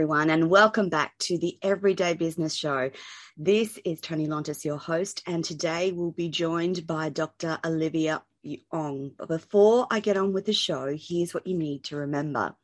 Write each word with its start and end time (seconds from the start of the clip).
everyone, 0.00 0.30
and 0.30 0.48
welcome 0.48 0.88
back 0.88 1.12
to 1.18 1.36
the 1.36 1.58
Everyday 1.60 2.14
Business 2.14 2.54
Show. 2.54 2.90
This 3.36 3.78
is 3.84 4.00
Toni 4.00 4.26
Lontis, 4.26 4.64
your 4.64 4.78
host, 4.78 5.22
and 5.26 5.44
today 5.44 5.92
we'll 5.92 6.10
be 6.10 6.30
joined 6.30 6.86
by 6.86 7.10
Dr. 7.10 7.58
Olivia 7.62 8.22
Ong. 8.72 9.10
But 9.18 9.28
before 9.28 9.86
I 9.90 10.00
get 10.00 10.16
on 10.16 10.32
with 10.32 10.46
the 10.46 10.54
show, 10.54 10.96
here's 10.98 11.34
what 11.34 11.46
you 11.46 11.54
need 11.54 11.84
to 11.84 11.96
remember. 11.96 12.54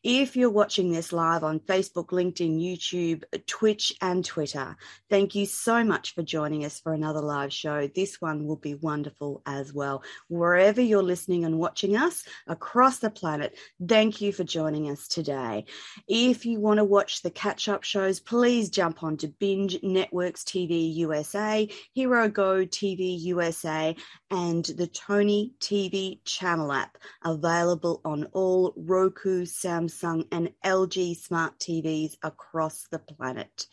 If 0.04 0.34
you're 0.34 0.50
watching 0.50 0.90
this 0.90 1.12
live 1.12 1.44
on 1.44 1.60
Facebook, 1.60 2.06
LinkedIn, 2.06 2.60
YouTube, 2.60 3.22
Twitch, 3.46 3.92
and 4.00 4.24
Twitter, 4.24 4.76
thank 5.08 5.36
you 5.36 5.46
so 5.46 5.84
much 5.84 6.12
for 6.16 6.24
joining 6.24 6.64
us 6.64 6.80
for 6.80 6.92
another 6.92 7.20
live 7.20 7.52
show. 7.52 7.86
This 7.86 8.20
one 8.20 8.44
will 8.44 8.56
be 8.56 8.74
wonderful 8.74 9.42
as 9.46 9.72
well. 9.72 10.02
Wherever 10.26 10.80
you're 10.80 11.04
listening 11.04 11.44
and 11.44 11.56
watching 11.56 11.96
us 11.96 12.24
across 12.48 12.98
the 12.98 13.10
planet, 13.10 13.56
thank 13.80 14.20
you 14.20 14.32
for 14.32 14.42
joining 14.42 14.90
us 14.90 15.06
today. 15.06 15.66
If 16.08 16.46
you 16.46 16.58
want 16.58 16.78
to 16.78 16.84
watch 16.84 17.22
the 17.22 17.30
catch 17.30 17.68
up 17.68 17.84
shows, 17.84 18.18
please 18.18 18.70
jump 18.70 19.04
on 19.04 19.18
to 19.18 19.28
Binge 19.28 19.80
Networks 19.84 20.42
TV 20.42 20.92
USA, 20.96 21.68
Hero 21.94 22.28
Go 22.28 22.66
TV 22.66 23.20
USA, 23.20 23.94
and 24.32 24.64
the 24.64 24.88
Toni 24.88 25.52
TV 25.60 26.18
channel 26.24 26.72
app, 26.72 26.98
available 27.24 28.00
on 28.04 28.24
all 28.32 28.74
Roku, 28.76 29.44
Samsung, 29.44 29.91
and 30.02 30.52
LG 30.64 31.16
smart 31.16 31.58
TVs 31.58 32.16
across 32.22 32.86
the 32.90 32.98
planet. 32.98 33.66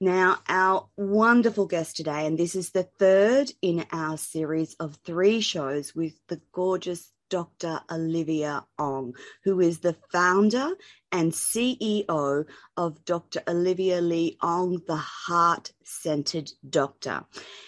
Now, 0.00 0.38
our 0.48 0.88
wonderful 0.96 1.66
guest 1.66 1.96
today, 1.96 2.26
and 2.26 2.38
this 2.38 2.54
is 2.54 2.70
the 2.70 2.82
third 2.98 3.50
in 3.62 3.86
our 3.92 4.16
series 4.16 4.74
of 4.74 4.98
three 5.04 5.40
shows 5.40 5.94
with 5.94 6.14
the 6.28 6.40
gorgeous 6.52 7.12
Dr. 7.30 7.80
Olivia 7.90 8.64
Ong, 8.78 9.14
who 9.42 9.60
is 9.60 9.80
the 9.80 9.96
founder 10.12 10.74
and 11.10 11.32
CEO 11.32 12.46
of 12.76 13.04
Dr. 13.04 13.42
Olivia 13.48 14.00
Lee 14.00 14.36
Ong, 14.42 14.82
the 14.86 14.96
Heart 14.96 15.72
Centered 15.82 16.52
Doctor. 16.68 17.24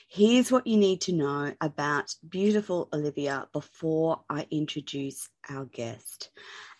Here's 0.08 0.52
what 0.52 0.66
you 0.66 0.76
need 0.76 1.00
to 1.02 1.12
know 1.12 1.52
about 1.60 2.14
beautiful 2.28 2.88
Olivia 2.92 3.48
before 3.52 4.20
I 4.28 4.46
introduce 4.50 5.28
our 5.48 5.64
guest. 5.64 6.30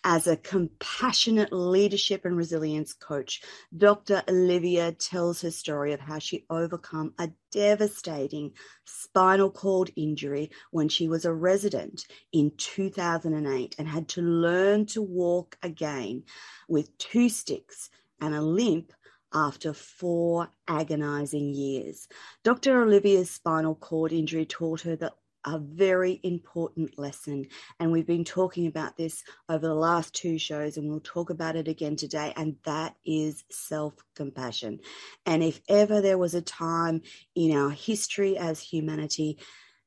As 0.09 0.25
a 0.25 0.37
compassionate 0.37 1.51
leadership 1.51 2.23
and 2.23 2.37
resilience 2.37 2.93
coach, 2.93 3.41
Dr. 3.75 4.23
Olivia 4.29 4.93
tells 4.93 5.41
her 5.41 5.51
story 5.51 5.91
of 5.91 5.99
how 5.99 6.17
she 6.17 6.45
overcome 6.49 7.13
a 7.19 7.31
devastating 7.51 8.53
spinal 8.85 9.51
cord 9.51 9.91
injury 9.97 10.49
when 10.71 10.87
she 10.87 11.09
was 11.09 11.25
a 11.25 11.33
resident 11.33 12.05
in 12.31 12.53
2008 12.55 13.75
and 13.77 13.85
had 13.89 14.07
to 14.07 14.21
learn 14.21 14.85
to 14.85 15.01
walk 15.01 15.57
again 15.61 16.23
with 16.69 16.97
two 16.97 17.27
sticks 17.27 17.89
and 18.21 18.33
a 18.33 18.41
limp 18.41 18.93
after 19.33 19.73
four 19.73 20.47
agonizing 20.69 21.53
years. 21.53 22.07
Dr. 22.45 22.81
Olivia's 22.81 23.29
spinal 23.29 23.75
cord 23.75 24.13
injury 24.13 24.45
taught 24.45 24.79
her 24.79 24.95
that 24.95 25.17
a 25.47 25.59
very 25.59 26.19
important 26.23 26.99
lesson. 26.99 27.47
And 27.79 27.91
we've 27.91 28.05
been 28.05 28.25
talking 28.25 28.67
about 28.67 28.97
this 28.97 29.23
over 29.47 29.65
the 29.65 29.73
last 29.73 30.13
two 30.13 30.37
shows, 30.37 30.77
and 30.77 30.89
we'll 30.89 30.99
talk 30.99 31.29
about 31.29 31.55
it 31.55 31.69
again 31.69 31.95
today. 31.95 32.33
And 32.35 32.57
that 32.65 32.95
is 33.05 33.45
self 33.49 33.93
compassion. 34.15 34.79
And 35.25 35.41
if 35.41 35.61
ever 35.69 36.01
there 36.01 36.17
was 36.17 36.35
a 36.35 36.41
time 36.41 37.01
in 37.33 37.55
our 37.55 37.69
history 37.69 38.37
as 38.37 38.59
humanity 38.59 39.39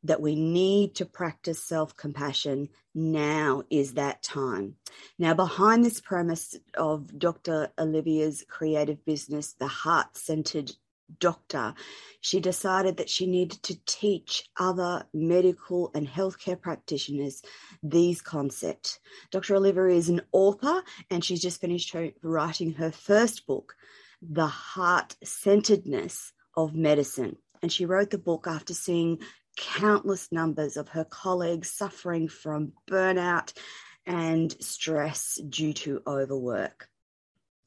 that 0.04 0.22
we 0.22 0.34
need 0.34 0.94
to 0.94 1.04
practice 1.04 1.62
self 1.62 1.94
compassion, 1.94 2.70
now 2.94 3.62
is 3.68 3.94
that 3.94 4.22
time. 4.22 4.76
Now, 5.18 5.34
behind 5.34 5.84
this 5.84 6.00
premise 6.00 6.56
of 6.74 7.18
Dr. 7.18 7.68
Olivia's 7.78 8.44
creative 8.48 9.04
business, 9.04 9.52
the 9.52 9.68
heart 9.68 10.16
centered 10.16 10.72
doctor, 11.18 11.74
she 12.20 12.40
decided 12.40 12.98
that 12.98 13.10
she 13.10 13.26
needed 13.26 13.62
to 13.64 13.78
teach 13.86 14.48
other 14.58 15.04
medical 15.12 15.90
and 15.94 16.06
healthcare 16.06 16.60
practitioners 16.60 17.42
these 17.82 18.20
concepts. 18.20 18.98
Dr. 19.30 19.56
Olivia 19.56 19.86
is 19.86 20.08
an 20.08 20.20
author 20.32 20.82
and 21.10 21.24
she's 21.24 21.42
just 21.42 21.60
finished 21.60 21.92
her, 21.92 22.10
writing 22.22 22.72
her 22.74 22.90
first 22.90 23.46
book, 23.46 23.74
The 24.22 24.46
Heart 24.46 25.16
Centeredness 25.24 26.32
of 26.56 26.74
Medicine. 26.74 27.36
And 27.62 27.72
she 27.72 27.86
wrote 27.86 28.10
the 28.10 28.18
book 28.18 28.46
after 28.46 28.74
seeing 28.74 29.18
countless 29.56 30.30
numbers 30.30 30.76
of 30.76 30.88
her 30.90 31.04
colleagues 31.04 31.70
suffering 31.70 32.28
from 32.28 32.72
burnout 32.90 33.52
and 34.06 34.54
stress 34.62 35.38
due 35.48 35.72
to 35.72 36.02
overwork. 36.06 36.89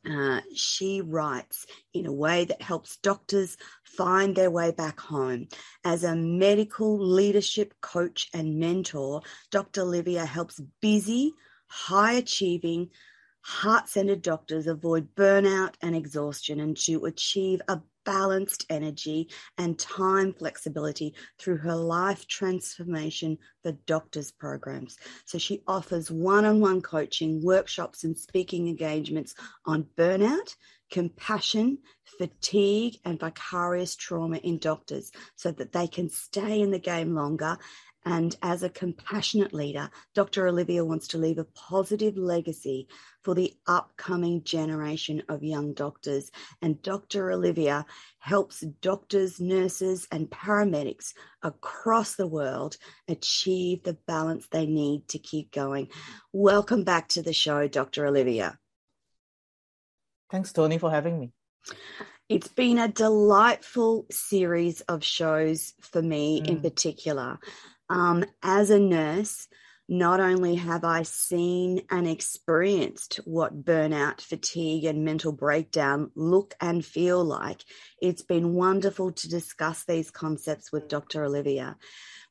Uh, 0.09 0.41
she 0.53 1.01
writes 1.01 1.65
in 1.93 2.05
a 2.05 2.11
way 2.11 2.43
that 2.45 2.61
helps 2.61 2.97
doctors 2.97 3.57
find 3.83 4.35
their 4.35 4.51
way 4.51 4.71
back 4.71 4.99
home. 4.99 5.47
As 5.85 6.03
a 6.03 6.15
medical 6.15 6.99
leadership 6.99 7.73
coach 7.81 8.29
and 8.33 8.59
mentor, 8.59 9.21
Dr. 9.49 9.81
Olivia 9.81 10.25
helps 10.25 10.59
busy, 10.81 11.33
high 11.67 12.13
achieving, 12.13 12.89
heart 13.41 13.87
centered 13.89 14.21
doctors 14.21 14.67
avoid 14.67 15.15
burnout 15.15 15.75
and 15.81 15.95
exhaustion 15.95 16.59
and 16.59 16.75
to 16.77 17.05
achieve 17.05 17.61
a 17.67 17.81
balanced 18.05 18.65
energy 18.69 19.29
and 19.57 19.77
time 19.79 20.33
flexibility 20.33 21.13
through 21.39 21.57
her 21.57 21.75
life 21.75 22.27
transformation 22.27 23.37
for 23.61 23.71
doctors 23.85 24.31
programs. 24.31 24.97
So 25.25 25.37
she 25.37 25.61
offers 25.67 26.11
one 26.11 26.45
on 26.45 26.59
one 26.59 26.81
coaching, 26.81 27.43
workshops, 27.43 28.03
and 28.03 28.17
speaking 28.17 28.67
engagements 28.67 29.35
on 29.65 29.87
burnout, 29.97 30.55
compassion, 30.91 31.79
fatigue, 32.19 32.97
and 33.03 33.19
vicarious 33.19 33.95
trauma 33.95 34.37
in 34.37 34.59
doctors 34.59 35.11
so 35.35 35.51
that 35.51 35.71
they 35.71 35.87
can 35.87 36.09
stay 36.09 36.61
in 36.61 36.71
the 36.71 36.79
game 36.79 37.15
longer 37.15 37.57
and 38.05 38.35
as 38.41 38.63
a 38.63 38.69
compassionate 38.69 39.53
leader, 39.53 39.89
Dr. 40.13 40.47
Olivia 40.47 40.83
wants 40.83 41.07
to 41.09 41.17
leave 41.17 41.37
a 41.37 41.45
positive 41.45 42.17
legacy 42.17 42.87
for 43.23 43.33
the 43.33 43.53
upcoming 43.65 44.43
generation 44.43 45.23
of 45.29 45.43
young 45.43 45.73
doctors. 45.73 46.29
And 46.61 46.81
Dr. 46.81 47.31
Olivia 47.31 47.85
helps 48.19 48.61
doctors, 48.81 49.39
nurses, 49.39 50.07
and 50.11 50.29
paramedics 50.29 51.13
across 51.41 52.15
the 52.15 52.27
world 52.27 52.77
achieve 53.07 53.83
the 53.83 53.97
balance 54.05 54.47
they 54.47 54.65
need 54.65 55.07
to 55.09 55.19
keep 55.19 55.51
going. 55.51 55.89
Welcome 56.33 56.83
back 56.83 57.07
to 57.09 57.21
the 57.21 57.33
show, 57.33 57.67
Dr. 57.67 58.05
Olivia. 58.05 58.59
Thanks, 60.29 60.51
Toni, 60.51 60.77
for 60.77 60.91
having 60.91 61.19
me. 61.19 61.31
It's 62.29 62.47
been 62.47 62.79
a 62.79 62.87
delightful 62.87 64.07
series 64.09 64.81
of 64.81 65.03
shows 65.03 65.73
for 65.81 66.01
me 66.01 66.41
mm. 66.41 66.47
in 66.47 66.61
particular. 66.61 67.37
Um, 67.89 68.25
as 68.41 68.69
a 68.69 68.79
nurse, 68.79 69.47
not 69.89 70.19
only 70.19 70.55
have 70.55 70.83
I 70.83 71.03
seen 71.03 71.81
and 71.91 72.07
experienced 72.07 73.19
what 73.25 73.65
burnout, 73.65 74.21
fatigue, 74.21 74.85
and 74.85 75.03
mental 75.03 75.33
breakdown 75.33 76.11
look 76.15 76.55
and 76.61 76.85
feel 76.85 77.23
like, 77.23 77.63
it's 78.01 78.21
been 78.21 78.53
wonderful 78.53 79.11
to 79.11 79.29
discuss 79.29 79.83
these 79.83 80.09
concepts 80.09 80.71
with 80.71 80.87
Dr. 80.87 81.25
Olivia. 81.25 81.77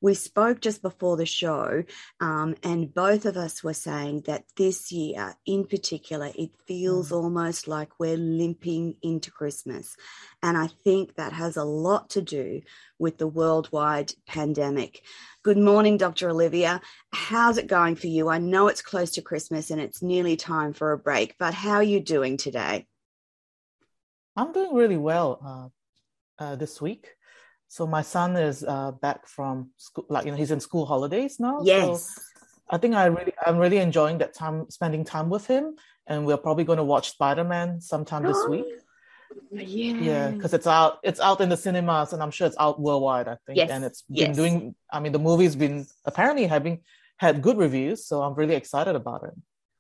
We 0.03 0.15
spoke 0.15 0.61
just 0.61 0.83
before 0.83 1.17
the 1.17 1.27
show, 1.27 1.85
um, 2.21 2.57
and 2.65 2.93
both 2.93 3.25
of 3.25 3.37
us 3.37 3.63
were 3.63 3.73
saying 3.73 4.23
that 4.27 4.45
this 4.57 4.91
year 4.91 5.37
in 5.47 5.65
particular, 5.65 6.33
it 6.35 6.51
feels 6.67 7.11
mm. 7.11 7.17
almost 7.17 7.69
like 7.69 8.01
we're 8.01 8.17
limping 8.17 8.97
into 9.01 9.31
Christmas. 9.31 9.97
And 10.43 10.59
I 10.59 10.67
think 10.67 11.15
that 11.15 11.33
has 11.33 11.57
a 11.57 11.63
lot 11.63 12.11
to 12.11 12.21
do 12.21 12.63
with 12.99 13.19
the 13.19 13.29
worldwide 13.29 14.13
pandemic. 14.27 15.03
Good 15.45 15.59
morning, 15.59 15.99
Dr. 15.99 16.31
Olivia. 16.31 16.81
How's 17.13 17.57
it 17.57 17.69
going 17.69 17.95
for 17.95 18.09
you? 18.09 18.29
I 18.29 18.39
know 18.39 18.67
it's 18.67 18.83
close 18.83 19.13
to 19.13 19.23
Christmas 19.23 19.71
and 19.71 19.81
it's 19.81 20.03
nearly 20.03 20.35
time 20.35 20.73
for 20.73 20.91
a 20.91 20.99
break, 20.99 21.37
but 21.39 21.55
how 21.55 21.75
are 21.75 21.83
you 21.83 22.01
doing 22.01 22.37
today? 22.37 22.89
I'm 24.35 24.53
doing 24.53 24.75
really 24.75 24.97
well 24.97 25.73
uh, 26.41 26.43
uh, 26.43 26.57
this 26.57 26.81
week. 26.81 27.11
So 27.73 27.87
my 27.87 28.03
son 28.03 28.37
is 28.37 28.63
uh, 28.63 28.91
back 29.01 29.27
from 29.27 29.71
school, 29.79 30.05
like 30.11 30.27
you 30.27 30.31
know, 30.31 30.37
he's 30.37 30.51
in 30.51 30.61
school 30.61 30.85
holidays 30.85 31.41
now. 31.41 31.61
Yes. 31.65 32.05
So 32.05 32.21
I 32.69 32.77
think 32.77 32.95
I 32.95 33.07
really, 33.07 33.33
I'm 33.47 33.57
really 33.57 33.79
enjoying 33.79 34.19
that 34.19 34.35
time, 34.35 34.69
spending 34.69 35.05
time 35.15 35.31
with 35.31 35.47
him. 35.47 35.65
and 36.07 36.27
we're 36.27 36.37
probably 36.47 36.65
going 36.65 36.77
to 36.85 36.85
watch 36.95 37.07
Spider-Man 37.17 37.81
sometime 37.81 38.25
this 38.31 38.43
week. 38.55 38.67
Yeah. 39.51 39.95
Yeah, 40.11 40.27
because 40.33 40.53
it's 40.53 40.67
out. 40.67 40.93
It's 41.03 41.21
out 41.29 41.41
in 41.41 41.49
the 41.49 41.57
cinemas, 41.57 42.13
and 42.13 42.21
I'm 42.23 42.31
sure 42.37 42.47
it's 42.51 42.61
out 42.65 42.77
worldwide. 42.87 43.29
I 43.35 43.37
think, 43.47 43.57
Yes, 43.61 43.71
and 43.75 43.83
it's 43.89 44.03
been 44.03 44.17
yes. 44.33 44.37
doing. 44.41 44.57
I 44.93 45.01
mean, 45.03 45.13
the 45.17 45.25
movie's 45.29 45.57
been 45.65 45.87
apparently 46.05 46.45
having 46.57 46.75
had 47.25 47.41
good 47.47 47.57
reviews, 47.57 47.99
so 48.09 48.15
I'm 48.25 48.35
really 48.41 48.57
excited 48.63 48.95
about 49.03 49.21
it. 49.29 49.35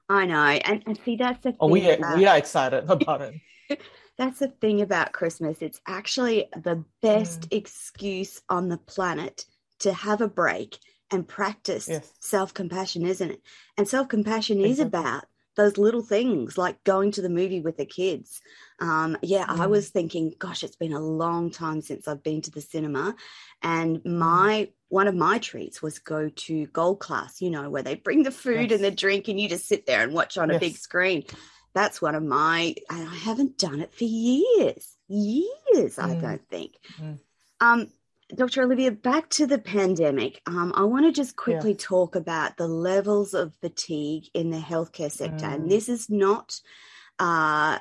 I 0.08 0.24
know. 0.24 0.42
And, 0.68 0.78
and 0.86 0.96
see, 1.04 1.16
that's 1.16 1.42
the 1.44 1.50
thing. 1.52 1.58
Oh, 1.60 1.68
we 1.68 1.80
about- 1.90 2.16
we 2.16 2.24
are 2.30 2.38
excited 2.38 2.82
about 2.96 3.20
it. 3.28 3.34
That's 4.22 4.38
the 4.38 4.46
thing 4.46 4.80
about 4.80 5.10
Christmas. 5.10 5.62
It's 5.62 5.80
actually 5.84 6.46
the 6.54 6.84
best 7.00 7.50
Mm. 7.50 7.56
excuse 7.58 8.40
on 8.48 8.68
the 8.68 8.78
planet 8.78 9.46
to 9.80 9.92
have 9.92 10.20
a 10.20 10.28
break 10.28 10.78
and 11.10 11.26
practice 11.26 11.88
Yes. 11.88 12.12
self 12.20 12.54
compassion, 12.54 13.04
isn't 13.04 13.32
it? 13.32 13.42
And 13.76 13.88
self 13.88 14.06
compassion 14.06 14.60
is 14.60 14.78
about 14.78 15.24
those 15.56 15.76
little 15.76 16.02
things 16.02 16.56
like 16.56 16.84
going 16.84 17.10
to 17.10 17.20
the 17.20 17.28
movie 17.28 17.60
with 17.60 17.76
the 17.78 17.84
kids. 17.84 18.40
Um, 18.78 19.18
yeah, 19.22 19.44
I 19.48 19.66
Mm. 19.66 19.70
was 19.70 19.88
thinking, 19.90 20.34
gosh, 20.38 20.62
it's 20.62 20.76
been 20.76 20.92
a 20.92 21.00
long 21.00 21.50
time 21.50 21.80
since 21.80 22.06
I've 22.06 22.22
been 22.22 22.42
to 22.42 22.50
the 22.52 22.60
cinema. 22.60 23.16
And 23.60 24.04
my 24.04 24.70
one 24.88 25.08
of 25.08 25.16
my 25.16 25.38
treats 25.38 25.82
was 25.82 25.98
go 25.98 26.28
to 26.28 26.66
Gold 26.66 27.00
Class, 27.00 27.40
you 27.42 27.50
know, 27.50 27.70
where 27.70 27.82
they 27.82 27.96
bring 27.96 28.22
the 28.22 28.30
food 28.30 28.70
Yes. 28.70 28.76
and 28.76 28.84
the 28.84 28.90
drink 28.92 29.26
and 29.26 29.40
you 29.40 29.48
just 29.48 29.66
sit 29.66 29.84
there 29.86 30.02
and 30.04 30.14
watch 30.14 30.38
on 30.38 30.52
a 30.52 30.60
big 30.60 30.76
screen. 30.76 31.24
That's 31.74 32.02
one 32.02 32.14
of 32.14 32.22
my, 32.22 32.74
and 32.90 33.08
I 33.08 33.14
haven't 33.14 33.58
done 33.58 33.80
it 33.80 33.94
for 33.94 34.04
years, 34.04 34.96
years, 35.08 35.98
I 35.98 36.14
Mm. 36.14 36.20
don't 36.20 36.48
think. 36.48 36.78
Mm. 37.00 37.18
Um, 37.60 37.92
Dr. 38.34 38.62
Olivia, 38.62 38.90
back 38.90 39.28
to 39.30 39.46
the 39.46 39.58
pandemic. 39.58 40.40
Um, 40.46 40.72
I 40.74 40.84
want 40.84 41.04
to 41.06 41.12
just 41.12 41.36
quickly 41.36 41.74
talk 41.74 42.16
about 42.16 42.56
the 42.56 42.66
levels 42.68 43.34
of 43.34 43.54
fatigue 43.56 44.24
in 44.32 44.50
the 44.50 44.58
healthcare 44.58 45.12
sector. 45.12 45.46
Mm. 45.46 45.54
And 45.54 45.70
this 45.70 45.88
is 45.88 46.08
not 46.08 46.60
uh, 47.18 47.78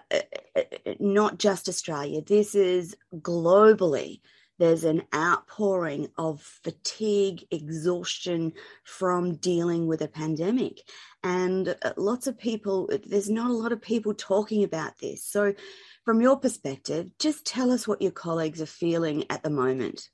not 0.99 1.39
just 1.39 1.67
Australia. 1.69 2.21
This 2.21 2.53
is 2.53 2.95
globally. 3.15 4.19
There's 4.59 4.83
an 4.83 5.03
outpouring 5.13 6.09
of 6.17 6.41
fatigue, 6.41 7.45
exhaustion 7.49 8.53
from 8.83 9.35
dealing 9.35 9.87
with 9.87 10.01
a 10.01 10.07
pandemic. 10.07 10.81
And 11.23 11.75
uh, 11.83 11.93
lots 11.97 12.27
of 12.27 12.37
people, 12.37 12.89
there's 13.05 13.29
not 13.29 13.49
a 13.49 13.55
lot 13.55 13.71
of 13.71 13.81
people 13.81 14.13
talking 14.13 14.63
about 14.63 14.97
this. 14.99 15.23
So, 15.23 15.53
from 16.05 16.21
your 16.21 16.37
perspective, 16.37 17.09
just 17.19 17.45
tell 17.45 17.71
us 17.71 17.87
what 17.87 18.01
your 18.01 18.11
colleagues 18.11 18.61
are 18.61 18.65
feeling 18.67 19.25
at 19.29 19.43
the 19.43 19.51
moment. 19.51 20.09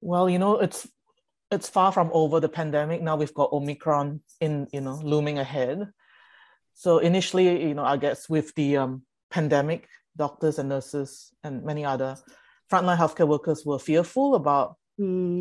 Well, 0.00 0.30
you 0.30 0.38
know, 0.38 0.58
it's 0.58 0.88
it's 1.50 1.68
far 1.68 1.92
from 1.92 2.10
over 2.12 2.40
the 2.40 2.48
pandemic. 2.48 3.02
Now 3.02 3.16
we've 3.16 3.34
got 3.34 3.52
Omicron 3.52 4.20
in, 4.40 4.68
you 4.72 4.80
know, 4.80 4.94
looming 4.94 5.38
ahead. 5.38 5.88
So 6.74 6.98
initially, 6.98 7.66
you 7.66 7.74
know, 7.74 7.84
I 7.84 7.96
guess 7.96 8.28
with 8.28 8.54
the 8.54 8.76
um, 8.78 9.02
pandemic, 9.30 9.88
doctors 10.16 10.58
and 10.58 10.68
nurses 10.68 11.32
and 11.44 11.64
many 11.64 11.84
other 11.84 12.16
frontline 12.70 12.96
healthcare 12.98 13.28
workers 13.28 13.64
were 13.64 13.78
fearful 13.78 14.34
about, 14.34 14.76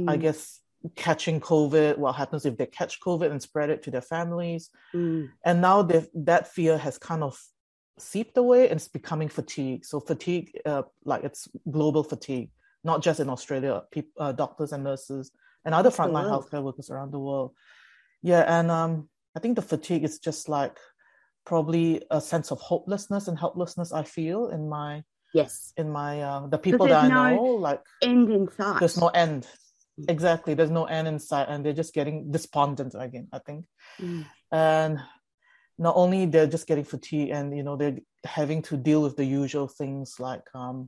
I 0.08 0.18
Mm, 0.18 0.22
guess, 0.22 0.60
catching 0.96 1.40
COVID. 1.40 1.98
What 1.98 2.16
happens 2.16 2.46
if 2.46 2.58
they 2.58 2.66
catch 2.66 3.00
COVID 3.02 3.30
and 3.32 3.42
spread 3.42 3.70
it 3.70 3.84
to 3.84 3.92
their 3.92 4.02
families? 4.02 4.70
mm, 4.94 5.30
And 5.46 5.62
now 5.62 5.84
that 5.84 6.48
fear 6.48 6.78
has 6.78 6.98
kind 6.98 7.24
of 7.24 7.40
seeped 8.00 8.38
away 8.38 8.70
and 8.70 8.78
it's 8.78 8.88
becoming 8.88 9.30
fatigue. 9.30 9.86
So 9.86 10.00
fatigue, 10.00 10.60
uh, 10.66 10.84
like 11.06 11.24
it's 11.24 11.48
global 11.70 12.04
fatigue, 12.04 12.50
not 12.84 13.02
just 13.02 13.20
in 13.20 13.30
Australia, 13.30 13.84
peop 13.92 14.10
uh, 14.18 14.32
doctors 14.32 14.72
and 14.72 14.84
nurses 14.84 15.32
and 15.66 15.76
other 15.76 15.90
frontline 15.92 16.28
healthcare 16.28 16.64
workers 16.64 16.90
around 16.90 17.12
the 17.12 17.20
world. 17.20 17.54
Yeah, 18.22 18.44
and 18.60 18.72
um, 18.72 19.10
I 19.36 19.40
think 19.40 19.56
the 19.56 19.62
fatigue 19.62 20.04
is 20.04 20.20
just 20.20 20.50
like 20.50 20.78
probably 21.50 22.02
a 22.12 22.22
sense 22.22 22.52
of 22.52 22.60
hopelessness 22.62 23.28
and 23.28 23.38
helplessness. 23.38 23.92
I 23.92 24.04
feel 24.04 24.50
in 24.50 24.70
my 24.70 25.04
yes, 25.34 25.74
in 25.76 25.90
my 25.90 26.22
uh, 26.22 26.48
the 26.48 26.60
people 26.60 26.86
that 26.88 27.06
I 27.06 27.08
no 27.10 27.36
know, 27.36 27.44
like 27.68 27.82
end 28.02 28.30
in 28.30 28.48
sight. 28.56 28.80
there's 28.80 28.98
no 28.98 29.10
end. 29.10 29.48
Mm. 30.00 30.12
Exactly, 30.16 30.54
there's 30.54 30.70
no 30.70 30.86
end 30.86 31.08
in 31.08 31.18
sight, 31.18 31.48
and 31.50 31.66
they're 31.66 31.82
just 31.82 31.96
getting 31.96 32.32
despondent 32.32 32.94
again. 32.98 33.28
I 33.34 33.40
think 33.40 33.66
Mm, 34.00 34.24
and 34.54 35.00
not 35.78 35.96
only 35.98 36.26
they're 36.26 36.54
just 36.56 36.68
getting 36.68 36.86
fatigue 36.86 37.32
and 37.32 37.56
you 37.58 37.64
know 37.64 37.76
they're 37.76 38.00
having 38.24 38.62
to 38.62 38.78
deal 38.78 39.02
with 39.02 39.16
the 39.18 39.26
usual 39.26 39.68
things 39.68 40.20
like 40.20 40.46
um 40.54 40.88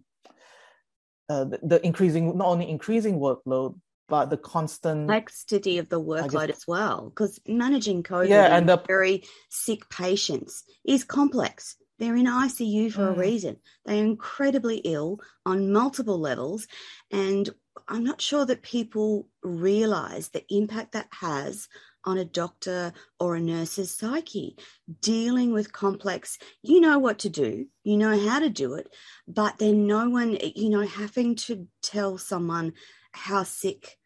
uh, 1.27 1.45
the, 1.51 1.59
the 1.63 1.85
increasing 1.85 2.37
not 2.37 2.47
only 2.47 2.69
increasing 2.69 3.19
workload 3.19 3.75
but 4.11 4.29
the 4.29 4.35
constant 4.35 5.07
complexity 5.07 5.77
of 5.77 5.87
the 5.87 6.01
workload 6.01 6.49
as 6.49 6.67
well, 6.67 7.09
because 7.09 7.39
managing 7.47 8.03
COVID 8.03 8.27
Yeah, 8.27 8.53
and 8.57 8.67
the- 8.67 8.83
very 8.85 9.23
sick 9.49 9.87
patients 9.89 10.65
is 10.83 11.05
complex. 11.05 11.77
They're 11.97 12.17
in 12.17 12.27
ICU 12.27 12.89
for 12.91 13.07
a 13.09 13.13
Mm. 13.15 13.17
reason. 13.19 13.55
They're 13.85 14.03
incredibly 14.03 14.77
ill 14.79 15.21
on 15.45 15.71
multiple 15.71 16.19
levels. 16.19 16.67
And 17.09 17.49
I'm 17.87 18.03
not 18.03 18.19
sure 18.19 18.45
that 18.47 18.63
people 18.63 19.29
realize 19.43 20.27
the 20.29 20.43
impact 20.53 20.91
that 20.91 21.07
has 21.21 21.69
on 22.03 22.17
a 22.17 22.25
doctor 22.25 22.91
or 23.18 23.35
a 23.35 23.39
nurse's 23.39 23.95
psyche. 23.95 24.57
Dealing 24.99 25.53
with 25.53 25.71
complex, 25.71 26.37
you 26.61 26.81
know 26.81 26.99
what 26.99 27.18
to 27.19 27.30
do, 27.30 27.68
you 27.85 27.95
know 27.95 28.18
how 28.27 28.39
to 28.39 28.49
do 28.49 28.73
it, 28.73 28.87
but 29.25 29.57
then 29.59 29.87
no 29.87 30.09
one, 30.09 30.37
you 30.56 30.69
know, 30.69 30.85
having 30.85 31.35
to 31.35 31.68
tell 31.81 32.18
someone 32.18 32.73
how 33.13 33.44
sick 33.44 33.97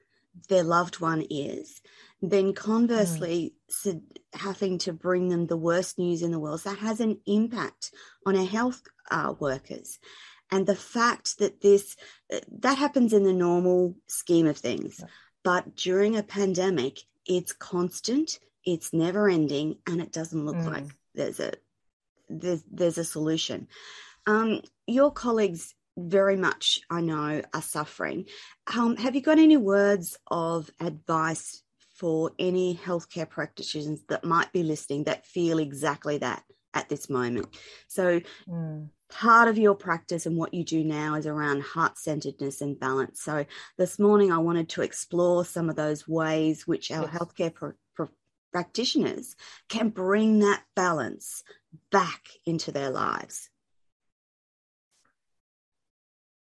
their 0.49 0.63
loved 0.63 0.99
one 0.99 1.25
is, 1.29 1.81
then 2.21 2.53
conversely, 2.53 3.53
so 3.69 4.01
having 4.33 4.77
to 4.79 4.93
bring 4.93 5.29
them 5.29 5.47
the 5.47 5.57
worst 5.57 5.97
news 5.97 6.21
in 6.21 6.31
the 6.31 6.39
world. 6.39 6.61
So 6.61 6.69
that 6.71 6.79
has 6.79 6.99
an 6.99 7.19
impact 7.25 7.91
on 8.25 8.35
our 8.35 8.45
health 8.45 8.81
uh, 9.11 9.33
workers. 9.39 9.99
And 10.51 10.65
the 10.65 10.75
fact 10.75 11.39
that 11.39 11.61
this, 11.61 11.95
that 12.59 12.77
happens 12.77 13.13
in 13.13 13.23
the 13.23 13.33
normal 13.33 13.95
scheme 14.07 14.47
of 14.47 14.57
things. 14.57 14.97
Yeah. 14.99 15.05
But 15.43 15.75
during 15.75 16.15
a 16.15 16.23
pandemic, 16.23 16.99
it's 17.25 17.53
constant, 17.53 18.39
it's 18.63 18.93
never 18.93 19.29
ending, 19.29 19.77
and 19.87 20.01
it 20.01 20.11
doesn't 20.11 20.45
look 20.45 20.55
Mm. 20.55 20.65
like 20.65 20.85
there's 21.13 21.39
a 21.39 21.53
there's 22.29 22.63
there's 22.71 22.97
a 22.97 23.03
solution. 23.03 23.67
Um, 24.25 24.61
your 24.87 25.11
colleagues 25.11 25.75
very 25.97 26.35
much, 26.35 26.81
I 26.89 27.01
know, 27.01 27.41
are 27.53 27.61
suffering. 27.61 28.25
Um, 28.75 28.97
have 28.97 29.15
you 29.15 29.21
got 29.21 29.39
any 29.39 29.57
words 29.57 30.17
of 30.27 30.69
advice 30.79 31.61
for 31.95 32.31
any 32.37 32.75
healthcare 32.75 33.29
practitioners 33.29 34.03
that 34.09 34.25
might 34.25 34.51
be 34.51 34.63
listening 34.63 35.05
that 35.05 35.25
feel 35.25 35.59
exactly 35.59 36.17
that 36.17 36.43
at 36.73 36.89
this 36.89 37.09
moment? 37.09 37.55
So, 37.87 38.21
Mm. 38.47 38.89
part 39.09 39.47
of 39.47 39.57
your 39.57 39.75
practice 39.75 40.25
and 40.25 40.35
what 40.37 40.53
you 40.53 40.63
do 40.63 40.83
now 40.83 41.15
is 41.15 41.25
around 41.27 41.61
heart 41.61 41.97
centeredness 41.97 42.61
and 42.61 42.79
balance. 42.79 43.21
So, 43.21 43.45
this 43.77 43.97
morning 43.99 44.31
I 44.31 44.39
wanted 44.39 44.69
to 44.69 44.81
explore 44.81 45.45
some 45.45 45.69
of 45.69 45.75
those 45.75 46.07
ways 46.07 46.67
which 46.67 46.91
our 46.91 47.05
Yes. 47.05 47.15
healthcare 47.15 47.53
pro- 47.53 47.73
pro- 47.95 48.09
practitioners 48.51 49.35
can 49.69 49.89
bring 49.89 50.39
that 50.39 50.63
balance 50.75 51.43
back 51.91 52.27
into 52.45 52.71
their 52.71 52.89
lives. 52.89 53.49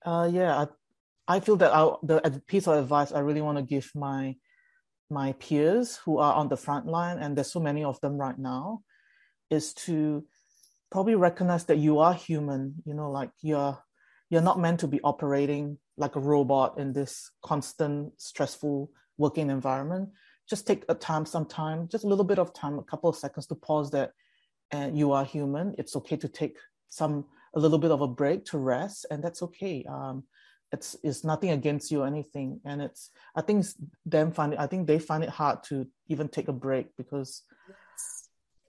Uh, 0.05 0.29
yeah, 0.31 0.55
I, 1.27 1.35
I 1.37 1.39
feel 1.39 1.55
that 1.57 1.73
I, 1.73 1.95
the 2.03 2.41
piece 2.47 2.67
of 2.67 2.77
advice 2.77 3.11
I 3.11 3.19
really 3.19 3.41
want 3.41 3.57
to 3.57 3.63
give 3.63 3.91
my 3.95 4.35
my 5.09 5.33
peers 5.33 5.97
who 5.97 6.17
are 6.19 6.33
on 6.33 6.47
the 6.47 6.57
front 6.57 6.87
line, 6.87 7.17
and 7.17 7.35
there's 7.35 7.51
so 7.51 7.59
many 7.59 7.83
of 7.83 7.99
them 8.01 8.17
right 8.17 8.37
now, 8.37 8.81
is 9.49 9.73
to 9.73 10.23
probably 10.91 11.15
recognize 11.15 11.65
that 11.65 11.77
you 11.77 11.99
are 11.99 12.13
human. 12.13 12.75
You 12.85 12.93
know, 12.93 13.09
like 13.09 13.31
you're 13.41 13.77
you're 14.29 14.41
not 14.41 14.59
meant 14.59 14.79
to 14.81 14.87
be 14.87 15.01
operating 15.01 15.79
like 15.97 16.15
a 16.15 16.19
robot 16.19 16.77
in 16.77 16.93
this 16.93 17.31
constant 17.43 18.13
stressful 18.21 18.91
working 19.17 19.49
environment. 19.49 20.09
Just 20.47 20.67
take 20.67 20.85
a 20.89 20.93
time, 20.93 21.25
some 21.25 21.45
time, 21.45 21.87
just 21.87 22.03
a 22.03 22.07
little 22.07 22.25
bit 22.25 22.37
of 22.37 22.53
time, 22.53 22.77
a 22.77 22.83
couple 22.83 23.09
of 23.09 23.15
seconds 23.15 23.47
to 23.47 23.55
pause 23.55 23.89
that, 23.91 24.11
and 24.69 24.95
you 24.95 25.13
are 25.13 25.25
human. 25.25 25.73
It's 25.79 25.95
okay 25.95 26.17
to 26.17 26.27
take 26.27 26.57
some 26.89 27.25
a 27.55 27.59
little 27.59 27.77
bit 27.77 27.91
of 27.91 28.01
a 28.01 28.07
break 28.07 28.45
to 28.45 28.57
rest, 28.57 29.05
and 29.09 29.23
that's 29.23 29.41
okay. 29.41 29.85
Um, 29.87 30.23
it's 30.71 30.95
it's 31.03 31.23
nothing 31.23 31.51
against 31.51 31.91
you 31.91 32.01
or 32.01 32.07
anything, 32.07 32.59
and 32.65 32.81
it's 32.81 33.11
I 33.35 33.41
think 33.41 33.65
them 34.05 34.31
find 34.31 34.53
it, 34.53 34.59
I 34.59 34.67
think 34.67 34.87
they 34.87 34.99
find 34.99 35.23
it 35.23 35.29
hard 35.29 35.63
to 35.65 35.87
even 36.09 36.27
take 36.27 36.47
a 36.49 36.53
break 36.53 36.95
because 36.97 37.43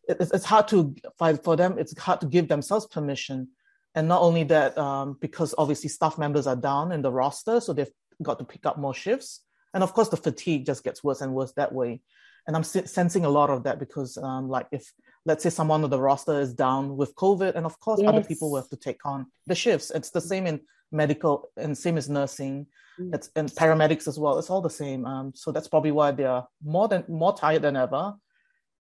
it- 0.08 0.18
it's, 0.20 0.30
it's 0.32 0.44
hard 0.44 0.68
to 0.68 0.94
find 1.18 1.42
for 1.42 1.56
them. 1.56 1.78
It's 1.78 1.98
hard 1.98 2.20
to 2.20 2.26
give 2.26 2.48
themselves 2.48 2.86
permission, 2.86 3.48
and 3.94 4.06
not 4.06 4.22
only 4.22 4.44
that, 4.44 4.78
um, 4.78 5.16
because 5.20 5.54
obviously 5.58 5.88
staff 5.88 6.16
members 6.18 6.46
are 6.46 6.56
down 6.56 6.92
in 6.92 7.02
the 7.02 7.10
roster, 7.10 7.60
so 7.60 7.72
they've 7.72 7.90
got 8.22 8.38
to 8.38 8.44
pick 8.44 8.64
up 8.66 8.78
more 8.78 8.94
shifts, 8.94 9.40
and 9.74 9.82
of 9.82 9.92
course 9.92 10.08
the 10.10 10.16
fatigue 10.16 10.64
just 10.64 10.84
gets 10.84 11.02
worse 11.02 11.20
and 11.22 11.34
worse 11.34 11.52
that 11.52 11.72
way. 11.72 12.00
And 12.46 12.54
I'm 12.56 12.62
sensing 12.62 13.24
a 13.24 13.28
lot 13.28 13.50
of 13.50 13.64
that 13.64 13.78
because, 13.78 14.16
um, 14.18 14.48
like, 14.48 14.66
if 14.70 14.92
let's 15.24 15.42
say 15.42 15.50
someone 15.50 15.82
on 15.82 15.90
the 15.90 16.00
roster 16.00 16.40
is 16.40 16.54
down 16.54 16.96
with 16.96 17.14
COVID, 17.16 17.56
and 17.56 17.66
of 17.66 17.78
course 17.80 18.00
other 18.06 18.22
people 18.22 18.50
will 18.50 18.60
have 18.60 18.68
to 18.70 18.76
take 18.76 19.04
on 19.04 19.26
the 19.46 19.54
shifts. 19.54 19.90
It's 19.90 20.10
the 20.10 20.20
same 20.20 20.46
in 20.46 20.60
medical 20.92 21.50
and 21.56 21.76
same 21.76 21.98
as 21.98 22.08
nursing. 22.08 22.66
Mm. 23.00 23.14
It's 23.14 23.30
and 23.34 23.48
paramedics 23.50 24.06
as 24.06 24.18
well. 24.18 24.38
It's 24.38 24.48
all 24.50 24.60
the 24.62 24.70
same. 24.70 25.04
Um, 25.04 25.32
so 25.34 25.50
that's 25.50 25.68
probably 25.68 25.90
why 25.90 26.12
they 26.12 26.24
are 26.24 26.46
more 26.62 26.86
than 26.88 27.04
more 27.08 27.36
tired 27.36 27.62
than 27.62 27.76
ever, 27.76 28.14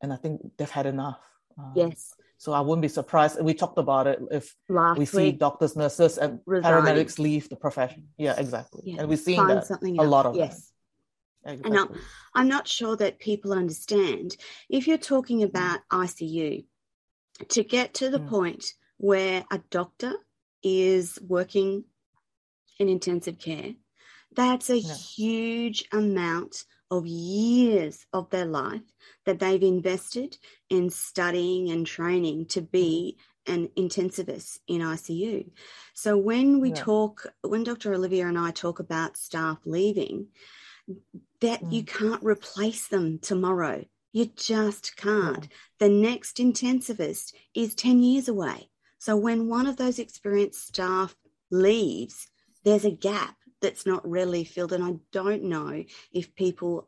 and 0.01 0.11
I 0.11 0.15
think 0.15 0.41
they've 0.57 0.69
had 0.69 0.87
enough. 0.87 1.19
Um, 1.57 1.73
yes. 1.75 2.13
So 2.39 2.53
I 2.53 2.61
wouldn't 2.61 2.81
be 2.81 2.87
surprised. 2.87 3.39
We 3.39 3.53
talked 3.53 3.77
about 3.77 4.07
it 4.07 4.19
if 4.31 4.55
Last 4.67 4.97
we 4.97 5.05
see 5.05 5.31
doctors, 5.31 5.75
nurses, 5.75 6.17
and 6.17 6.39
Resign. 6.47 6.73
paramedics 6.73 7.19
leave 7.19 7.47
the 7.49 7.55
profession. 7.55 8.07
Yeah, 8.17 8.33
exactly. 8.35 8.81
Yeah, 8.83 9.01
And 9.01 9.07
we're 9.09 9.17
seeing 9.17 9.37
find 9.37 9.51
that 9.51 9.69
a 9.69 10.01
else. 10.01 10.09
lot 10.09 10.25
of 10.25 10.35
yes. 10.35 10.55
that. 10.55 10.70
And 11.43 11.63
Exactly. 11.63 11.99
I'm 12.35 12.47
not 12.47 12.67
sure 12.67 12.95
that 12.97 13.19
people 13.19 13.53
understand. 13.53 14.37
If 14.69 14.87
you're 14.87 14.97
talking 14.97 15.43
about 15.43 15.81
ICU, 15.91 16.65
to 17.49 17.63
get 17.63 17.93
to 17.95 18.09
the 18.09 18.19
Mm. 18.19 18.29
point 18.29 18.65
where 18.97 19.45
a 19.51 19.59
doctor 19.69 20.13
is 20.63 21.19
working 21.21 21.85
in 22.79 22.89
intensive 22.89 23.39
care, 23.39 23.73
that's 24.35 24.69
a 24.69 24.77
Yeah. 24.77 24.93
huge 24.95 25.85
amount 25.91 26.63
of 26.89 27.07
years 27.07 28.05
of 28.13 28.29
their 28.29 28.45
life 28.45 28.81
that 29.25 29.39
they've 29.39 29.63
invested 29.63 30.37
in 30.69 30.89
studying 30.89 31.69
and 31.71 31.87
training 31.87 32.45
to 32.47 32.61
be 32.61 33.17
an 33.47 33.69
intensivist 33.69 34.59
in 34.67 34.81
ICU. 34.81 35.49
So 35.93 36.17
when 36.17 36.59
we 36.59 36.69
Yeah. 36.69 36.75
talk, 36.75 37.25
when 37.41 37.63
Dr. 37.63 37.93
Olivia 37.93 38.27
and 38.27 38.37
I 38.37 38.51
talk 38.51 38.79
about 38.79 39.17
staff 39.17 39.57
leaving, 39.65 40.27
that 41.41 41.71
you 41.71 41.83
can't 41.83 42.23
replace 42.23 42.87
them 42.87 43.19
tomorrow. 43.19 43.83
You 44.13 44.25
just 44.35 44.95
can't. 44.97 45.47
The 45.79 45.89
next 45.89 46.37
intensivist 46.37 47.33
is 47.53 47.75
10 47.75 48.03
years 48.03 48.27
away. 48.27 48.69
So 48.99 49.15
when 49.15 49.47
one 49.47 49.65
of 49.65 49.77
those 49.77 49.99
experienced 49.99 50.67
staff 50.67 51.15
leaves, 51.49 52.27
there's 52.63 52.85
a 52.85 52.91
gap 52.91 53.35
that's 53.61 53.85
not 53.85 54.07
readily 54.07 54.43
filled. 54.43 54.73
And 54.73 54.83
I 54.83 54.95
don't 55.11 55.43
know 55.43 55.83
if 56.11 56.35
people 56.35 56.87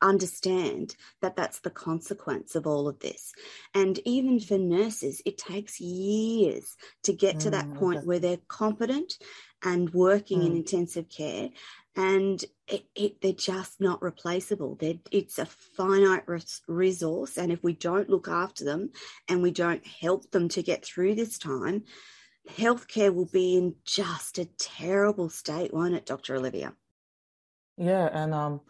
understand 0.00 0.96
that 1.20 1.36
that's 1.36 1.60
the 1.60 1.70
consequence 1.70 2.56
of 2.56 2.66
all 2.66 2.88
of 2.88 2.98
this. 2.98 3.32
And 3.74 4.00
even 4.04 4.40
for 4.40 4.58
nurses, 4.58 5.22
it 5.24 5.38
takes 5.38 5.80
years 5.80 6.76
to 7.04 7.12
get 7.12 7.38
to 7.40 7.50
that 7.50 7.68
Mm, 7.68 7.78
point 7.78 8.06
where 8.06 8.18
they're 8.18 8.38
competent 8.48 9.14
and 9.62 9.94
working 9.94 10.42
in 10.42 10.52
Mm. 10.52 10.56
intensive 10.56 11.08
care 11.08 11.50
and 11.96 12.42
it, 12.66 12.84
it, 12.94 13.20
they're 13.20 13.32
just 13.32 13.80
not 13.80 14.02
replaceable. 14.02 14.76
They're, 14.76 14.98
it's 15.10 15.38
a 15.38 15.46
finite 15.46 16.26
res- 16.26 16.62
resource, 16.66 17.36
and 17.36 17.52
if 17.52 17.62
we 17.62 17.74
don't 17.74 18.08
look 18.08 18.28
after 18.28 18.64
them 18.64 18.90
and 19.28 19.42
we 19.42 19.50
don't 19.50 19.86
help 19.86 20.30
them 20.30 20.48
to 20.50 20.62
get 20.62 20.84
through 20.84 21.14
this 21.14 21.38
time, 21.38 21.84
healthcare 22.48 23.14
will 23.14 23.28
be 23.30 23.56
in 23.56 23.74
just 23.84 24.38
a 24.38 24.46
terrible 24.58 25.28
state, 25.28 25.72
won't 25.72 25.94
it, 25.94 26.06
Dr. 26.06 26.36
Olivia? 26.36 26.74
Yeah, 27.76 28.08
and 28.12 28.34
um, 28.34 28.60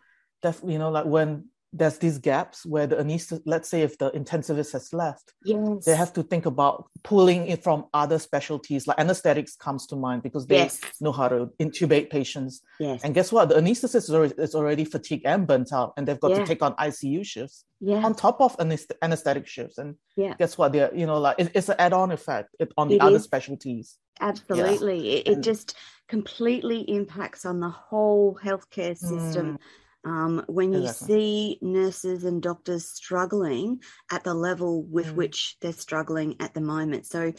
definitely, 0.43 0.75
you 0.75 0.79
know, 0.79 0.91
like 0.91 1.07
when 1.07 1.49
there's 1.75 1.97
these 1.99 2.19
gaps 2.19 2.67
where 2.67 2.87
the 2.87 2.97
anesthetist, 2.97 3.43
let's 3.47 3.69
say 3.69 3.81
if 3.81 3.97
the 3.97 4.11
intensivist 4.11 4.73
has 4.73 4.93
left, 4.93 5.33
Yes. 5.43 5.85
they 5.87 5.97
have 5.97 6.12
to 6.12 6.23
think 6.23 6.45
about 6.45 6.85
pulling 7.02 7.47
it 7.49 7.62
from 7.62 7.87
other 7.95 8.19
specialties, 8.19 8.87
like 8.87 9.00
anesthetics 9.00 9.57
comes 9.57 9.87
to 9.87 9.97
mind 9.97 10.23
because 10.23 10.47
they 10.47 10.57
Yes. 10.57 10.81
know 11.00 11.12
how 11.12 11.29
to 11.29 11.50
intubate 11.59 12.11
patients. 12.11 12.61
Yes. 12.79 13.00
And 13.02 13.14
guess 13.14 13.33
what? 13.33 13.49
The 13.49 13.55
anesthetist 13.55 13.95
is 13.95 14.11
already, 14.11 14.35
is 14.37 14.55
already 14.55 14.85
fatigued 14.85 15.25
and 15.25 15.47
burnt 15.47 15.73
out, 15.73 15.95
and 15.97 16.07
they've 16.07 16.21
got 16.21 16.33
Yeah. 16.33 16.41
to 16.41 16.47
take 16.47 16.62
on 16.62 16.75
ICU 16.79 17.25
shifts 17.25 17.64
yeah. 17.81 18.05
on 18.05 18.14
top 18.14 18.41
of 18.43 18.55
anest- 18.59 18.93
anesthetic 19.00 19.47
shifts. 19.47 19.79
And 19.79 19.97
Yeah. 20.14 20.35
guess 20.38 20.59
what? 20.59 20.73
They're, 20.73 20.95
you 20.95 21.07
know, 21.07 21.19
like 21.19 21.37
it, 21.38 21.52
it's 21.55 21.71
an 21.71 21.76
add-on 21.79 22.11
effect 22.12 22.55
on 22.76 22.88
the 22.88 22.97
It 22.97 23.00
other 23.00 23.17
is. 23.17 23.23
specialties. 23.25 23.97
Absolutely. 24.21 25.12
It, 25.14 25.26
it 25.29 25.35
And- 25.37 25.43
just 25.45 25.75
completely 26.07 26.81
impacts 26.83 27.47
on 27.47 27.61
the 27.61 27.71
whole 27.71 28.38
healthcare 28.45 28.95
system. 28.97 29.55
Mm. 29.55 29.59
Um, 30.04 30.44
when 30.49 30.73
you 30.73 30.80
Mm. 30.80 30.88
Exactly. 30.90 31.14
see 31.14 31.59
nurses 31.62 32.25
and 32.25 32.42
doctors 32.42 32.88
struggling 32.88 33.80
at 34.11 34.25
the 34.25 34.35
level 34.35 34.82
with 34.82 35.09
Mm. 35.09 35.14
which 35.14 35.56
they're 35.61 35.73
struggling 35.73 36.37
at 36.40 36.54
the 36.54 36.61
moment. 36.61 37.06
So 37.06 37.32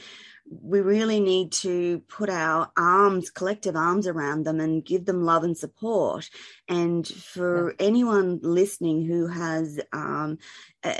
we 0.49 0.79
really 0.79 1.19
need 1.19 1.51
to 1.53 1.99
put 2.07 2.29
our 2.29 2.71
arms, 2.77 3.29
collective 3.31 3.75
arms 3.75 4.07
around 4.07 4.45
them 4.45 4.59
and 4.61 4.83
give 4.85 5.05
them 5.05 5.23
love 5.23 5.43
and 5.43 5.57
support. 5.57 6.29
And 6.69 7.05
for 7.07 7.75
anyone 7.79 8.39
listening 8.41 9.05
who 9.05 9.27
has 9.27 9.79
um, 9.91 10.37
uh, 10.83 10.93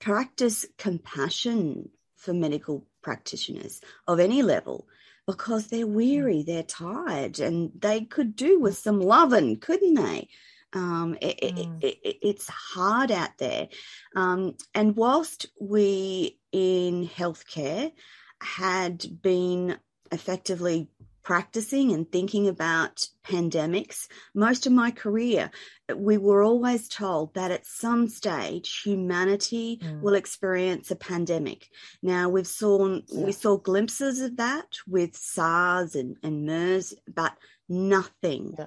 practice 0.00 0.66
compassion 0.76 1.90
for 2.16 2.34
medical 2.34 2.86
practitioners 3.02 3.80
of 4.06 4.20
any 4.20 4.42
level 4.42 4.86
because 5.26 5.68
they're 5.68 5.86
weary, 5.86 6.42
they're 6.42 6.62
tired, 6.62 7.38
and 7.38 7.70
they 7.78 8.02
could 8.04 8.34
do 8.34 8.58
with 8.58 8.76
some 8.76 9.00
loving, 9.00 9.58
couldn't 9.58 9.94
they? 9.94 10.28
Um, 10.72 11.16
it, 11.20 11.38
it- 11.42 11.54
Mm. 11.56 11.82
it- 11.82 11.98
it- 12.04 12.18
it's 12.22 12.48
hard 12.48 13.10
out 13.10 13.36
there. 13.38 13.68
Um, 14.14 14.56
and 14.74 14.96
whilst 14.96 15.46
we 15.60 16.38
in 16.52 17.08
healthcare 17.08 17.92
had 18.40 19.20
been 19.22 19.78
effectively 20.12 20.88
practicing 21.22 21.92
and 21.92 22.10
thinking 22.10 22.48
about 22.48 23.06
pandemics, 23.24 24.08
most 24.34 24.66
of 24.66 24.72
my 24.72 24.90
career, 24.90 25.50
we 25.94 26.16
were 26.16 26.42
always 26.42 26.88
told 26.88 27.34
that 27.34 27.50
at 27.50 27.66
some 27.66 28.08
stage 28.08 28.80
humanity 28.82 29.78
Mm. 29.82 30.00
will 30.00 30.14
experience 30.14 30.90
a 30.90 30.96
pandemic. 30.96 31.68
Now 32.02 32.28
we've 32.30 32.46
saw 32.46 33.00
Yeah. 33.06 33.24
we 33.26 33.32
saw 33.32 33.58
glimpses 33.58 34.20
of 34.20 34.36
that 34.36 34.78
with 34.86 35.14
SARS 35.16 35.94
and, 35.94 36.16
and 36.22 36.46
MERS, 36.46 36.94
but 37.06 37.36
nothing 37.68 38.54
Yeah. 38.58 38.66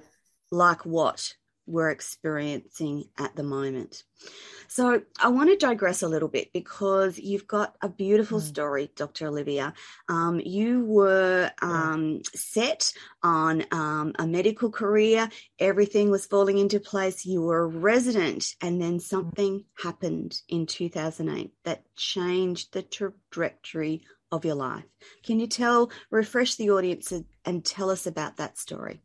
like 0.50 0.86
what 0.86 1.34
we're 1.66 1.90
experiencing 1.90 3.04
at 3.18 3.34
the 3.36 3.42
moment. 3.42 4.02
So 4.68 5.02
I 5.20 5.28
want 5.28 5.50
to 5.50 5.56
digress 5.56 6.02
a 6.02 6.08
little 6.08 6.28
bit 6.28 6.52
because 6.52 7.18
you've 7.18 7.46
got 7.46 7.76
a 7.80 7.88
beautiful 7.88 8.38
Mm. 8.40 8.42
story, 8.42 8.90
Dr. 8.96 9.28
Olivia. 9.28 9.74
Um, 10.08 10.40
you 10.40 10.84
were 10.84 11.50
um, 11.62 12.20
set 12.34 12.92
on 13.22 13.64
um, 13.70 14.12
a 14.18 14.26
medical 14.26 14.70
career. 14.70 15.28
Everything 15.58 16.10
was 16.10 16.26
falling 16.26 16.58
into 16.58 16.80
place. 16.80 17.24
You 17.24 17.42
were 17.42 17.62
a 17.64 17.66
resident, 17.66 18.44
and 18.60 18.80
then 18.80 19.00
something 19.00 19.64
happened 19.74 20.40
in 20.48 20.66
2008 20.66 21.52
that 21.64 21.84
changed 21.96 22.72
the 22.72 22.82
trajectory 22.82 24.02
of 24.32 24.44
your 24.44 24.56
life. 24.56 24.84
Can 25.22 25.38
you 25.38 25.46
tell, 25.46 25.90
refresh 26.10 26.56
the 26.56 26.70
audience 26.70 27.12
and- 27.12 27.26
and 27.44 27.64
tell 27.64 27.90
us 27.90 28.06
about 28.06 28.36
that 28.38 28.58
story? 28.58 29.02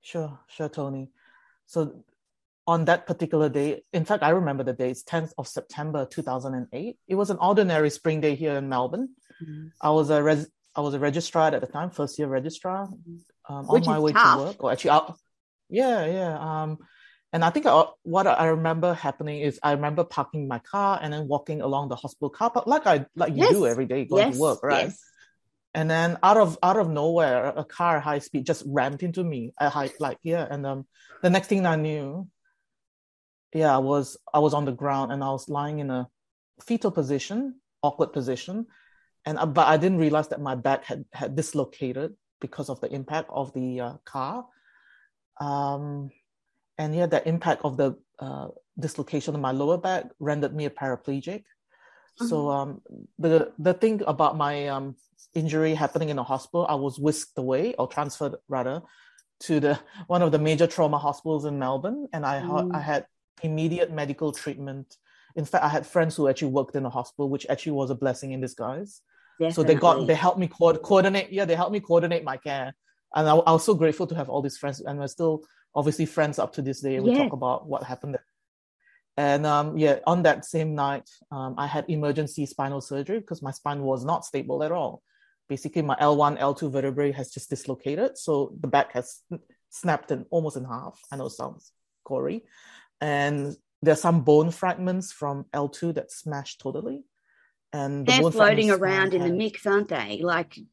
Sure, 0.00 0.38
sure, 0.46 0.68
Toni. 0.68 1.10
So 1.66 2.04
on 2.66 2.84
that 2.86 3.06
particular 3.06 3.48
day, 3.48 3.82
in 3.92 4.04
fact, 4.04 4.22
I 4.22 4.30
remember 4.30 4.64
the 4.64 4.72
day, 4.72 4.90
it's 4.90 5.02
10th 5.02 5.32
of 5.38 5.46
September 5.46 6.06
2008. 6.06 6.96
It 7.06 7.14
was 7.14 7.30
an 7.30 7.38
ordinary 7.38 7.90
spring 7.90 8.20
day 8.20 8.34
here 8.34 8.56
in 8.56 8.68
Melbourne. 8.68 9.10
Mhm. 9.42 9.70
I 9.80 9.90
was 9.90 10.10
a 10.10 10.22
res- 10.22 10.50
I 10.74 10.80
was 10.80 10.94
a 10.94 10.98
registrar 10.98 11.54
at 11.54 11.60
the 11.60 11.66
time, 11.66 11.90
first 11.90 12.18
year 12.18 12.28
registrar, 12.28 12.88
um, 13.48 13.68
on 13.70 13.84
my 13.86 13.98
way 13.98 14.12
tough. 14.12 14.36
to 14.36 14.44
work. 14.44 14.64
Or 14.64 14.72
actually, 14.72 14.90
I, 14.90 15.12
yeah, 15.70 16.04
yeah. 16.06 16.38
Um, 16.38 16.78
and 17.32 17.44
I 17.44 17.50
think 17.50 17.66
I, 17.66 17.84
what 18.02 18.26
I 18.26 18.46
remember 18.48 18.94
happening 18.94 19.40
is 19.40 19.58
I 19.62 19.72
remember 19.72 20.04
parking 20.04 20.48
my 20.48 20.58
car 20.58 20.98
and 21.00 21.12
then 21.12 21.28
walking 21.28 21.60
along 21.60 21.88
the 21.88 21.96
hospital 21.96 22.30
car 22.30 22.50
park, 22.50 22.66
like 22.66 22.86
I 22.86 23.06
like 23.14 23.34
you 23.34 23.48
do 23.48 23.66
every 23.66 23.86
day 23.86 24.04
going 24.04 24.26
yes, 24.26 24.34
to 24.34 24.40
work, 24.40 24.62
right? 24.62 24.86
yes. 24.86 25.02
And 25.76 25.90
then 25.90 26.16
out 26.22 26.38
of 26.38 26.58
out 26.62 26.78
of 26.78 26.88
nowhere 26.88 27.52
a 27.54 27.62
car 27.62 28.00
high 28.00 28.18
speed 28.18 28.46
just 28.46 28.64
rammed 28.66 29.02
into 29.02 29.22
me 29.22 29.52
at 29.60 29.70
high 29.70 29.90
like 30.00 30.18
yeah. 30.22 30.46
And 30.50 30.64
um 30.66 30.86
the 31.22 31.28
next 31.28 31.48
thing 31.48 31.66
i 31.66 31.76
knew 31.76 32.26
yeah 33.52 33.74
i 33.74 33.78
was 33.78 34.16
i 34.32 34.38
was 34.38 34.54
on 34.54 34.64
the 34.64 34.72
ground 34.72 35.12
and 35.12 35.22
i 35.22 35.30
was 35.30 35.48
lying 35.48 35.78
in 35.78 35.90
a 35.90 36.08
fetal 36.64 36.90
position 36.90 37.60
awkward 37.82 38.12
position. 38.12 38.66
And 39.26 39.38
uh, 39.38 39.44
but 39.44 39.68
i 39.68 39.76
didn't 39.76 39.98
realize 39.98 40.28
that 40.28 40.40
my 40.40 40.54
back 40.54 40.84
had 40.84 41.04
had 41.12 41.36
dislocated 41.36 42.16
because 42.40 42.70
of 42.70 42.80
the 42.80 42.90
impact 42.92 43.28
of 43.30 43.52
the 43.52 43.80
uh, 43.80 43.96
car. 44.04 44.46
Um 45.38 46.10
and 46.78 46.94
yeah 46.96 47.06
the 47.06 47.20
impact 47.28 47.60
of 47.64 47.76
the 47.76 47.98
uh, 48.18 48.48
dislocation 48.80 49.34
of 49.34 49.42
my 49.42 49.52
lower 49.52 49.76
back 49.76 50.06
rendered 50.20 50.54
me 50.54 50.64
a 50.64 50.70
paraplegic 50.70 51.44
so 52.16 52.50
um 52.50 52.80
the 53.18 53.52
the 53.58 53.74
thing 53.74 54.02
about 54.06 54.36
my 54.36 54.68
um 54.68 54.96
injury 55.34 55.74
happening 55.74 56.08
in 56.08 56.16
the 56.16 56.24
hospital, 56.24 56.66
I 56.68 56.74
was 56.74 56.98
whisked 56.98 57.36
away 57.36 57.74
or 57.78 57.86
transferred 57.86 58.36
rather 58.48 58.82
to 59.40 59.60
the 59.60 59.78
one 60.06 60.22
of 60.22 60.32
the 60.32 60.38
major 60.38 60.66
trauma 60.66 60.98
hospitals 60.98 61.44
in 61.44 61.58
Melbourne, 61.58 62.08
and 62.12 62.24
I 62.24 62.40
Mm. 62.40 62.74
I 62.74 62.80
had 62.80 63.06
immediate 63.42 63.92
medical 63.92 64.32
treatment. 64.32 64.96
In 65.34 65.44
fact, 65.44 65.64
I 65.64 65.68
had 65.68 65.86
friends 65.86 66.16
who 66.16 66.28
actually 66.28 66.52
worked 66.52 66.76
in 66.76 66.82
the 66.82 66.90
hospital, 66.90 67.28
which 67.28 67.46
actually 67.50 67.72
was 67.72 67.90
a 67.90 67.94
blessing 67.94 68.32
in 68.32 68.40
disguise. 68.40 69.02
So 69.52 69.62
they 69.62 69.74
got 69.74 70.06
they 70.06 70.14
helped 70.14 70.38
me 70.38 70.48
co- 70.48 70.78
coordinate. 70.78 71.30
Yeah, 71.30 71.44
they 71.44 71.54
helped 71.54 71.72
me 71.72 71.80
coordinate 71.80 72.24
my 72.24 72.38
care, 72.38 72.74
and 73.14 73.28
I, 73.28 73.34
I 73.36 73.52
was 73.52 73.64
so 73.64 73.74
grateful 73.74 74.06
to 74.06 74.14
have 74.14 74.30
all 74.30 74.40
these 74.40 74.56
friends, 74.56 74.80
and 74.80 74.98
we're 74.98 75.08
still 75.08 75.44
obviously 75.74 76.06
friends 76.06 76.38
up 76.38 76.54
to 76.54 76.62
this 76.62 76.80
day. 76.80 76.98
We 77.00 77.10
Yeah. 77.10 77.18
talk 77.18 77.34
about 77.34 77.66
what 77.68 77.82
happened. 77.84 78.16
And 79.16 79.46
um, 79.46 79.78
yeah, 79.78 80.00
on 80.06 80.22
that 80.24 80.44
same 80.44 80.74
night, 80.74 81.08
um, 81.30 81.54
I 81.56 81.66
had 81.66 81.86
emergency 81.88 82.44
spinal 82.44 82.80
surgery 82.80 83.20
because 83.20 83.42
my 83.42 83.50
spine 83.50 83.82
was 83.82 84.04
not 84.04 84.26
stable 84.26 84.62
at 84.62 84.72
all. 84.72 85.02
Basically, 85.48 85.82
my 85.82 85.96
L1, 85.96 86.38
L2 86.38 86.70
vertebrae 86.70 87.12
has 87.12 87.30
just 87.30 87.48
dislocated, 87.48 88.18
so 88.18 88.52
the 88.60 88.66
back 88.66 88.92
has 88.92 89.22
snapped 89.70 90.10
in 90.10 90.26
almost 90.30 90.56
in 90.56 90.64
half. 90.64 91.00
I 91.10 91.16
know 91.16 91.26
it 91.26 91.30
sounds 91.30 91.72
gory, 92.04 92.44
and 93.00 93.56
there's 93.80 94.00
some 94.00 94.22
bone 94.22 94.50
fragments 94.50 95.12
from 95.12 95.46
L2 95.54 95.94
that 95.94 96.10
smashed 96.10 96.60
totally. 96.60 97.04
And 97.72 98.06
the 98.06 98.12
They're 98.12 98.30
floating 98.30 98.70
around 98.70 99.14
in 99.14 99.22
the 99.22 99.32
mix, 99.32 99.66
aren't 99.66 99.88
they? 99.88 100.20
Like 100.22 100.54
doing 100.54 100.68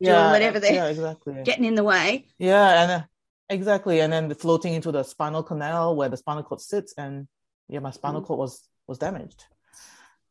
yeah, 0.00 0.30
whatever 0.30 0.60
they're 0.60 0.72
yeah, 0.72 0.86
exactly. 0.86 1.42
getting 1.44 1.64
in 1.64 1.74
the 1.74 1.84
way. 1.84 2.26
Yeah, 2.38 2.82
and 2.82 2.90
uh, 2.90 3.04
exactly, 3.48 4.00
and 4.00 4.12
then 4.12 4.32
floating 4.34 4.74
into 4.74 4.92
the 4.92 5.02
spinal 5.02 5.42
canal 5.42 5.96
where 5.96 6.08
the 6.08 6.16
spinal 6.16 6.42
cord 6.42 6.60
sits, 6.60 6.94
and 6.96 7.26
yeah, 7.68 7.80
my 7.80 7.90
spinal 7.90 8.22
Mm. 8.22 8.26
cord 8.26 8.38
was 8.38 8.68
was 8.86 8.98
damaged. 8.98 9.44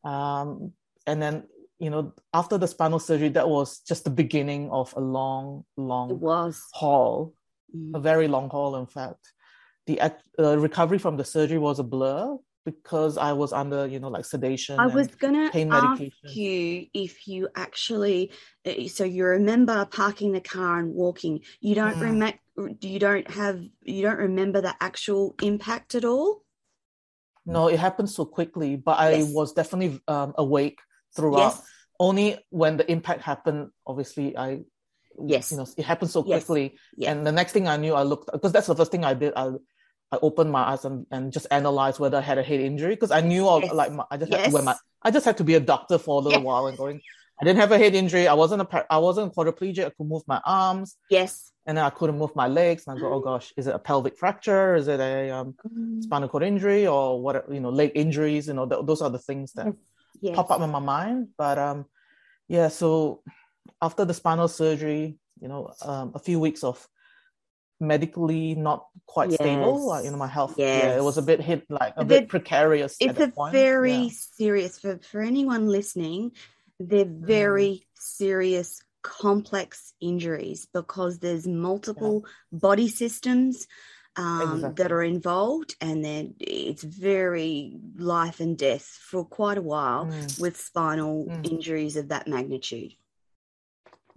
Um, 0.04 0.72
and 1.06 1.20
then 1.22 1.44
you 1.78 1.90
know 1.90 2.12
after 2.32 2.58
the 2.58 2.66
spinal 2.68 2.98
surgery, 2.98 3.28
that 3.30 3.48
was 3.48 3.80
just 3.80 4.04
the 4.04 4.10
beginning 4.10 4.70
of 4.70 4.92
a 4.96 5.00
long, 5.00 5.64
It 5.76 5.80
long 5.80 6.20
was. 6.20 6.62
haul, 6.72 7.34
Mm. 7.74 7.94
a 7.96 8.00
very 8.00 8.28
long 8.28 8.50
haul. 8.50 8.76
In 8.76 8.86
fact, 8.86 9.32
the 9.86 10.00
uh, 10.00 10.58
recovery 10.58 10.98
from 10.98 11.16
the 11.16 11.24
surgery 11.24 11.58
was 11.58 11.78
a 11.78 11.84
blur 11.84 12.36
because 12.64 13.18
I 13.18 13.32
was 13.32 13.52
under 13.52 13.86
you 13.86 13.98
know 13.98 14.08
like 14.08 14.24
sedation. 14.24 14.78
I 14.78 14.86
was 14.86 15.08
gonna 15.08 15.50
pain 15.50 15.72
ask 15.72 16.00
medication. 16.00 16.28
you 16.42 16.86
if 16.94 17.26
you 17.26 17.48
actually, 17.56 18.30
uh, 18.64 18.86
so 18.86 19.04
you 19.04 19.24
remember 19.24 19.84
parking 19.86 20.32
the 20.32 20.40
car 20.40 20.78
and 20.78 20.94
walking. 20.94 21.40
You 21.60 21.74
don't 21.74 21.96
Mm. 21.96 22.02
remember. 22.02 22.38
You 22.80 22.98
don't 22.98 23.28
have. 23.30 23.60
You 23.82 24.02
don't 24.02 24.18
remember 24.18 24.60
the 24.60 24.74
actual 24.80 25.34
impact 25.40 25.94
at 25.94 26.04
all. 26.04 26.44
No, 27.44 27.68
it 27.68 27.78
happened 27.78 28.08
so 28.10 28.24
quickly, 28.24 28.76
but 28.76 28.98
I 28.98 29.10
Yes. 29.16 29.32
was 29.32 29.52
definitely 29.52 30.00
um, 30.08 30.32
awake 30.38 30.80
throughout. 31.16 31.54
Yes. 31.54 31.62
only 32.00 32.36
when 32.50 32.76
the 32.78 32.86
impact 32.90 33.20
happened 33.22 33.70
obviously 33.86 34.34
i 34.36 34.58
Yes. 35.32 35.52
you 35.52 35.58
know 35.58 35.66
it 35.76 35.84
happened 35.84 36.10
so 36.10 36.24
Yes. 36.24 36.42
quickly 36.44 36.64
Yeah. 36.96 37.12
and 37.12 37.24
the 37.26 37.30
next 37.30 37.52
thing 37.52 37.68
i 37.68 37.76
knew 37.76 37.94
i 37.94 38.02
looked 38.02 38.32
because 38.32 38.50
that's 38.50 38.66
the 38.66 38.74
first 38.74 38.90
thing 38.90 39.04
i 39.04 39.14
did 39.14 39.32
i 39.36 39.46
i 40.10 40.16
opened 40.22 40.50
my 40.50 40.62
eyes 40.72 40.84
and, 40.88 41.06
and 41.14 41.32
just 41.36 41.46
analyzed 41.52 42.00
whether 42.00 42.16
i 42.16 42.24
had 42.30 42.38
a 42.38 42.42
head 42.42 42.58
injury 42.60 42.94
because 42.96 43.12
i 43.12 43.20
knew 43.20 43.46
I, 43.46 43.58
Yes. 43.60 43.74
like 43.74 43.92
my, 43.92 44.04
i 44.10 44.16
just 44.16 44.32
had 44.32 44.44
to 44.46 44.50
wear 44.50 44.62
my 44.64 44.74
i 45.02 45.10
just 45.12 45.26
had 45.28 45.36
to 45.36 45.44
be 45.44 45.54
a 45.54 45.60
doctor 45.60 45.96
for 45.98 46.14
a 46.18 46.22
little 46.24 46.40
Yes. 46.40 46.46
while 46.48 46.66
and 46.66 46.78
going 46.78 46.98
i 47.42 47.44
didn't 47.44 47.58
have 47.60 47.72
a 47.72 47.78
head 47.78 47.94
injury 47.94 48.26
i 48.28 48.34
wasn't 48.34 48.62
a 48.62 48.86
i 48.90 48.98
wasn't 48.98 49.34
quadriplegic 49.34 49.84
i 49.84 49.90
could 49.90 50.06
move 50.06 50.22
my 50.26 50.40
arms 50.46 50.96
Yes. 51.10 51.52
and 51.66 51.76
then 51.76 51.84
i 51.84 51.90
couldn't 51.90 52.16
move 52.18 52.34
my 52.36 52.46
legs 52.46 52.84
and 52.86 52.96
i 52.96 53.00
go 53.00 53.12
oh 53.12 53.20
gosh 53.20 53.52
is 53.56 53.66
it 53.66 53.74
a 53.74 53.78
pelvic 53.78 54.16
fracture 54.16 54.74
is 54.76 54.86
it 54.88 55.00
a 55.00 55.30
um, 55.30 55.54
spinal 56.00 56.28
cord 56.28 56.44
injury 56.44 56.86
or 56.86 57.20
what 57.20 57.52
you 57.52 57.60
know 57.60 57.70
leg 57.70 57.92
injuries 57.94 58.46
you 58.48 58.54
know 58.54 58.66
th- 58.66 58.86
those 58.86 59.02
are 59.02 59.10
the 59.10 59.18
things 59.18 59.52
that 59.54 59.66
Yes. 60.20 60.36
pop 60.36 60.52
up 60.52 60.60
in 60.60 60.70
my 60.70 60.78
mind. 60.78 61.30
But 61.36 61.58
um, 61.58 61.86
yeah, 62.46 62.68
so 62.68 63.22
after 63.80 64.04
the 64.04 64.14
spinal 64.14 64.46
surgery, 64.46 65.18
you 65.40 65.48
know, 65.48 65.72
um, 65.82 66.12
a 66.14 66.20
few 66.20 66.38
weeks 66.38 66.62
of 66.62 66.86
medically 67.80 68.54
not 68.54 68.86
quite 69.06 69.32
stable, 69.32 69.74
Yes. 69.74 69.88
like 69.88 70.04
you 70.04 70.10
know, 70.12 70.16
my 70.16 70.28
health. 70.28 70.54
Yeah, 70.58 70.96
it 70.96 71.02
was 71.02 71.18
a 71.18 71.22
bit 71.22 71.40
hit 71.40 71.66
like 71.68 71.94
a 71.96 72.04
But 72.04 72.08
bit 72.08 72.28
precarious. 72.28 72.96
It's 73.00 73.18
a 73.18 73.32
very 73.50 73.92
Yeah. 73.92 74.08
serious 74.12 74.78
for 74.78 74.98
for 74.98 75.20
anyone 75.20 75.66
listening. 75.66 76.32
They're 76.88 77.04
very 77.06 77.86
serious, 77.94 78.80
complex 79.02 79.94
injuries 80.00 80.66
because 80.72 81.18
there's 81.18 81.46
multiple 81.46 82.24
body 82.52 82.88
systems 82.88 83.66
um, 84.16 84.54
Exactly. 84.54 84.74
that 84.82 84.92
are 84.92 85.02
involved, 85.02 85.74
and 85.80 86.04
then 86.04 86.34
it's 86.38 86.82
very 86.82 87.78
life 87.96 88.40
and 88.40 88.56
death 88.58 88.82
for 89.10 89.24
quite 89.24 89.58
a 89.58 89.62
while 89.62 90.06
Mm, 90.06 90.40
with 90.40 90.56
spinal 90.60 91.26
Mm. 91.26 91.50
injuries 91.50 91.96
of 91.96 92.08
that 92.08 92.28
magnitude. 92.28 92.92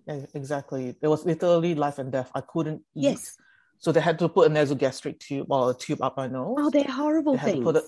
yeah, 0.06 0.26
exactly. 0.34 0.96
It 1.02 1.08
was 1.08 1.26
literally 1.26 1.74
life 1.76 1.98
and 1.98 2.12
death. 2.12 2.30
I 2.36 2.42
couldn't 2.42 2.82
eat. 2.94 3.04
Yes. 3.10 3.38
So 3.80 3.92
they 3.92 4.02
had 4.02 4.20
to 4.20 4.30
put 4.30 4.48
a 4.52 4.54
nasogastric 4.54 5.20
tube 5.20 5.48
or 5.50 5.72
a 5.72 5.74
tube 5.74 6.02
up 6.02 6.16
my 6.18 6.28
nose. 6.28 6.56
Oh, 6.60 6.70
they're 6.70 6.84
horrible 6.84 7.38
They 7.38 7.54
things. 7.54 7.68
it- 7.78 7.84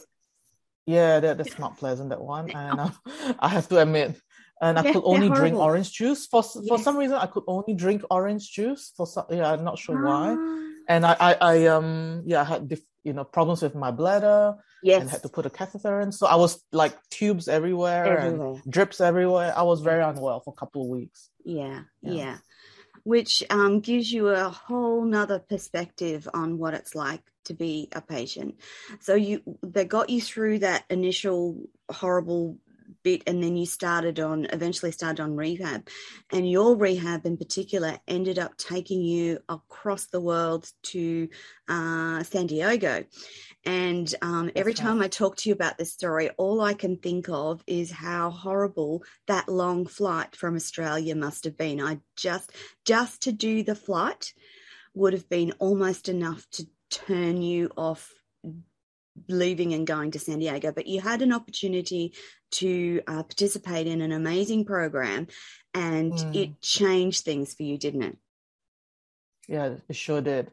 Yeah, 0.88 1.20
that, 1.20 1.38
that's 1.38 1.60
not 1.60 1.78
pleasant. 1.78 2.10
That 2.10 2.22
one, 2.22 2.50
and 2.56 2.80
um, 2.80 2.94
I 3.40 3.50
have 3.50 3.68
to 3.70 3.82
admit, 3.82 4.16
and 4.62 4.78
I 4.80 4.84
Yeah, 4.84 4.94
could 4.94 5.04
only 5.06 5.30
drink 5.30 5.56
orange 5.58 5.92
juice 5.92 6.26
for 6.28 6.40
s- 6.40 6.58
for 6.68 6.78
some 6.80 6.98
reason. 6.98 7.16
I 7.18 7.28
could 7.28 7.44
only 7.48 7.74
drink 7.76 8.04
orange 8.10 8.52
juice 8.52 8.92
for 8.98 9.06
some. 9.06 9.26
Yeah, 9.30 9.52
I'm 9.52 9.64
not 9.64 9.78
sure 9.78 10.02
why. 10.04 10.36
Ah, 10.38 10.64
And 10.90 11.06
I, 11.06 11.16
I, 11.20 11.34
I 11.42 11.56
um, 11.68 12.24
yeah, 12.26 12.42
I 12.42 12.46
had 12.46 12.68
dif- 12.68 12.86
you 13.04 13.14
know 13.14 13.24
problems 13.24 13.62
with 13.62 13.76
my 13.76 13.92
bladder 13.92 14.56
yes. 14.84 15.02
and 15.02 15.10
had 15.10 15.22
to 15.24 15.30
put 15.30 15.46
a 15.46 15.50
catheter 15.50 16.00
in. 16.02 16.12
So 16.12 16.28
I 16.28 16.36
was 16.36 16.64
like 16.72 16.96
tubes 17.10 17.48
everywhere, 17.48 18.06
Everywhere. 18.18 18.48
and 18.64 18.72
drips 18.72 19.00
everywhere. 19.02 19.54
I 19.56 19.64
was 19.64 19.82
very 19.82 20.04
unwell 20.04 20.40
for 20.42 20.54
a 20.56 20.60
couple 20.60 20.82
of 20.84 20.90
weeks. 20.90 21.30
Yeah, 21.46 21.84
Yeah. 22.02 22.14
yeah. 22.14 22.38
Which 23.04 23.44
um, 23.50 23.80
gives 23.80 24.12
you 24.12 24.28
a 24.30 24.50
whole 24.50 25.06
nother 25.06 25.40
perspective 25.40 26.28
on 26.34 26.58
what 26.58 26.74
it's 26.74 26.94
like 26.96 27.22
to 27.46 27.54
be 27.54 27.88
a 27.94 28.02
patient. 28.02 28.56
So 29.00 29.16
you 29.16 29.42
they 29.64 29.86
got 29.86 30.10
you 30.10 30.20
through 30.20 30.60
that 30.60 30.84
initial 30.90 31.70
horrible 31.90 32.58
bit 33.04 33.24
and 33.28 33.42
then 33.42 33.56
you 33.56 33.66
started 33.66 34.20
on 34.20 34.46
eventually 34.52 34.92
started 34.92 35.22
on 35.22 35.36
rehab. 35.36 35.88
And 36.32 36.50
your 36.50 36.76
rehab 36.76 37.26
in 37.26 37.38
particular 37.38 38.00
ended 38.08 38.40
up 38.40 38.58
taking 38.58 39.02
you 39.02 39.40
across 39.50 40.08
the 40.08 40.22
world 40.22 40.70
to 40.84 41.30
uh, 41.68 42.24
san 42.24 42.48
diego. 42.48 43.06
And 43.66 44.14
um, 44.22 44.52
every 44.56 44.74
time 44.74 45.02
i 45.02 45.08
talk 45.08 45.38
to 45.38 45.50
you 45.50 45.56
about 45.56 45.78
this 45.78 45.94
story 45.94 46.30
all 46.38 46.62
i 46.62 46.74
can 46.74 46.98
think 46.98 47.28
of 47.30 47.62
is 47.68 47.92
how 47.92 48.30
horrible 48.30 49.04
that 49.28 49.50
long 49.50 49.86
flight 49.86 50.36
from 50.36 50.56
australia 50.56 51.16
must 51.16 51.44
have 51.44 51.58
been. 51.58 51.82
I 51.82 52.00
just 52.16 52.52
just 52.86 53.22
to 53.24 53.32
do 53.32 53.64
the 53.64 53.76
flight 53.76 54.34
would 54.94 55.14
have 55.14 55.30
been 55.30 55.54
almost 55.60 56.10
enough 56.10 56.46
to 56.52 56.66
turn 56.90 57.42
you 57.42 57.70
off 57.78 58.14
leaving 59.28 59.74
and 59.74 59.88
going 59.88 60.12
to 60.12 60.20
San 60.20 60.40
Diego, 60.40 60.72
but 60.72 60.88
you 60.88 61.02
had 61.02 61.22
an 61.22 61.34
opportunity 61.34 62.14
to 62.52 63.02
uh, 63.08 63.24
participate 63.24 63.88
in 63.88 64.02
an 64.02 64.12
amazing 64.12 64.66
program 64.66 65.28
and 65.74 66.14
Mm. 66.14 66.36
it 66.36 66.62
changed 66.62 67.24
things 67.24 67.54
for 67.54 67.64
you, 67.64 67.78
didn't 67.78 68.04
it? 68.04 68.18
Yeah, 69.48 69.76
it 69.88 69.96
sure 69.96 70.22
did. 70.22 70.52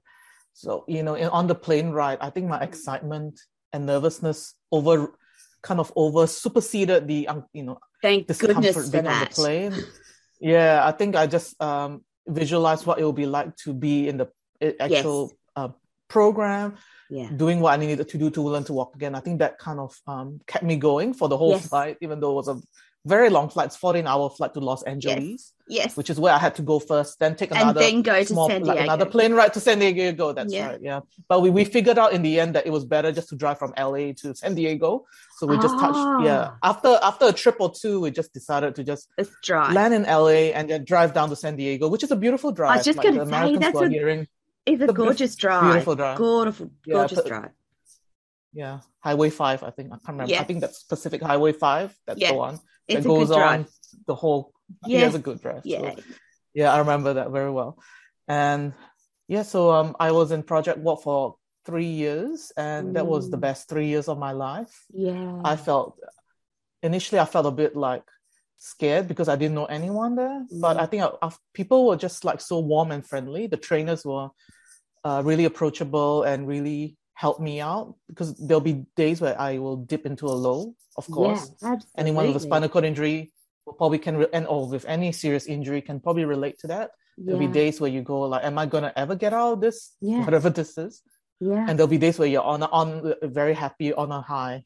So 0.52 0.84
you 0.86 1.02
know, 1.02 1.16
on 1.30 1.46
the 1.46 1.54
plane 1.54 1.90
ride, 1.90 2.18
I 2.20 2.30
think 2.30 2.48
my 2.48 2.60
excitement 2.60 3.40
and 3.72 3.86
nervousness 3.86 4.54
over 4.70 5.12
kind 5.62 5.80
of 5.80 5.92
over 5.96 6.26
superseded 6.26 7.08
the 7.08 7.26
um, 7.28 7.44
you 7.52 7.64
know 7.64 7.78
Thank 8.02 8.28
discomfort 8.28 8.56
goodness 8.62 8.86
for 8.86 8.92
being 8.92 9.06
on 9.06 9.20
the 9.20 9.26
plane. 9.26 9.74
Yeah, 10.40 10.82
I 10.84 10.92
think 10.92 11.16
I 11.16 11.26
just 11.26 11.58
um, 11.62 12.04
visualized 12.26 12.84
what 12.84 12.98
it 12.98 13.04
would 13.04 13.14
be 13.14 13.24
like 13.24 13.56
to 13.64 13.72
be 13.72 14.08
in 14.08 14.18
the 14.18 14.28
uh, 14.60 14.72
actual 14.78 15.30
uh, 15.32 15.34
program, 16.08 16.76
Yeah. 17.10 17.30
doing 17.36 17.60
what 17.60 17.72
I 17.74 17.76
needed 17.76 18.08
to 18.08 18.18
do 18.18 18.30
to 18.30 18.42
learn 18.42 18.64
to 18.64 18.72
walk 18.72 18.94
again. 18.94 19.14
I 19.14 19.20
think 19.20 19.38
that 19.40 19.58
kind 19.58 19.78
of 19.80 19.94
um, 20.06 20.40
kept 20.46 20.64
me 20.64 20.76
going 20.76 21.14
for 21.14 21.28
the 21.28 21.36
whole 21.36 21.52
Yes. 21.52 21.68
flight, 21.68 21.96
even 22.00 22.20
though 22.20 22.32
it 22.32 22.34
was 22.34 22.48
a 22.48 22.60
very 23.06 23.28
long 23.28 23.50
flight, 23.50 23.66
it's 23.66 23.76
14 23.76 24.06
hour 24.06 24.30
flight 24.30 24.54
to 24.54 24.60
Los 24.60 24.82
Angeles, 24.84 25.52
Yes. 25.68 25.94
which 25.94 26.08
is 26.08 26.18
where 26.18 26.32
I 26.32 26.38
had 26.38 26.54
to 26.54 26.62
go 26.62 26.78
first, 26.78 27.18
then 27.18 27.36
take 27.36 27.50
and 27.50 27.60
another 27.60 27.80
then 27.80 28.00
go 28.00 28.18
to 28.18 28.24
small, 28.24 28.48
San 28.48 28.64
like 28.64 28.76
Diego. 28.78 28.82
another 28.94 29.04
plane 29.10 29.34
ride 29.34 29.52
to 29.52 29.60
San 29.60 29.78
Diego. 29.78 30.32
That's 30.32 30.52
Yeah. 30.54 30.68
right. 30.70 30.78
Yeah. 30.82 31.00
But 31.28 31.42
we, 31.42 31.50
we 31.50 31.64
figured 31.66 31.98
out 31.98 32.14
in 32.14 32.22
the 32.22 32.40
end 32.40 32.54
that 32.54 32.66
it 32.66 32.70
was 32.70 32.86
better 32.86 33.12
just 33.12 33.28
to 33.28 33.36
drive 33.36 33.58
from 33.58 33.74
LA 33.76 34.12
to 34.22 34.34
San 34.34 34.54
Diego. 34.54 35.04
So 35.38 35.46
we 35.46 35.56
just 35.58 35.78
touched, 35.78 36.24
yeah. 36.24 36.52
Ah. 36.62 36.70
After, 36.70 36.98
after 37.02 37.26
a 37.26 37.32
trip 37.32 37.56
or 37.60 37.70
two, 37.70 38.00
we 38.00 38.10
just 38.10 38.32
decided 38.32 38.74
to 38.76 38.84
just 38.84 39.08
dry. 39.42 39.70
land 39.72 39.92
in 39.92 40.04
LA 40.04 40.52
and 40.56 40.70
then 40.70 40.84
drive 40.84 41.12
down 41.12 41.28
to 41.28 41.36
San 41.36 41.56
Diego, 41.56 41.88
which 41.88 42.04
is 42.04 42.10
a 42.10 42.16
beautiful 42.16 42.52
drive. 42.52 42.82
just 42.82 42.96
like, 42.96 43.06
gonna 43.14 43.26
say, 43.26 43.56
that's 43.56 43.78
a 43.78 43.88
hearing, 43.90 44.26
it's 44.66 44.82
a 44.82 44.92
gorgeous 44.92 45.34
drive. 45.36 45.62
beautiful 45.64 45.94
drive. 45.96 46.18
Gorgeous, 46.18 46.60
Yeah, 46.86 46.94
gorgeous 46.94 47.18
but- 47.18 47.26
drive. 47.26 47.50
yeah, 48.52 48.80
Highway 49.00 49.30
5, 49.30 49.62
I 49.62 49.70
think. 49.70 49.88
I 49.88 49.96
can't 49.96 50.08
remember. 50.08 50.34
I 50.34 50.44
think 50.44 50.60
that's 50.60 50.82
Pacific 50.84 51.22
Highway 51.22 51.52
5. 51.52 51.94
That's 52.06 52.20
Yeah. 52.20 52.32
the 52.32 52.38
one 52.38 52.54
It's 52.88 53.04
that 53.04 53.10
a 53.10 53.12
goes 53.12 53.30
on 53.30 53.66
the 54.06 54.14
whole. 54.14 54.52
Yeah. 54.86 54.98
He 54.98 55.04
has 55.04 55.14
a 55.14 55.18
good 55.18 55.40
drive. 55.40 55.62
so- 55.64 55.68
Yeah. 55.70 55.94
yeah, 56.54 56.72
I 56.72 56.78
remember 56.78 57.14
that 57.14 57.30
very 57.30 57.50
well. 57.50 57.78
And 58.28 58.72
yeah, 59.28 59.42
so 59.42 59.70
um, 59.72 59.96
I 60.00 60.12
was 60.12 60.30
in 60.30 60.42
Project 60.42 60.78
Walk 60.78 61.02
for 61.02 61.36
three 61.66 61.86
years, 62.04 62.52
and 62.56 62.96
that 62.96 63.06
was 63.06 63.30
the 63.30 63.36
Mm. 63.38 63.40
best 63.48 63.68
three 63.68 63.86
years 63.88 64.08
of 64.08 64.18
my 64.18 64.32
life. 64.32 64.84
Yeah. 64.90 65.40
I 65.44 65.56
felt 65.56 65.98
initially 66.82 67.18
I 67.18 67.24
felt 67.24 67.46
a 67.46 67.50
bit 67.50 67.74
like 67.76 68.04
scared 68.72 69.06
because 69.08 69.28
I 69.28 69.36
didn't 69.36 69.54
know 69.54 69.66
anyone 69.78 70.12
there, 70.16 70.38
but 70.64 70.76
Mm. 70.76 70.80
I 70.82 70.86
think 70.86 71.02
I, 71.02 71.10
I- 71.26 71.42
people 71.52 71.86
were 71.86 71.96
just 72.06 72.24
like 72.24 72.40
so 72.40 72.56
warm 72.72 72.90
and 72.90 73.04
friendly. 73.10 73.46
The 73.46 73.58
trainers 73.68 74.04
were 74.04 74.28
uh, 75.04 75.20
really 75.24 75.44
approachable 75.44 76.22
and 76.22 76.48
really 76.48 76.96
helped 77.14 77.40
me 77.48 77.60
out 77.60 77.94
because 78.08 78.30
there'll 78.46 78.60
be 78.72 78.84
days 78.96 79.20
where 79.20 79.36
I 79.38 79.58
will 79.58 79.76
dip 79.76 80.06
into 80.06 80.26
a 80.26 80.36
low, 80.46 80.74
of 80.96 81.06
course 81.16 81.42
Yeah, 81.62 81.72
absolutely. 81.74 81.98
anyone 82.02 82.26
with 82.28 82.36
a 82.36 82.40
spinal 82.40 82.68
cord 82.70 82.84
injury 82.84 83.32
will 83.66 83.74
probably 83.74 83.98
can 84.06 84.16
re- 84.16 84.32
and 84.32 84.46
or 84.46 84.60
with 84.68 84.84
any 84.96 85.12
serious 85.12 85.46
injury 85.46 85.80
can 85.88 86.00
probably 86.00 86.24
relate 86.24 86.56
to 86.60 86.66
that 86.68 86.90
there'll 87.16 87.38
be 87.48 87.52
days 87.62 87.80
where 87.80 87.90
you 87.96 88.02
go 88.02 88.16
like 88.32 88.44
am 88.44 88.58
i 88.58 88.66
gonna 88.66 88.92
ever 88.96 89.14
get 89.24 89.32
out 89.32 89.52
of 89.54 89.60
this 89.60 89.78
Yeah. 90.00 90.24
whatever 90.24 90.50
this 90.50 90.76
is 90.86 91.02
Yeah. 91.40 91.64
and 91.68 91.72
there'll 91.78 91.94
be 91.98 92.02
days 92.06 92.18
where 92.18 92.28
you're 92.32 92.42
on 92.54 92.62
on 92.80 93.14
very 93.22 93.54
happy 93.64 93.88
on 94.02 94.10
a 94.10 94.20
high 94.32 94.56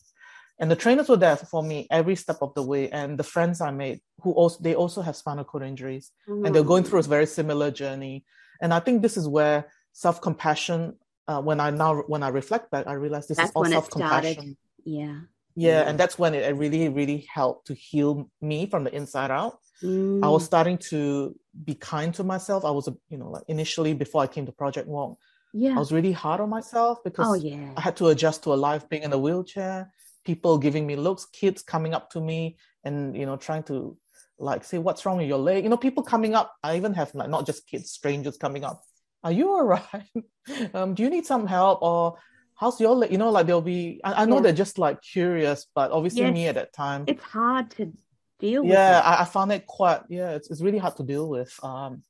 and 0.61 0.71
the 0.71 0.77
trainers 0.77 1.09
were 1.09 1.17
there 1.17 1.37
for 1.37 1.63
me 1.63 1.87
every 1.91 2.17
step 2.17 2.39
of 2.43 2.53
the 2.55 2.63
way 2.63 2.89
and 2.91 3.19
the 3.19 3.25
friends 3.25 3.61
i 3.61 3.71
made 3.71 4.01
who 4.23 4.33
also 4.33 4.59
they 4.63 4.75
also 4.75 5.01
have 5.03 5.17
spinal 5.17 5.45
cord 5.45 5.63
injuries 5.63 6.11
and 6.27 6.55
they're 6.55 6.63
going 6.63 6.85
through 6.85 7.01
a 7.01 7.03
very 7.03 7.27
similar 7.27 7.71
journey 7.71 8.25
and 8.61 8.75
i 8.75 8.81
think 8.81 9.03
this 9.03 9.17
is 9.17 9.29
where 9.29 9.67
self-compassion 9.93 10.95
uh, 11.29 11.41
when 11.41 11.61
i 11.61 11.71
now 11.71 11.97
when 12.07 12.23
i 12.23 12.29
reflect 12.29 12.71
back 12.71 12.87
i 12.87 12.93
realize 12.93 13.27
this 13.27 13.37
That's 13.37 13.51
is 13.51 13.57
all 13.57 13.65
self-compassion 13.65 14.33
started. 14.33 14.57
Yeah. 14.85 15.21
Yeah, 15.55 15.89
and 15.89 15.99
that's 15.99 16.17
when 16.17 16.35
it 16.35 16.55
really, 16.55 16.89
really 16.89 17.27
helped 17.33 17.67
to 17.67 17.75
heal 17.75 18.31
me 18.41 18.67
from 18.67 18.85
the 18.85 18.95
inside 18.95 19.33
out. 19.33 19.59
Mm. 19.83 20.25
I 20.25 20.29
was 20.29 20.45
starting 20.45 20.79
to 20.91 21.35
be 21.65 21.75
kind 21.75 22.15
to 22.15 22.23
myself. 22.23 22.65
I 22.65 22.71
was, 22.71 22.89
you 23.09 23.19
know, 23.19 23.31
like 23.31 23.43
initially 23.49 23.93
before 23.93 24.23
I 24.23 24.29
came 24.29 24.47
to 24.47 24.53
Project 24.53 24.87
Walk, 24.87 25.19
yeah. 25.53 25.75
I 25.75 25.79
was 25.79 25.91
really 25.91 26.13
hard 26.13 26.41
on 26.41 26.49
myself 26.49 27.03
because 27.03 27.27
oh 27.29 27.35
yeah. 27.35 27.73
I 27.77 27.81
had 27.81 27.97
to 27.97 28.07
adjust 28.07 28.45
to 28.45 28.55
a 28.55 28.59
life 28.69 28.89
being 28.89 29.03
in 29.03 29.13
a 29.13 29.19
wheelchair, 29.19 29.91
people 30.29 30.59
giving 30.59 30.87
me 30.87 30.95
looks, 31.07 31.25
kids 31.41 31.63
coming 31.63 31.93
up 31.99 32.11
to 32.15 32.21
me 32.21 32.39
and 32.85 33.17
you 33.17 33.27
know 33.29 33.37
trying 33.37 33.63
to 33.71 33.77
like 34.39 34.63
say 34.71 34.79
what's 34.87 35.03
wrong 35.05 35.17
with 35.21 35.27
your 35.33 35.43
leg. 35.51 35.65
You 35.65 35.71
know, 35.71 35.77
people 35.87 36.03
coming 36.15 36.35
up. 36.41 36.49
I 36.63 36.77
even 36.77 36.93
have 37.01 37.11
like 37.21 37.31
not 37.35 37.47
just 37.51 37.67
kids, 37.71 37.91
strangers 37.91 38.37
coming 38.45 38.63
up. 38.71 38.79
Are 39.25 39.33
you 39.39 39.47
all 39.55 39.65
right? 39.65 40.11
um, 40.75 40.89
do 40.95 41.03
you 41.05 41.11
need 41.11 41.27
some 41.33 41.47
help 41.47 41.79
or 41.83 42.19
how's 42.61 42.79
your 42.85 42.95
leg? 43.01 43.11
You 43.11 43.19
know, 43.23 43.31
like 43.31 43.47
they'll 43.47 43.71
be. 43.77 44.01
I, 44.05 44.11
I 44.23 44.25
know 44.27 44.37
Yeah. 44.37 44.43
they're 44.45 44.63
just 44.65 44.77
like 44.87 44.99
curious, 45.15 45.67
but 45.75 45.91
obviously 45.97 46.23
Yes. 46.29 46.35
me 46.39 46.47
at 46.51 46.55
that 46.61 46.73
time, 46.85 47.03
It's 47.13 47.25
hard 47.39 47.67
to 47.79 47.83
deal 48.39 48.63
with. 48.63 48.73
yeah. 48.73 49.01
I, 49.11 49.23
I 49.23 49.25
found 49.25 49.51
it 49.57 49.65
quite. 49.67 50.03
Yeah, 50.19 50.31
it's 50.37 50.49
it's 50.51 50.61
really 50.67 50.79
hard 50.85 50.97
to 51.01 51.05
deal 51.13 51.27
with. 51.37 51.53
Um, 51.71 52.03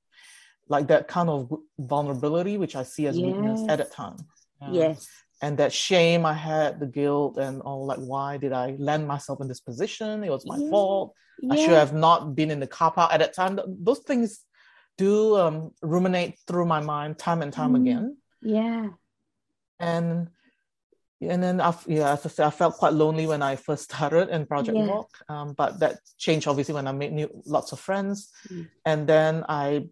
like 0.74 0.88
that 0.88 1.08
kind 1.16 1.30
of 1.30 1.40
vulnerability, 1.78 2.58
which 2.58 2.76
I 2.76 2.82
see 2.82 3.06
as 3.06 3.16
weakness 3.26 3.62
at 3.70 3.78
that 3.78 3.92
time. 4.02 4.16
Yeah. 4.60 4.72
Yes. 4.80 5.06
And 5.40 5.58
that 5.58 5.72
shame 5.72 6.26
I 6.26 6.32
had, 6.34 6.80
the 6.80 6.86
guilt, 6.86 7.38
and 7.38 7.60
all 7.62 7.86
like, 7.86 7.98
why 7.98 8.36
did 8.38 8.52
I 8.52 8.76
land 8.78 9.06
myself 9.06 9.40
in 9.40 9.48
this 9.48 9.60
position? 9.60 10.24
It 10.24 10.30
was 10.30 10.44
my 10.46 10.56
Yeah. 10.58 10.70
fault. 10.70 11.14
I 11.50 11.54
should 11.56 11.70
have 11.84 11.92
not 11.94 12.34
been 12.34 12.50
in 12.50 12.58
the 12.58 12.66
car 12.66 12.90
park 12.90 13.12
at 13.12 13.20
that 13.20 13.32
time. 13.34 13.60
Those 13.66 14.00
things 14.00 14.44
do 14.96 15.36
um, 15.36 15.72
ruminate 15.80 16.38
through 16.48 16.66
my 16.66 16.80
mind 16.80 17.18
time 17.18 17.42
and 17.42 17.52
time 17.52 17.72
Mm. 17.74 17.80
again. 17.80 18.16
Yeah. 18.42 18.88
And 19.78 20.30
and 21.20 21.42
then 21.42 21.60
I, 21.60 21.74
yeah, 21.86 22.12
as 22.12 22.24
I 22.26 22.28
said, 22.28 22.46
I 22.46 22.50
felt 22.50 22.76
quite 22.76 22.92
lonely 22.92 23.26
when 23.26 23.42
I 23.42 23.56
first 23.56 23.84
started 23.84 24.28
in 24.28 24.46
Project 24.46 24.76
Yeah. 24.78 24.86
Walk. 24.86 25.10
Um, 25.28 25.52
but 25.52 25.78
that 25.80 25.98
changed 26.16 26.46
obviously 26.46 26.74
when 26.74 26.86
I 26.86 26.92
made 26.92 27.12
new 27.12 27.28
lots 27.44 27.70
of 27.72 27.78
friends, 27.80 28.30
Mm. 28.48 28.68
and 28.84 29.06
then 29.08 29.44
I 29.48 29.88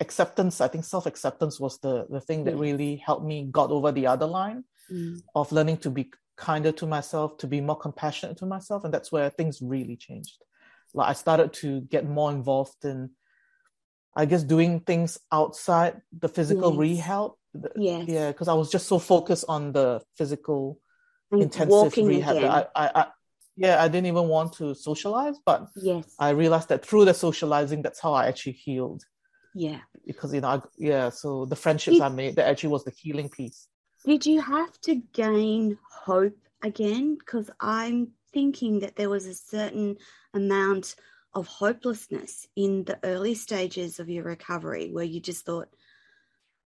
acceptance. 0.00 0.60
I 0.60 0.68
think 0.68 0.84
self 0.84 1.06
acceptance 1.06 1.58
was 1.60 1.78
the 1.80 2.06
the 2.10 2.20
thing 2.20 2.44
that 2.44 2.56
really 2.56 2.96
helped 2.96 3.24
me 3.24 3.48
got 3.50 3.70
over 3.70 3.92
the 3.92 4.06
other 4.06 4.26
line 4.26 4.64
Mm. 4.88 5.20
of 5.34 5.50
learning 5.50 5.78
to 5.78 5.90
be 5.90 6.12
kinder 6.36 6.70
to 6.70 6.86
myself, 6.86 7.38
to 7.38 7.48
be 7.48 7.60
more 7.60 7.76
compassionate 7.76 8.36
to 8.38 8.46
myself, 8.46 8.84
and 8.84 8.94
that's 8.94 9.10
where 9.10 9.28
things 9.30 9.60
really 9.60 9.96
changed. 9.96 10.38
Like 10.94 11.08
I 11.08 11.12
started 11.14 11.52
to 11.54 11.80
get 11.80 12.04
more 12.06 12.30
involved 12.30 12.84
in, 12.84 13.10
I 14.14 14.26
guess, 14.26 14.44
doing 14.44 14.78
things 14.80 15.18
outside 15.32 16.02
the 16.16 16.28
physical 16.28 16.70
Yes. 16.70 16.78
rehab. 16.78 17.30
Yes. 17.74 18.04
Yeah, 18.06 18.28
because 18.30 18.46
I 18.48 18.54
was 18.54 18.70
just 18.70 18.86
so 18.86 18.98
focused 19.00 19.46
on 19.48 19.72
the 19.72 20.02
physical 20.16 20.78
And 21.32 21.42
intensive 21.42 21.70
walking 21.70 22.06
rehab 22.06 22.36
again. 22.36 22.50
I, 22.52 22.66
I, 22.76 22.90
I, 22.94 23.06
yeah, 23.56 23.82
I 23.82 23.88
didn't 23.88 24.06
even 24.06 24.28
want 24.28 24.52
to 24.58 24.74
socialize, 24.74 25.36
but 25.44 25.66
yes. 25.74 26.04
I 26.18 26.30
realized 26.30 26.68
that 26.68 26.86
through 26.86 27.06
the 27.06 27.14
socializing, 27.14 27.82
that's 27.82 27.98
how 28.00 28.12
I 28.12 28.26
actually 28.28 28.52
healed. 28.52 29.02
Yeah. 29.56 29.80
Because 30.06 30.34
you 30.34 30.42
know, 30.42 30.48
I, 30.48 30.60
yeah, 30.76 31.08
so 31.08 31.46
the 31.46 31.56
friendships 31.56 31.96
Did- 31.96 32.02
I 32.02 32.08
made 32.10 32.36
that 32.36 32.46
actually 32.46 32.70
was 32.70 32.84
the 32.84 32.92
healing 32.92 33.30
piece. 33.30 33.68
Did 34.04 34.26
you 34.26 34.40
have 34.40 34.78
to 34.82 34.96
gain 35.14 35.78
hope 35.90 36.38
again? 36.62 37.16
Because 37.18 37.50
I'm 37.58 38.12
thinking 38.32 38.80
that 38.80 38.96
there 38.96 39.08
was 39.08 39.26
a 39.26 39.34
certain 39.34 39.96
amount 40.34 40.94
of 41.34 41.46
hopelessness 41.46 42.46
in 42.54 42.84
the 42.84 42.98
early 43.02 43.34
stages 43.34 43.98
of 43.98 44.08
your 44.08 44.24
recovery 44.24 44.90
where 44.92 45.04
you 45.04 45.20
just 45.20 45.44
thought, 45.44 45.68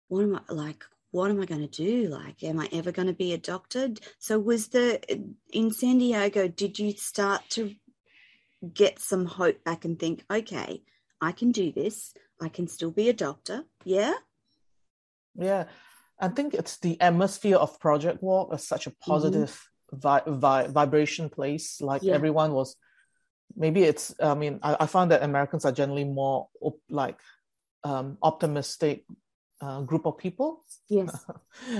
what 0.09 0.23
am 0.23 0.37
I 0.37 0.53
like? 0.53 0.85
What 1.11 1.31
am 1.31 1.41
I 1.41 1.45
going 1.45 1.67
to 1.67 1.85
do? 1.85 2.09
Like, 2.09 2.43
am 2.45 2.61
I 2.61 2.69
ever 2.73 2.93
going 2.93 3.09
to 3.09 3.15
be 3.15 3.33
a 3.33 3.39
doctor? 3.39 3.91
So, 4.19 4.39
was 4.39 4.69
the 4.69 5.01
in 5.53 5.73
San 5.73 5.99
Diego, 5.99 6.47
did 6.47 6.79
you 6.79 6.93
start 6.93 7.43
to 7.51 7.75
get 8.73 8.99
some 8.99 9.27
hope 9.27 9.63
back 9.65 9.85
and 9.85 9.99
think, 9.99 10.25
okay, 10.31 10.83
I 11.21 11.33
can 11.33 11.53
do 11.53 11.73
this. 11.73 12.15
I 12.41 12.49
can 12.49 12.69
still 12.69 12.91
be 12.91 13.09
a 13.09 13.13
doctor. 13.13 13.65
Yeah. 13.85 14.13
Yeah, 15.39 15.65
I 16.19 16.29
think 16.29 16.55
it's 16.55 16.79
the 16.79 16.99
atmosphere 17.01 17.57
of 17.57 17.79
Project 17.79 18.23
Walk 18.23 18.55
is 18.55 18.67
such 18.67 18.87
a 18.87 18.91
positive 18.91 19.53
vi- 19.93 20.23
vi- 20.27 20.67
vibration 20.69 21.29
place. 21.29 21.81
Like 21.81 22.03
Yeah. 22.03 22.15
everyone 22.15 22.53
was, 22.53 22.77
maybe 23.55 23.83
it's. 23.83 24.15
I 24.21 24.35
mean, 24.35 24.61
I, 24.63 24.77
I 24.81 24.87
found 24.87 25.11
that 25.11 25.23
Americans 25.23 25.65
are 25.67 25.73
generally 25.73 26.05
more 26.05 26.49
op- 26.61 26.81
like 26.89 27.19
um, 27.85 28.17
optimistic 28.23 29.05
uh, 29.61 29.83
group 29.83 30.07
of 30.07 30.17
people. 30.19 30.65
Yes. 30.89 31.13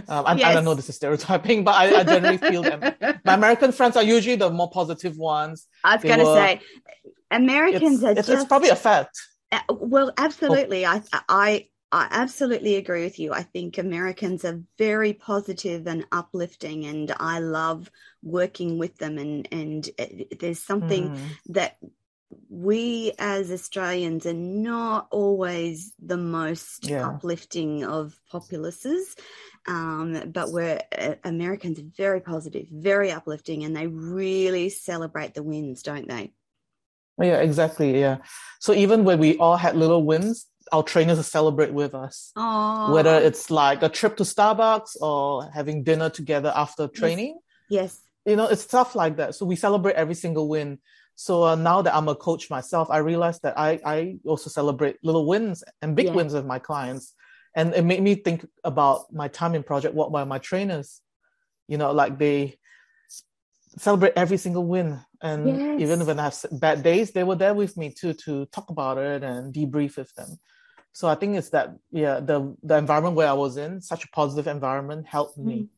Um, 0.09 0.25
I, 0.27 0.33
I 0.33 0.53
don't 0.55 0.65
know 0.65 0.75
this 0.75 0.89
is 0.89 0.97
stereotyping, 0.97 1.63
but 1.63 1.75
I, 1.75 2.01
I 2.01 2.05
generally 2.05 2.39
feel 2.39 2.63
that 2.63 3.21
my 3.25 3.35
American 3.41 3.73
friends 3.73 3.97
are 3.97 4.03
usually 4.03 4.37
the 4.37 4.51
more 4.51 4.71
positive 4.71 5.17
ones. 5.17 5.67
I 5.85 5.97
was 5.97 6.03
going 6.05 6.19
to 6.19 6.25
say, 6.27 6.61
Americans 7.31 8.03
It's, 8.03 8.05
are 8.05 8.11
it's, 8.13 8.27
just 8.27 8.31
it's 8.43 8.45
probably 8.49 8.71
a 8.71 8.77
fact. 8.77 9.17
Uh, 9.53 9.61
well, 9.71 10.13
absolutely. 10.17 10.85
I, 10.85 11.03
I, 11.13 11.69
I 11.93 12.09
absolutely 12.11 12.77
agree 12.77 13.05
with 13.05 13.19
you. 13.19 13.33
I 13.33 13.43
think 13.43 13.79
Americans 13.79 14.45
are 14.45 14.61
very 14.77 15.13
positive 15.13 15.87
and 15.87 16.05
uplifting, 16.13 16.85
and 16.85 17.15
I 17.19 17.39
love 17.39 17.91
working 18.23 18.79
with 18.79 18.97
them. 18.99 19.19
And 19.19 19.49
and 19.53 19.89
uh, 19.99 20.07
there's 20.41 20.63
something 20.63 21.13
Mm. 21.13 21.39
that 21.47 21.79
we 22.49 23.13
as 23.19 23.53
Australians 23.53 24.27
are 24.27 24.33
not 24.33 25.07
always 25.13 25.93
the 26.05 26.17
most 26.17 26.89
Yeah. 26.89 27.03
uplifting 27.05 27.85
of 27.85 28.19
populaces, 28.29 29.15
um, 29.69 30.31
but 30.33 30.51
we're 30.51 30.81
uh, 30.99 31.15
Americans 31.23 31.79
are 31.79 31.91
very 31.97 32.21
positive, 32.21 32.67
very 32.69 33.13
uplifting, 33.13 33.63
and 33.65 33.77
they 33.77 33.87
really 33.87 34.71
celebrate 34.71 35.35
the 35.35 35.43
wins, 35.45 35.83
don't 35.83 36.09
they? 36.09 36.33
Yeah, 37.21 37.39
exactly. 37.41 37.99
Yeah. 38.01 38.19
So 38.61 38.73
even 38.73 39.05
when 39.05 39.19
we 39.19 39.37
all 39.39 39.57
had 39.57 39.77
little 39.77 40.05
wins, 40.05 40.47
our 40.73 40.83
trainers 40.83 41.25
celebrate 41.27 41.73
with 41.73 41.95
us. 41.95 42.33
Oh, 42.37 42.93
Whether 42.93 43.17
it's 43.19 43.51
like 43.51 43.83
a 43.83 43.89
trip 43.89 44.17
to 44.19 44.25
Starbucks 44.25 45.01
or 45.01 45.49
having 45.51 45.83
dinner 45.83 46.11
together 46.11 46.53
after 46.55 46.89
training, 46.89 47.39
yes, 47.69 48.01
you 48.25 48.37
know, 48.37 48.47
it's 48.49 48.63
stuff 48.63 48.95
like 48.95 49.17
that. 49.17 49.35
So 49.35 49.47
we 49.47 49.57
celebrate 49.57 49.95
every 49.95 50.15
single 50.15 50.49
win. 50.49 50.79
So 51.15 51.45
uh, 51.45 51.55
now 51.55 51.81
that 51.83 51.95
I'm 51.95 52.09
a 52.09 52.15
coach 52.15 52.51
myself, 52.51 52.91
I 52.91 52.99
realize 52.99 53.41
that 53.41 53.59
I, 53.59 53.81
I 53.85 54.17
also 54.27 54.51
celebrate 54.51 54.97
little 55.03 55.27
wins 55.27 55.65
and 55.81 55.97
big 55.97 56.07
Yeah. 56.07 56.13
wins 56.15 56.35
with 56.35 56.45
my 56.45 56.59
clients. 56.59 57.15
And 57.55 57.73
it 57.75 57.85
made 57.85 58.03
me 58.03 58.17
think 58.17 58.45
about 58.65 59.13
my 59.13 59.29
time 59.29 59.55
in 59.55 59.63
Project 59.63 59.95
Walk 59.95 60.13
by 60.13 60.25
my 60.25 60.39
trainers. 60.39 61.01
You 61.69 61.79
know, 61.79 61.93
like 61.93 62.19
they 62.19 62.59
celebrate 63.77 64.13
every 64.17 64.37
single 64.37 64.65
win. 64.65 65.01
And 65.21 65.49
Yes. 65.49 65.81
even 65.81 66.07
when 66.07 66.19
I 66.19 66.25
have 66.25 66.45
bad 66.53 66.83
days, 66.83 67.13
they 67.13 67.25
were 67.25 67.37
there 67.37 67.55
with 67.55 67.77
me 67.77 67.91
too 67.91 68.13
to 68.25 68.47
talk 68.47 68.71
about 68.71 68.99
it 68.99 69.23
and 69.23 69.55
debrief 69.55 69.97
with 69.97 70.15
them. 70.15 70.39
So 70.93 71.09
I 71.09 71.15
think 71.15 71.37
it's 71.37 71.51
that, 71.51 71.75
yeah, 71.91 72.21
the, 72.21 72.57
the 72.63 72.77
environment 72.77 73.17
where 73.17 73.29
I 73.29 73.35
was 73.35 73.57
in, 73.59 73.81
such 73.81 74.05
a 74.05 74.09
positive 74.09 74.47
environment, 74.47 75.07
helped 75.07 75.37
me. 75.39 75.69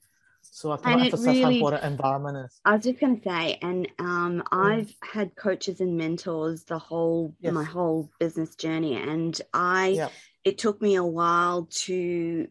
So 0.43 0.71
I 0.73 0.95
it 0.95 1.01
emphasize 1.01 1.27
how 1.27 1.33
really- 1.43 1.55
important 1.55 1.85
environment 1.85 2.37
is. 2.47 2.61
I 2.65 2.75
was 2.75 2.85
just 2.85 3.01
going 3.01 3.21
to 3.21 3.23
say, 3.23 3.59
and 3.63 3.89
um, 3.99 4.43
I've 4.53 4.93
had 5.03 5.35
coaches 5.37 5.81
and 5.81 5.97
mentors 5.97 6.65
the 6.65 6.79
whole 6.79 7.35
Yes. 7.41 7.55
my 7.55 7.65
whole 7.65 8.11
business 8.19 8.55
journey, 8.55 8.95
and 8.97 9.41
I 9.53 10.09
it 10.45 10.59
took 10.59 10.81
me 10.81 10.95
a 10.97 11.05
while 11.05 11.69
to 11.87 12.49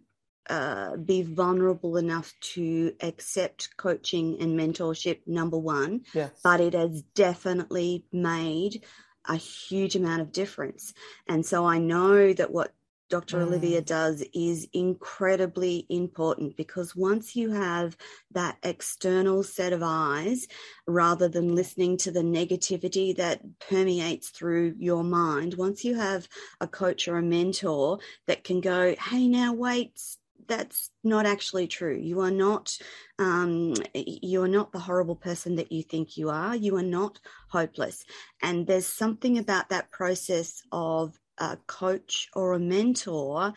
uh, 0.49 0.95
be 0.97 1.21
vulnerable 1.23 1.97
enough 1.97 2.33
to 2.39 2.93
accept 3.01 3.75
coaching 3.77 4.37
and 4.39 4.57
mentorship. 4.59 5.19
Number 5.25 5.57
one, 5.57 6.01
Yes. 6.13 6.31
but 6.43 6.61
it 6.61 6.73
has 6.73 7.01
definitely 7.15 8.05
made 8.11 8.83
a 9.25 9.35
huge 9.35 9.95
amount 9.95 10.21
of 10.21 10.31
difference. 10.31 10.93
And 11.27 11.45
so 11.45 11.65
I 11.65 11.79
know 11.79 12.31
that 12.33 12.51
what 12.51 12.73
Dr. 13.09 13.41
Olivia 13.41 13.81
Mm. 13.81 13.85
does 13.85 14.23
is 14.33 14.67
incredibly 14.73 15.85
important 15.89 16.57
because 16.57 16.93
once 16.93 17.37
you 17.37 17.51
have 17.51 17.95
that 18.31 18.57
external 18.63 19.43
set 19.43 19.71
of 19.71 19.81
eyes, 19.81 20.45
rather 20.87 21.29
than 21.29 21.55
listening 21.55 21.95
to 21.97 22.11
the 22.11 22.21
negativity 22.21 23.15
that 23.15 23.41
permeates 23.59 24.29
through 24.29 24.75
your 24.77 25.05
mind, 25.05 25.53
once 25.53 25.85
you 25.85 25.95
have 25.95 26.27
a 26.59 26.67
coach 26.67 27.07
or 27.07 27.17
a 27.17 27.21
mentor 27.23 27.99
that 28.25 28.43
can 28.43 28.59
go, 28.59 28.93
hey, 28.99 29.27
now 29.29 29.53
wait, 29.53 30.01
that's 30.47 30.91
not 31.03 31.25
actually 31.25 31.67
true. 31.67 31.97
You 31.97 32.21
are 32.21 32.31
not, 32.31 32.77
um, 33.19 33.73
you 33.93 34.43
are 34.43 34.47
not 34.47 34.71
the 34.71 34.79
horrible 34.79 35.15
person 35.15 35.55
that 35.55 35.71
you 35.71 35.83
think 35.83 36.17
you 36.17 36.29
are. 36.29 36.55
You 36.55 36.75
are 36.77 36.83
not 36.83 37.19
hopeless. 37.49 38.05
And 38.41 38.65
there's 38.65 38.87
something 38.87 39.37
about 39.37 39.69
that 39.69 39.91
process 39.91 40.61
of 40.71 41.19
a 41.37 41.57
coach 41.67 42.29
or 42.33 42.53
a 42.53 42.59
mentor 42.59 43.53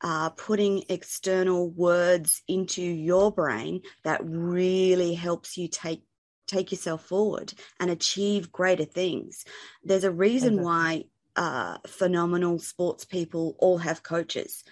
uh, 0.00 0.30
putting 0.30 0.84
external 0.88 1.70
words 1.70 2.42
into 2.46 2.82
your 2.82 3.32
brain 3.32 3.80
that 4.04 4.20
really 4.24 5.14
helps 5.14 5.56
you 5.56 5.68
take 5.68 6.02
take 6.46 6.70
yourself 6.70 7.02
forward 7.02 7.54
and 7.80 7.90
achieve 7.90 8.52
greater 8.52 8.84
things. 8.84 9.46
There's 9.82 10.04
a 10.04 10.10
reason 10.10 10.62
why 10.62 11.04
uh, 11.36 11.78
phenomenal 11.86 12.58
sports 12.58 13.04
people 13.04 13.56
all 13.58 13.78
have 13.78 14.02
coaches. 14.02 14.62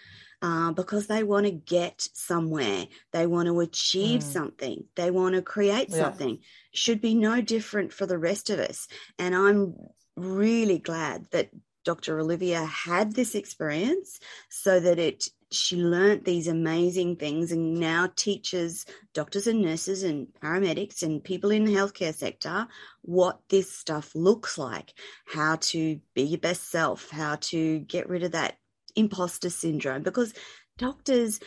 Uh, 0.42 0.72
because 0.72 1.06
they 1.06 1.22
want 1.22 1.46
to 1.46 1.52
get 1.52 2.06
somewhere, 2.12 2.86
they 3.12 3.26
want 3.26 3.46
to 3.46 3.60
achieve 3.60 4.20
mm. 4.20 4.24
something, 4.24 4.84
they 4.96 5.10
want 5.10 5.36
to 5.36 5.42
create 5.42 5.88
yeah. 5.88 5.96
something. 5.96 6.38
Should 6.74 7.00
be 7.00 7.14
no 7.14 7.40
different 7.40 7.92
for 7.92 8.06
the 8.06 8.18
rest 8.18 8.50
of 8.50 8.58
us. 8.58 8.88
And 9.18 9.34
I'm 9.34 9.76
really 10.16 10.78
glad 10.78 11.26
that 11.30 11.50
Dr. 11.84 12.18
Olivia 12.18 12.64
had 12.64 13.14
this 13.14 13.34
experience 13.34 14.20
so 14.48 14.80
that 14.80 14.98
it 14.98 15.28
she 15.50 15.76
learnt 15.76 16.24
these 16.24 16.48
amazing 16.48 17.16
things 17.16 17.52
and 17.52 17.78
now 17.78 18.08
teaches 18.16 18.86
doctors 19.12 19.46
and 19.46 19.60
nurses 19.60 20.02
and 20.02 20.28
paramedics 20.42 21.02
and 21.02 21.22
people 21.22 21.50
in 21.50 21.64
the 21.64 21.74
healthcare 21.74 22.14
sector 22.14 22.66
what 23.02 23.38
this 23.50 23.70
stuff 23.70 24.14
looks 24.14 24.56
like, 24.56 24.94
how 25.26 25.56
to 25.56 26.00
be 26.14 26.22
your 26.22 26.38
best 26.38 26.70
self, 26.70 27.10
how 27.10 27.36
to 27.36 27.80
get 27.80 28.08
rid 28.08 28.22
of 28.22 28.32
that 28.32 28.56
imposter 28.96 29.50
syndrome 29.50 30.02
because 30.02 30.34
doctors 30.78 31.40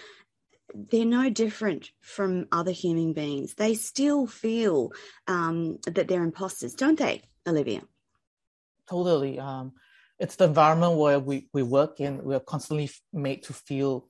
they're 0.74 1.06
no 1.06 1.30
different 1.30 1.92
from 2.02 2.48
other 2.52 2.72
human 2.72 3.14
beings. 3.14 3.54
They 3.54 3.76
still 3.76 4.28
feel 4.28 4.92
um, 5.28 5.78
that 5.86 6.08
they're 6.08 6.24
imposters, 6.24 6.74
don't 6.74 6.98
they, 6.98 7.22
Olivia? 7.48 7.82
Totally. 8.90 9.40
Um, 9.40 9.74
it's 10.20 10.36
the 10.36 10.46
environment 10.46 10.98
where 10.98 11.20
we, 11.20 11.48
we 11.54 11.64
work 11.64 12.00
in. 12.00 12.24
We're 12.24 12.40
constantly 12.40 12.90
made 13.14 13.44
to 13.44 13.54
feel 13.54 14.08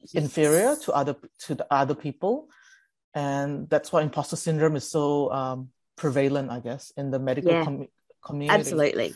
yes. 0.00 0.24
inferior 0.24 0.76
to 0.84 0.92
other 0.92 1.16
to 1.46 1.54
the 1.54 1.66
other 1.70 1.94
people, 1.94 2.48
and 3.14 3.68
that's 3.68 3.92
why 3.92 4.02
imposter 4.02 4.36
syndrome 4.36 4.76
is 4.76 4.90
so 4.90 5.32
um, 5.32 5.68
prevalent, 5.96 6.50
I 6.50 6.60
guess, 6.60 6.92
in 6.96 7.10
the 7.10 7.18
medical 7.18 7.52
yeah. 7.52 7.64
com- 7.64 7.88
community. 8.24 8.58
Absolutely. 8.58 9.14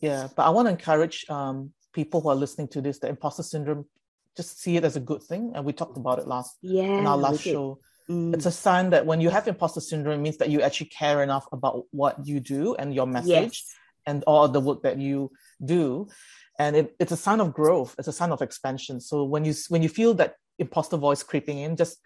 Yeah, 0.00 0.28
but 0.34 0.44
I 0.44 0.50
want 0.50 0.66
to 0.66 0.70
encourage 0.70 1.26
um, 1.28 1.72
people 1.94 2.20
who 2.20 2.28
are 2.28 2.34
listening 2.34 2.68
to 2.68 2.80
this, 2.80 2.98
the 2.98 3.08
imposter 3.08 3.42
syndrome, 3.42 3.86
just 4.36 4.60
see 4.60 4.76
it 4.76 4.84
as 4.84 4.96
a 4.96 5.00
good 5.00 5.22
thing. 5.22 5.52
And 5.54 5.64
we 5.64 5.72
talked 5.72 5.96
about 5.96 6.18
it 6.18 6.26
last 6.26 6.56
yeah, 6.60 6.82
in 6.82 7.06
our 7.06 7.16
last 7.16 7.42
show. 7.42 7.78
Mm. 8.10 8.34
It's 8.34 8.46
a 8.46 8.50
sign 8.50 8.90
that 8.90 9.06
when 9.06 9.20
you 9.20 9.30
have 9.30 9.48
imposter 9.48 9.80
syndrome, 9.80 10.20
it 10.20 10.22
means 10.22 10.36
that 10.38 10.50
you 10.50 10.60
actually 10.60 10.88
care 10.88 11.22
enough 11.22 11.46
about 11.52 11.84
what 11.90 12.26
you 12.26 12.40
do 12.40 12.74
and 12.74 12.94
your 12.94 13.06
message 13.06 13.28
yes. 13.64 13.74
and 14.04 14.22
all 14.26 14.46
the 14.48 14.60
work 14.60 14.82
that 14.82 14.98
you 14.98 15.30
do. 15.64 16.08
And 16.58 16.76
it, 16.76 16.96
it's 16.98 17.12
a 17.12 17.16
sign 17.16 17.40
of 17.40 17.54
growth. 17.54 17.94
It's 17.98 18.08
a 18.08 18.12
sign 18.12 18.30
of 18.32 18.42
expansion. 18.42 19.00
So 19.00 19.24
when 19.24 19.44
you 19.44 19.54
when 19.68 19.82
you 19.82 19.88
feel 19.88 20.14
that 20.14 20.34
imposter 20.58 20.96
voice 20.96 21.22
creeping 21.22 21.58
in, 21.58 21.76
just 21.76 21.98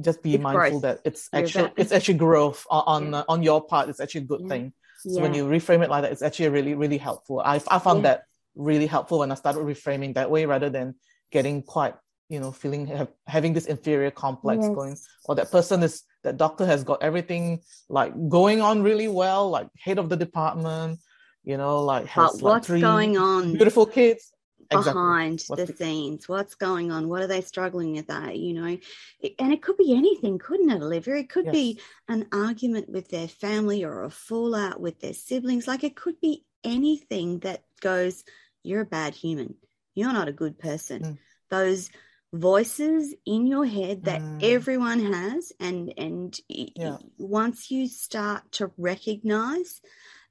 just 0.00 0.22
be 0.22 0.34
it's 0.34 0.42
mindful 0.42 0.80
growth. 0.80 0.82
that 0.82 1.00
it's 1.04 1.28
actually 1.32 1.72
it's 1.76 1.90
actually 1.90 2.14
growth 2.14 2.64
on 2.70 3.12
yeah. 3.12 3.22
on 3.28 3.42
your 3.42 3.64
part. 3.64 3.88
It's 3.88 4.00
actually 4.00 4.22
a 4.22 4.24
good 4.24 4.42
yeah. 4.42 4.48
thing. 4.48 4.72
So 5.06 5.20
when 5.20 5.34
you 5.34 5.44
reframe 5.44 5.82
it 5.82 5.90
like 5.90 6.02
that, 6.02 6.12
it's 6.12 6.22
actually 6.22 6.48
really 6.48 6.74
really 6.74 6.98
helpful. 6.98 7.40
I 7.40 7.60
I 7.68 7.78
found 7.78 8.04
that 8.04 8.24
really 8.54 8.86
helpful 8.86 9.20
when 9.20 9.32
I 9.32 9.34
started 9.34 9.60
reframing 9.60 10.14
that 10.14 10.30
way 10.30 10.46
rather 10.46 10.70
than 10.70 10.94
getting 11.30 11.62
quite 11.62 11.94
you 12.28 12.40
know 12.40 12.52
feeling 12.52 12.86
have, 12.86 13.08
having 13.26 13.52
this 13.52 13.66
inferior 13.66 14.10
complex 14.10 14.62
yes. 14.62 14.74
going. 14.74 14.96
Or 15.26 15.34
that 15.34 15.50
person 15.50 15.82
is 15.82 16.02
that 16.22 16.36
doctor 16.36 16.66
has 16.66 16.84
got 16.84 17.02
everything 17.02 17.60
like 17.88 18.12
going 18.28 18.60
on 18.60 18.82
really 18.82 19.08
well 19.08 19.50
like 19.50 19.68
head 19.78 19.98
of 19.98 20.08
the 20.08 20.16
department 20.16 21.00
you 21.42 21.56
know 21.56 21.82
like 21.82 22.06
has 22.06 22.32
but 22.32 22.42
what's 22.42 22.68
like 22.68 22.80
going 22.80 23.16
on 23.18 23.52
beautiful 23.52 23.86
kids. 23.86 24.30
Behind 24.70 25.34
exactly. 25.34 25.66
the, 25.66 25.72
the, 25.72 25.76
scenes? 25.76 26.26
What's 26.26 26.54
going 26.54 26.90
on? 26.90 27.06
What 27.06 27.20
are 27.20 27.26
they 27.26 27.42
struggling 27.42 27.92
with 27.92 28.06
that 28.06 28.38
you 28.38 28.54
know? 28.54 28.78
It, 29.20 29.34
and 29.38 29.52
it 29.52 29.60
could 29.62 29.76
be 29.76 29.94
anything 29.94 30.38
couldn't 30.38 30.70
it 30.70 30.82
olivia? 30.82 31.16
It 31.16 31.28
could 31.28 31.44
yes. 31.44 31.52
be 31.52 31.80
an 32.08 32.26
argument 32.32 32.88
with 32.88 33.08
their 33.10 33.28
family 33.28 33.84
or 33.84 34.04
a 34.04 34.10
fallout 34.10 34.80
with 34.80 35.00
their 35.00 35.12
siblings. 35.12 35.68
Like 35.68 35.84
it 35.84 35.94
could 35.94 36.18
be 36.18 36.46
anything 36.64 37.40
that 37.40 37.62
goes 37.80 38.24
you're 38.64 38.80
a 38.80 38.86
bad 38.86 39.14
human. 39.14 39.54
You're 39.94 40.12
not 40.12 40.28
a 40.28 40.32
good 40.32 40.58
person. 40.58 41.02
Mm. 41.02 41.18
Those 41.50 41.90
voices 42.34 43.14
in 43.24 43.46
your 43.46 43.64
head 43.64 44.04
that 44.04 44.20
mm. 44.20 44.42
everyone 44.42 45.12
has 45.12 45.52
and 45.60 45.94
and 45.96 46.36
yeah. 46.48 46.96
once 47.16 47.70
you 47.70 47.86
start 47.86 48.42
to 48.50 48.72
recognize 48.76 49.80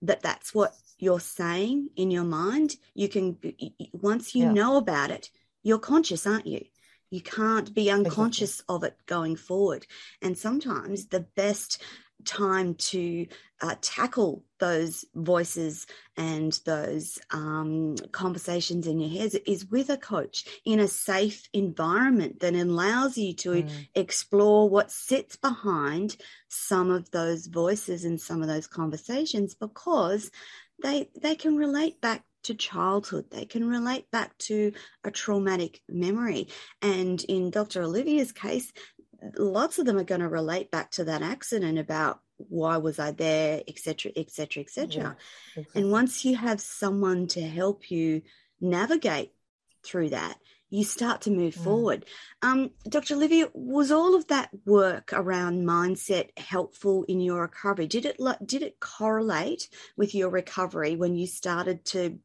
that 0.01 0.21
that's 0.21 0.53
what 0.53 0.75
you're 0.99 1.21
saying 1.21 1.87
in 1.95 2.11
your 2.11 2.25
mind 2.25 2.75
you 2.93 3.07
can 3.07 3.37
once 3.93 4.35
you 4.35 4.43
yeah. 4.43 4.51
know 4.51 4.75
about 4.75 5.11
it 5.11 5.29
you're 5.63 5.79
conscious 5.79 6.27
aren't 6.27 6.45
you 6.45 6.65
you 7.09 7.21
can't 7.21 7.73
be 7.73 7.89
unconscious 7.89 8.55
exactly. 8.55 8.75
of 8.75 8.83
it 8.83 8.97
going 9.05 9.37
forward 9.37 9.87
and 10.21 10.37
sometimes 10.37 11.05
the 11.05 11.21
best 11.21 11.81
time 12.25 12.75
to 12.75 13.27
uh, 13.61 13.75
tackle 13.81 14.43
those 14.59 15.05
voices 15.15 15.87
and 16.17 16.59
those 16.65 17.19
um, 17.31 17.95
conversations 18.11 18.87
in 18.87 18.99
your 18.99 19.09
head 19.09 19.39
is 19.45 19.65
with 19.65 19.89
a 19.89 19.97
coach 19.97 20.45
in 20.65 20.79
a 20.79 20.87
safe 20.87 21.47
environment 21.53 22.39
that 22.41 22.53
allows 22.53 23.17
you 23.17 23.33
to 23.33 23.49
mm. 23.49 23.87
explore 23.95 24.69
what 24.69 24.91
sits 24.91 25.35
behind 25.35 26.17
some 26.49 26.91
of 26.91 27.09
those 27.11 27.47
voices 27.47 28.03
and 28.03 28.19
some 28.19 28.41
of 28.41 28.47
those 28.47 28.67
conversations 28.67 29.55
because 29.55 30.29
they 30.81 31.09
they 31.21 31.35
can 31.35 31.55
relate 31.55 32.01
back 32.01 32.23
to 32.43 32.53
childhood. 32.53 33.25
They 33.31 33.45
can 33.45 33.67
relate 33.67 34.11
back 34.11 34.37
to 34.39 34.73
a 35.03 35.11
traumatic 35.11 35.81
memory. 35.87 36.49
And 36.81 37.23
in 37.23 37.49
Dr. 37.49 37.83
Olivia's 37.83 38.31
case, 38.31 38.71
lots 39.37 39.79
of 39.79 39.85
them 39.85 39.97
are 39.97 40.03
going 40.03 40.21
to 40.21 40.27
relate 40.27 40.71
back 40.71 40.91
to 40.91 41.05
that 41.05 41.21
accident 41.21 41.77
about 41.77 42.21
why 42.37 42.77
was 42.77 42.99
I 42.99 43.11
there, 43.11 43.61
etc., 43.67 44.11
etc., 44.15 44.63
etc. 44.63 45.15
And 45.75 45.91
once 45.91 46.25
you 46.25 46.35
have 46.35 46.59
someone 46.59 47.27
to 47.27 47.41
help 47.41 47.91
you 47.91 48.23
navigate 48.59 49.33
through 49.83 50.09
that, 50.09 50.37
you 50.69 50.83
start 50.83 51.21
to 51.21 51.31
move 51.31 51.55
mm. 51.55 51.63
forward. 51.63 52.05
Um, 52.41 52.71
Dr. 52.89 53.13
Olivia, 53.13 53.47
was 53.53 53.91
all 53.91 54.15
of 54.15 54.27
that 54.27 54.49
work 54.65 55.13
around 55.13 55.65
mindset 55.65 56.37
helpful 56.37 57.03
in 57.03 57.19
your 57.19 57.41
recovery? 57.41 57.87
Did 57.87 58.05
it 58.05 58.17
did 58.43 58.63
it 58.63 58.79
correlate 58.79 59.69
with 59.95 60.15
your 60.15 60.29
recovery 60.29 60.95
when 60.95 61.15
you 61.15 61.27
started 61.27 61.85
to 61.85 62.17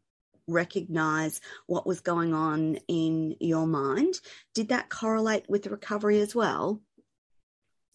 recognize 0.46 1.42
what 1.66 1.86
was 1.86 2.00
going 2.00 2.32
on 2.32 2.78
in 2.88 3.36
your 3.38 3.66
mind? 3.66 4.14
Did 4.54 4.70
that 4.70 4.88
correlate 4.88 5.44
with 5.48 5.64
the 5.64 5.70
recovery 5.70 6.20
as 6.20 6.34
well? 6.34 6.80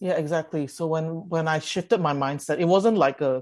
Yeah, 0.04 0.16
exactly. 0.20 0.68
So 0.68 0.86
when 0.88 1.30
when 1.30 1.48
I 1.48 1.60
shifted 1.60 2.02
my 2.02 2.12
mindset, 2.12 2.60
it 2.60 2.66
wasn't 2.66 2.98
like 2.98 3.22
a 3.22 3.42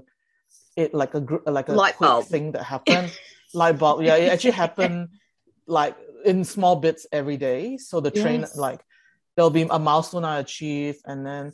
it 0.76 0.94
like 0.94 1.12
a 1.14 1.26
like 1.44 1.68
a 1.68 1.72
light 1.72 1.96
quick 1.96 2.08
bulb. 2.08 2.26
thing 2.26 2.52
that 2.52 2.62
happened. 2.62 3.10
light 3.52 3.80
bulb. 3.80 4.02
Yeah, 4.02 4.14
it 4.14 4.30
actually 4.30 4.52
happened 4.52 5.08
like 5.66 5.96
in 6.24 6.44
small 6.44 6.76
bits 6.76 7.04
every 7.10 7.36
day. 7.36 7.78
So 7.78 7.98
the 7.98 8.12
train 8.12 8.42
yes. 8.42 8.56
like 8.56 8.80
there'll 9.34 9.50
be 9.50 9.66
a 9.68 9.78
milestone 9.80 10.24
I 10.24 10.38
achieve, 10.38 10.98
and 11.04 11.26
then 11.26 11.52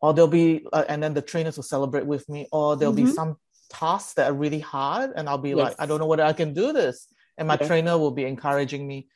or 0.00 0.14
there'll 0.14 0.28
be 0.28 0.64
uh, 0.72 0.84
and 0.88 1.02
then 1.02 1.14
the 1.14 1.22
trainers 1.22 1.56
will 1.56 1.64
celebrate 1.64 2.06
with 2.06 2.28
me, 2.28 2.46
or 2.52 2.76
there'll 2.76 2.94
mm-hmm. 2.94 3.06
be 3.06 3.10
some 3.10 3.36
tasks 3.70 4.14
that 4.14 4.30
are 4.30 4.34
really 4.34 4.60
hard, 4.60 5.10
and 5.16 5.28
I'll 5.28 5.36
be 5.36 5.48
yes. 5.48 5.58
like, 5.58 5.74
I 5.80 5.86
don't 5.86 5.98
know 5.98 6.06
whether 6.06 6.22
I 6.22 6.32
can 6.32 6.54
do 6.54 6.72
this, 6.72 7.08
and 7.36 7.48
my 7.48 7.56
trainer 7.56 7.98
will 7.98 8.12
be 8.12 8.24
encouraging 8.24 8.86
me. 8.86 9.08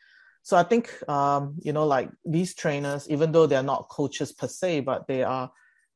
So 0.48 0.56
I 0.56 0.62
think, 0.62 1.06
um, 1.10 1.56
you 1.60 1.74
know, 1.74 1.86
like 1.86 2.08
these 2.24 2.54
trainers, 2.54 3.06
even 3.10 3.32
though 3.32 3.44
they're 3.44 3.62
not 3.62 3.90
coaches 3.90 4.32
per 4.32 4.48
se, 4.48 4.80
but 4.80 5.06
they 5.06 5.22
are, 5.22 5.52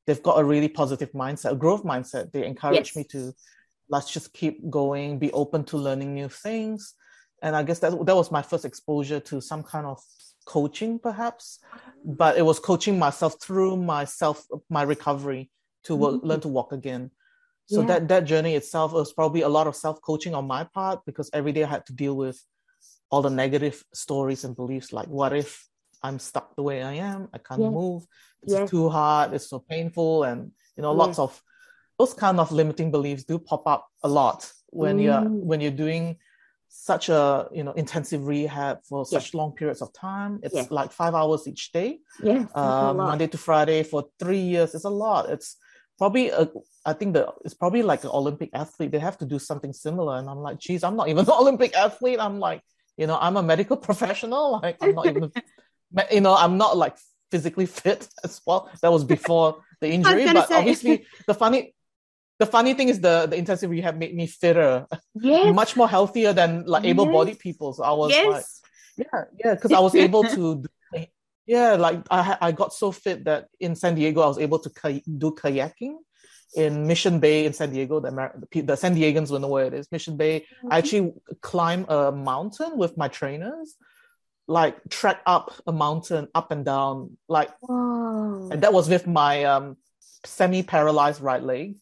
they've 0.06 0.22
got 0.22 0.38
a 0.38 0.44
really 0.44 0.68
positive 0.68 1.10
mindset, 1.12 1.52
a 1.52 1.56
growth 1.56 1.84
mindset. 1.84 2.32
They 2.32 2.44
encourage 2.44 2.88
yes. 2.88 2.96
me 2.96 3.04
to, 3.12 3.32
let's 3.88 4.12
just 4.12 4.34
keep 4.34 4.68
going, 4.68 5.18
be 5.18 5.32
open 5.32 5.64
to 5.64 5.78
learning 5.78 6.12
new 6.12 6.28
things. 6.28 6.92
And 7.42 7.56
I 7.56 7.62
guess 7.62 7.78
that 7.78 7.92
that 8.04 8.14
was 8.14 8.30
my 8.30 8.42
first 8.42 8.66
exposure 8.66 9.20
to 9.20 9.40
some 9.40 9.62
kind 9.62 9.86
of 9.86 9.98
coaching, 10.44 10.98
perhaps, 10.98 11.58
but 12.04 12.36
it 12.36 12.42
was 12.42 12.58
coaching 12.58 12.98
myself 12.98 13.36
through 13.40 13.78
myself, 13.78 14.44
my 14.68 14.82
recovery 14.82 15.50
to 15.84 15.96
work, 15.96 16.16
mm-hmm. 16.16 16.26
learn 16.26 16.40
to 16.40 16.48
walk 16.48 16.72
again. 16.72 17.10
So 17.70 17.80
yeah. 17.80 17.86
that 17.86 18.08
that 18.08 18.24
journey 18.26 18.54
itself 18.54 18.92
was 18.92 19.14
probably 19.14 19.40
a 19.40 19.48
lot 19.48 19.66
of 19.66 19.76
self 19.76 20.02
coaching 20.02 20.34
on 20.34 20.46
my 20.46 20.64
part 20.64 21.06
because 21.06 21.30
every 21.32 21.52
day 21.52 21.64
I 21.64 21.68
had 21.68 21.86
to 21.86 21.94
deal 21.94 22.14
with 22.14 22.38
all 23.12 23.22
the 23.22 23.30
negative 23.30 23.84
stories 23.92 24.42
and 24.44 24.56
beliefs 24.56 24.92
like 24.92 25.06
what 25.06 25.32
if 25.34 25.68
i'm 26.02 26.18
stuck 26.18 26.56
the 26.56 26.62
way 26.62 26.82
i 26.82 26.94
am? 26.94 27.28
I 27.32 27.38
can't 27.38 27.60
move. 27.60 28.02
It's 28.42 28.70
too 28.70 28.88
hard. 28.88 29.34
It's 29.34 29.48
so 29.48 29.60
painful. 29.60 30.24
And 30.24 30.50
you 30.76 30.82
know 30.82 30.92
lots 30.92 31.18
of 31.18 31.40
those 31.98 32.14
kind 32.14 32.40
of 32.40 32.50
limiting 32.50 32.90
beliefs 32.90 33.24
do 33.24 33.38
pop 33.38 33.64
up 33.66 33.86
a 34.02 34.08
lot 34.08 34.50
when 34.70 34.98
mm. 34.98 35.04
you're 35.04 35.22
when 35.22 35.60
you're 35.60 35.78
doing 35.86 36.16
such 36.68 37.10
a 37.10 37.48
you 37.52 37.62
know 37.62 37.72
intensive 37.72 38.26
rehab 38.26 38.78
for 38.88 39.04
such 39.04 39.34
long 39.34 39.52
periods 39.52 39.82
of 39.82 39.92
time. 39.92 40.40
It's 40.42 40.70
like 40.70 40.90
five 40.90 41.14
hours 41.14 41.46
each 41.46 41.70
day. 41.70 42.00
Yeah 42.22 42.46
um, 42.54 42.96
monday 42.96 43.28
to 43.28 43.38
friday 43.38 43.82
for 43.84 44.00
three 44.18 44.44
years. 44.54 44.74
It's 44.74 44.86
a 44.86 44.96
lot. 45.04 45.30
It's 45.30 45.56
probably 45.98 46.30
a, 46.30 46.48
I 46.84 46.94
think 46.94 47.14
that 47.14 47.28
it's 47.44 47.54
probably 47.54 47.82
like 47.82 48.02
an 48.02 48.10
Olympic 48.10 48.50
athlete. 48.54 48.90
They 48.90 48.98
have 48.98 49.18
to 49.18 49.26
do 49.26 49.38
something 49.38 49.72
similar. 49.72 50.16
And 50.18 50.28
I'm 50.28 50.38
like, 50.38 50.58
geez, 50.58 50.82
I'm 50.82 50.96
not 50.96 51.08
even 51.08 51.24
an 51.24 51.30
Olympic 51.42 51.76
athlete. 51.76 52.18
I'm 52.18 52.40
like, 52.40 52.62
you 52.96 53.06
know 53.06 53.18
i'm 53.20 53.36
a 53.36 53.42
medical 53.42 53.76
professional 53.88 54.60
like 54.62 54.76
i'm 54.80 54.94
not 54.94 55.06
even 55.06 55.30
you 56.10 56.20
know 56.20 56.34
i'm 56.34 56.56
not 56.56 56.76
like 56.76 56.96
physically 57.30 57.66
fit 57.66 58.08
as 58.24 58.40
well 58.46 58.70
that 58.80 58.92
was 58.92 59.04
before 59.04 59.62
the 59.80 59.88
injury 59.96 60.24
but 60.32 60.48
say. 60.48 60.56
obviously 60.56 61.06
the 61.26 61.34
funny 61.34 61.74
the 62.38 62.46
funny 62.46 62.74
thing 62.74 62.88
is 62.88 63.00
the 63.00 63.26
the 63.26 63.36
intensive 63.36 63.70
rehab 63.70 63.96
made 63.96 64.14
me 64.14 64.26
fitter 64.26 64.86
yes. 65.14 65.54
much 65.54 65.76
more 65.76 65.88
healthier 65.88 66.32
than 66.32 66.64
like 66.66 66.84
able-bodied 66.84 67.34
yes. 67.34 67.42
people 67.42 67.72
so 67.72 67.82
i 67.84 67.92
was 67.92 68.10
yes. 68.10 68.26
like 68.26 68.44
Yeah, 68.96 69.24
yeah, 69.44 69.54
because 69.54 69.72
I 69.72 69.80
was 69.80 69.94
able 69.94 70.24
to. 70.24 70.64
Yeah, 71.46 71.74
like 71.74 72.06
I 72.10 72.36
I 72.40 72.52
got 72.52 72.72
so 72.72 72.92
fit 72.92 73.24
that 73.24 73.48
in 73.58 73.74
San 73.74 73.96
Diego 73.96 74.20
I 74.22 74.28
was 74.28 74.38
able 74.38 74.60
to 74.60 74.70
kay- 74.70 75.02
do 75.02 75.32
kayaking 75.32 75.98
in 76.54 76.86
Mission 76.86 77.18
Bay 77.18 77.46
in 77.46 77.52
San 77.52 77.72
Diego. 77.72 78.00
The, 78.00 78.08
Amer- 78.08 78.40
the 78.52 78.76
San 78.76 78.94
Diegans 78.94 79.30
will 79.30 79.38
know 79.38 79.48
where 79.48 79.66
it 79.66 79.74
is. 79.74 79.90
Mission 79.90 80.16
Bay. 80.16 80.40
Mm-hmm. 80.40 80.72
I 80.72 80.78
actually 80.78 81.12
climb 81.40 81.86
a 81.88 82.12
mountain 82.12 82.76
with 82.76 82.96
my 82.96 83.08
trainers, 83.08 83.74
like 84.46 84.76
trek 84.88 85.20
up 85.26 85.54
a 85.66 85.72
mountain 85.72 86.28
up 86.34 86.50
and 86.50 86.64
down, 86.64 87.16
like, 87.28 87.50
Whoa. 87.60 88.50
and 88.50 88.62
that 88.62 88.72
was 88.72 88.88
with 88.88 89.06
my 89.06 89.44
um, 89.44 89.76
semi-paralyzed 90.24 91.20
right 91.20 91.42
leg. 91.42 91.76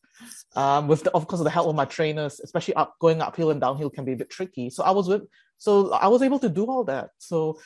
Um, 0.54 0.88
with 0.88 1.04
the, 1.04 1.12
of 1.12 1.26
course 1.28 1.42
the 1.42 1.48
help 1.48 1.68
of 1.68 1.76
my 1.76 1.86
trainers, 1.86 2.40
especially 2.40 2.74
up 2.74 2.96
going 3.00 3.22
uphill 3.22 3.50
and 3.50 3.60
downhill 3.60 3.88
can 3.88 4.04
be 4.04 4.12
a 4.12 4.16
bit 4.16 4.30
tricky. 4.30 4.68
So 4.68 4.82
I 4.82 4.90
was 4.90 5.08
with, 5.08 5.22
so 5.58 5.92
I 5.92 6.08
was 6.08 6.22
able 6.22 6.38
to 6.40 6.48
do 6.48 6.66
all 6.66 6.84
that. 6.84 7.10
So, 7.18 7.60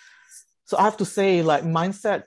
so 0.64 0.76
I 0.76 0.82
have 0.82 0.98
to 0.98 1.04
say, 1.04 1.42
like 1.42 1.64
mindset 1.64 2.24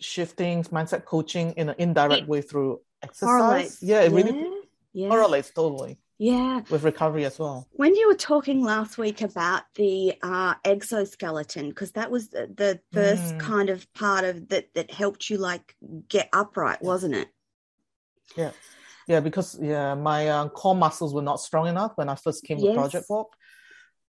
shifting, 0.00 0.64
mindset 0.64 1.04
coaching 1.04 1.52
in 1.56 1.70
an 1.70 1.76
indirect 1.78 2.28
way 2.28 2.42
through 2.42 2.80
exercise. 3.04 3.78
Yeah, 3.82 4.02
it 4.02 4.10
yeah. 4.10 4.16
really 4.16 4.50
yeah. 4.92 5.08
correlates 5.08 5.50
totally. 5.50 5.98
Yeah. 6.18 6.62
With 6.70 6.84
recovery 6.84 7.24
as 7.24 7.38
well. 7.38 7.66
When 7.72 7.94
you 7.94 8.08
were 8.08 8.14
talking 8.14 8.62
last 8.62 8.98
week 8.98 9.20
about 9.20 9.62
the 9.74 10.14
uh, 10.22 10.54
exoskeleton, 10.64 11.68
because 11.70 11.92
that 11.92 12.10
was 12.10 12.28
the, 12.28 12.48
the 12.56 12.80
first 12.92 13.34
mm. 13.34 13.40
kind 13.40 13.68
of 13.68 13.92
part 13.94 14.24
of 14.24 14.48
that 14.48 14.72
that 14.74 14.92
helped 14.92 15.28
you 15.28 15.38
like 15.38 15.74
get 16.08 16.28
upright, 16.32 16.82
wasn't 16.82 17.14
it? 17.16 17.28
Yeah. 18.36 18.52
Yeah, 19.06 19.20
because 19.20 19.58
yeah, 19.60 19.94
my 19.94 20.28
uh, 20.28 20.48
core 20.48 20.74
muscles 20.74 21.12
were 21.12 21.22
not 21.22 21.40
strong 21.40 21.66
enough 21.66 21.92
when 21.96 22.08
I 22.08 22.14
first 22.14 22.44
came 22.44 22.58
yes. 22.58 22.74
to 22.74 22.80
Project 22.80 23.06
Walk. 23.10 23.34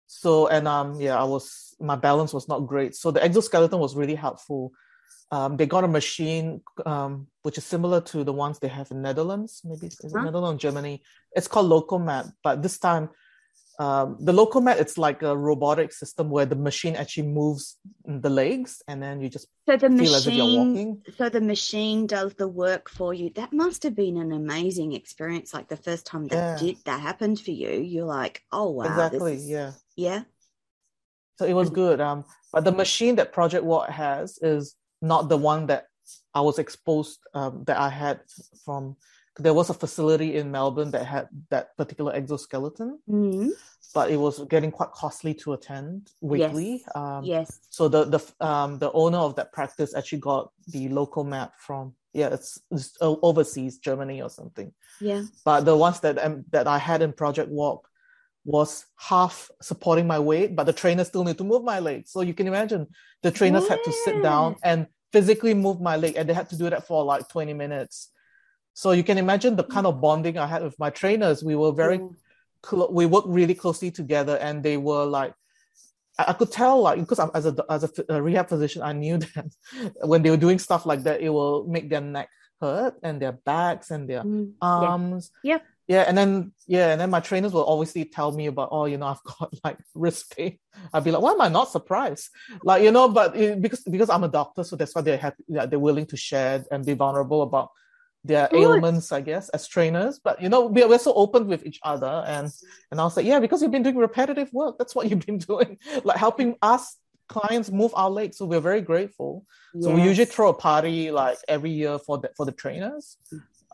So 0.06 0.46
and 0.46 0.68
um 0.68 1.00
yeah, 1.00 1.20
I 1.20 1.24
was 1.24 1.74
my 1.80 1.96
balance 1.96 2.32
was 2.32 2.46
not 2.46 2.60
great. 2.66 2.94
So 2.94 3.10
the 3.10 3.22
exoskeleton 3.22 3.80
was 3.80 3.96
really 3.96 4.14
helpful 4.14 4.72
um, 5.30 5.56
they 5.56 5.66
got 5.66 5.84
a 5.84 5.88
machine 5.88 6.62
um, 6.84 7.26
which 7.42 7.58
is 7.58 7.64
similar 7.64 8.00
to 8.00 8.24
the 8.24 8.32
ones 8.32 8.58
they 8.58 8.68
have 8.68 8.90
in 8.90 9.02
Netherlands, 9.02 9.62
maybe 9.64 9.86
is 9.86 10.12
huh? 10.14 10.22
Netherlands, 10.22 10.62
Germany. 10.62 11.02
It's 11.34 11.48
called 11.48 11.70
Lokomat, 11.70 12.32
but 12.42 12.62
this 12.62 12.78
time 12.78 13.10
um, 13.78 14.16
the 14.20 14.32
Lokomat 14.32 14.80
it's 14.80 14.96
like 14.96 15.22
a 15.22 15.36
robotic 15.36 15.92
system 15.92 16.30
where 16.30 16.46
the 16.46 16.56
machine 16.56 16.96
actually 16.96 17.28
moves 17.28 17.76
the 18.06 18.30
legs, 18.30 18.82
and 18.88 19.02
then 19.02 19.20
you 19.20 19.28
just 19.28 19.48
so 19.68 19.76
the 19.76 19.90
machine. 19.90 21.02
So 21.18 21.28
the 21.28 21.42
machine 21.42 22.06
does 22.06 22.32
the 22.34 22.48
work 22.48 22.88
for 22.88 23.12
you. 23.12 23.30
That 23.30 23.52
must 23.52 23.82
have 23.82 23.94
been 23.94 24.16
an 24.16 24.32
amazing 24.32 24.94
experience. 24.94 25.52
Like 25.52 25.68
the 25.68 25.76
first 25.76 26.06
time 26.06 26.26
that 26.28 26.62
yeah. 26.62 26.66
did 26.66 26.76
that 26.84 27.00
happened 27.00 27.38
for 27.38 27.50
you, 27.50 27.70
you're 27.70 28.06
like, 28.06 28.42
oh 28.50 28.70
wow, 28.70 28.84
exactly, 28.84 29.34
is... 29.34 29.48
yeah, 29.48 29.72
yeah. 29.94 30.22
So 31.38 31.44
it 31.44 31.52
was 31.52 31.68
good. 31.68 32.00
Um, 32.00 32.24
but 32.52 32.64
the 32.64 32.72
machine 32.72 33.16
that 33.16 33.32
Project 33.32 33.64
Walk 33.64 33.90
has 33.90 34.38
is 34.40 34.74
not 35.06 35.28
the 35.28 35.36
one 35.36 35.66
that 35.66 35.86
I 36.34 36.40
was 36.40 36.58
exposed 36.58 37.20
um, 37.34 37.64
that 37.66 37.78
I 37.78 37.88
had 37.88 38.20
from. 38.64 38.96
There 39.38 39.52
was 39.52 39.68
a 39.68 39.74
facility 39.74 40.36
in 40.36 40.50
Melbourne 40.50 40.90
that 40.92 41.04
had 41.04 41.28
that 41.50 41.76
particular 41.76 42.14
exoskeleton, 42.14 42.98
mm-hmm. 43.06 43.50
but 43.92 44.10
it 44.10 44.16
was 44.16 44.42
getting 44.48 44.70
quite 44.70 44.92
costly 44.92 45.34
to 45.34 45.52
attend 45.52 46.10
weekly. 46.22 46.82
Yes. 46.86 46.96
Um, 46.96 47.24
yes. 47.24 47.60
So 47.68 47.88
the 47.88 48.04
the 48.04 48.46
um, 48.46 48.78
the 48.78 48.90
owner 48.92 49.18
of 49.18 49.36
that 49.36 49.52
practice 49.52 49.94
actually 49.94 50.20
got 50.20 50.52
the 50.68 50.88
Lokomat 50.88 51.50
from 51.58 51.94
yeah 52.14 52.28
it's, 52.32 52.58
it's 52.70 52.96
overseas 53.02 53.76
Germany 53.76 54.22
or 54.22 54.30
something. 54.30 54.72
Yeah. 55.02 55.24
But 55.44 55.66
the 55.66 55.76
ones 55.76 56.00
that 56.00 56.16
um, 56.24 56.46
that 56.52 56.66
I 56.66 56.78
had 56.78 57.02
in 57.02 57.12
Project 57.12 57.50
Walk 57.50 57.86
was 58.46 58.86
half 58.96 59.50
supporting 59.60 60.06
my 60.06 60.18
weight, 60.18 60.56
but 60.56 60.64
the 60.64 60.72
trainer 60.72 61.04
still 61.04 61.24
need 61.24 61.36
to 61.36 61.44
move 61.44 61.64
my 61.64 61.80
legs. 61.80 62.12
So 62.12 62.22
you 62.22 62.32
can 62.32 62.46
imagine 62.46 62.86
the 63.22 63.32
trainers 63.32 63.64
yeah. 63.64 63.70
had 63.70 63.84
to 63.84 63.92
sit 63.92 64.22
down 64.22 64.56
and 64.62 64.86
physically 65.12 65.54
move 65.54 65.80
my 65.80 65.96
leg, 65.96 66.16
and 66.16 66.28
they 66.28 66.34
had 66.34 66.48
to 66.50 66.58
do 66.58 66.70
that 66.70 66.86
for 66.86 67.04
like 67.04 67.28
20 67.28 67.54
minutes. 67.54 68.10
So 68.74 68.92
you 68.92 69.02
can 69.02 69.18
imagine 69.18 69.56
the 69.56 69.64
kind 69.64 69.86
of 69.86 70.00
bonding 70.00 70.36
I 70.36 70.46
had 70.46 70.62
with 70.62 70.78
my 70.78 70.90
trainers. 70.90 71.42
We 71.42 71.56
were 71.56 71.72
very, 71.72 72.00
clo- 72.62 72.90
we 72.90 73.06
worked 73.06 73.28
really 73.28 73.54
closely 73.54 73.90
together, 73.90 74.36
and 74.36 74.62
they 74.62 74.76
were 74.76 75.04
like, 75.04 75.32
I, 76.18 76.26
I 76.28 76.32
could 76.34 76.52
tell 76.52 76.80
like 76.80 77.00
because 77.00 77.18
I'm 77.18 77.30
as 77.34 77.46
a 77.46 77.54
as 77.70 77.84
a, 77.84 77.90
a 78.08 78.22
rehab 78.22 78.48
physician, 78.48 78.82
I 78.82 78.92
knew 78.92 79.18
that 79.34 79.46
when 80.04 80.22
they 80.22 80.30
were 80.30 80.36
doing 80.36 80.58
stuff 80.58 80.86
like 80.86 81.02
that, 81.04 81.20
it 81.20 81.30
will 81.30 81.66
make 81.66 81.88
their 81.88 82.00
neck 82.00 82.28
hurt 82.60 82.94
and 83.02 83.20
their 83.20 83.32
backs 83.32 83.90
and 83.90 84.08
their 84.08 84.22
mm, 84.22 84.52
arms. 84.60 85.30
Yeah. 85.42 85.54
Yep 85.54 85.62
yeah 85.88 86.02
and 86.02 86.16
then 86.16 86.52
yeah 86.66 86.90
and 86.90 87.00
then 87.00 87.10
my 87.10 87.20
trainers 87.20 87.52
will 87.52 87.66
obviously 87.66 88.04
tell 88.04 88.32
me 88.32 88.46
about 88.46 88.68
oh 88.72 88.86
you 88.86 88.96
know 88.96 89.06
i've 89.06 89.22
got 89.38 89.52
like 89.64 89.78
wrist 89.94 90.34
pain. 90.36 90.58
I'd 90.92 91.04
be 91.04 91.10
like 91.10 91.22
why 91.22 91.32
am 91.32 91.40
i 91.40 91.48
not 91.48 91.70
surprised? 91.70 92.28
Like 92.62 92.82
you 92.82 92.90
know 92.90 93.08
but 93.08 93.36
it, 93.36 93.60
because 93.60 93.80
because 93.82 94.10
i'm 94.10 94.24
a 94.24 94.28
doctor 94.28 94.64
so 94.64 94.76
that's 94.76 94.94
why 94.94 95.02
they're 95.02 95.16
happy 95.16 95.44
yeah, 95.48 95.66
they're 95.66 95.78
willing 95.78 96.06
to 96.06 96.16
share 96.16 96.64
and 96.70 96.84
be 96.84 96.94
vulnerable 96.94 97.42
about 97.42 97.70
their 98.24 98.48
Good. 98.48 98.62
ailments 98.62 99.12
i 99.12 99.20
guess 99.20 99.48
as 99.50 99.68
trainers. 99.68 100.18
But 100.18 100.42
you 100.42 100.48
know 100.48 100.66
we're, 100.66 100.88
we're 100.88 100.98
so 100.98 101.14
open 101.14 101.46
with 101.46 101.64
each 101.64 101.80
other 101.82 102.24
and 102.26 102.50
and 102.90 103.00
i 103.00 103.04
was 103.04 103.16
like 103.16 103.26
yeah 103.26 103.40
because 103.40 103.62
you've 103.62 103.70
been 103.70 103.84
doing 103.84 103.96
repetitive 103.96 104.52
work. 104.52 104.78
That's 104.78 104.94
what 104.94 105.06
you've 105.10 105.24
been 105.24 105.38
doing. 105.38 105.78
Like 106.04 106.16
helping 106.16 106.56
us 106.62 106.96
clients 107.28 107.70
move 107.72 107.92
our 107.96 108.08
legs 108.10 108.38
so 108.38 108.46
we're 108.46 108.60
very 108.60 108.80
grateful. 108.80 109.44
Yes. 109.74 109.84
so 109.84 109.94
we 109.94 110.02
usually 110.02 110.26
throw 110.26 110.48
a 110.48 110.54
party 110.54 111.10
like 111.10 111.38
every 111.48 111.70
year 111.70 111.98
for 111.98 112.18
the 112.18 112.30
for 112.36 112.46
the 112.46 112.52
trainers 112.52 113.16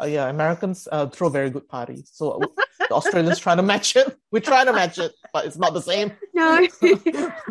uh, 0.01 0.07
yeah, 0.07 0.29
Americans 0.29 0.89
uh, 0.91 1.07
throw 1.07 1.29
very 1.29 1.51
good 1.51 1.69
parties. 1.69 2.11
So 2.13 2.41
the 2.89 2.95
Australians 2.95 3.39
trying 3.39 3.59
to 3.59 3.63
match 3.63 3.97
it. 3.97 4.17
We're 4.31 4.41
trying 4.41 4.67
to 4.67 4.73
match 4.73 4.99
it, 4.99 5.13
but 5.33 5.47
it's 5.47 5.57
not 5.57 5.75
the 5.75 5.83
same. 5.83 6.13
No, 6.35 6.57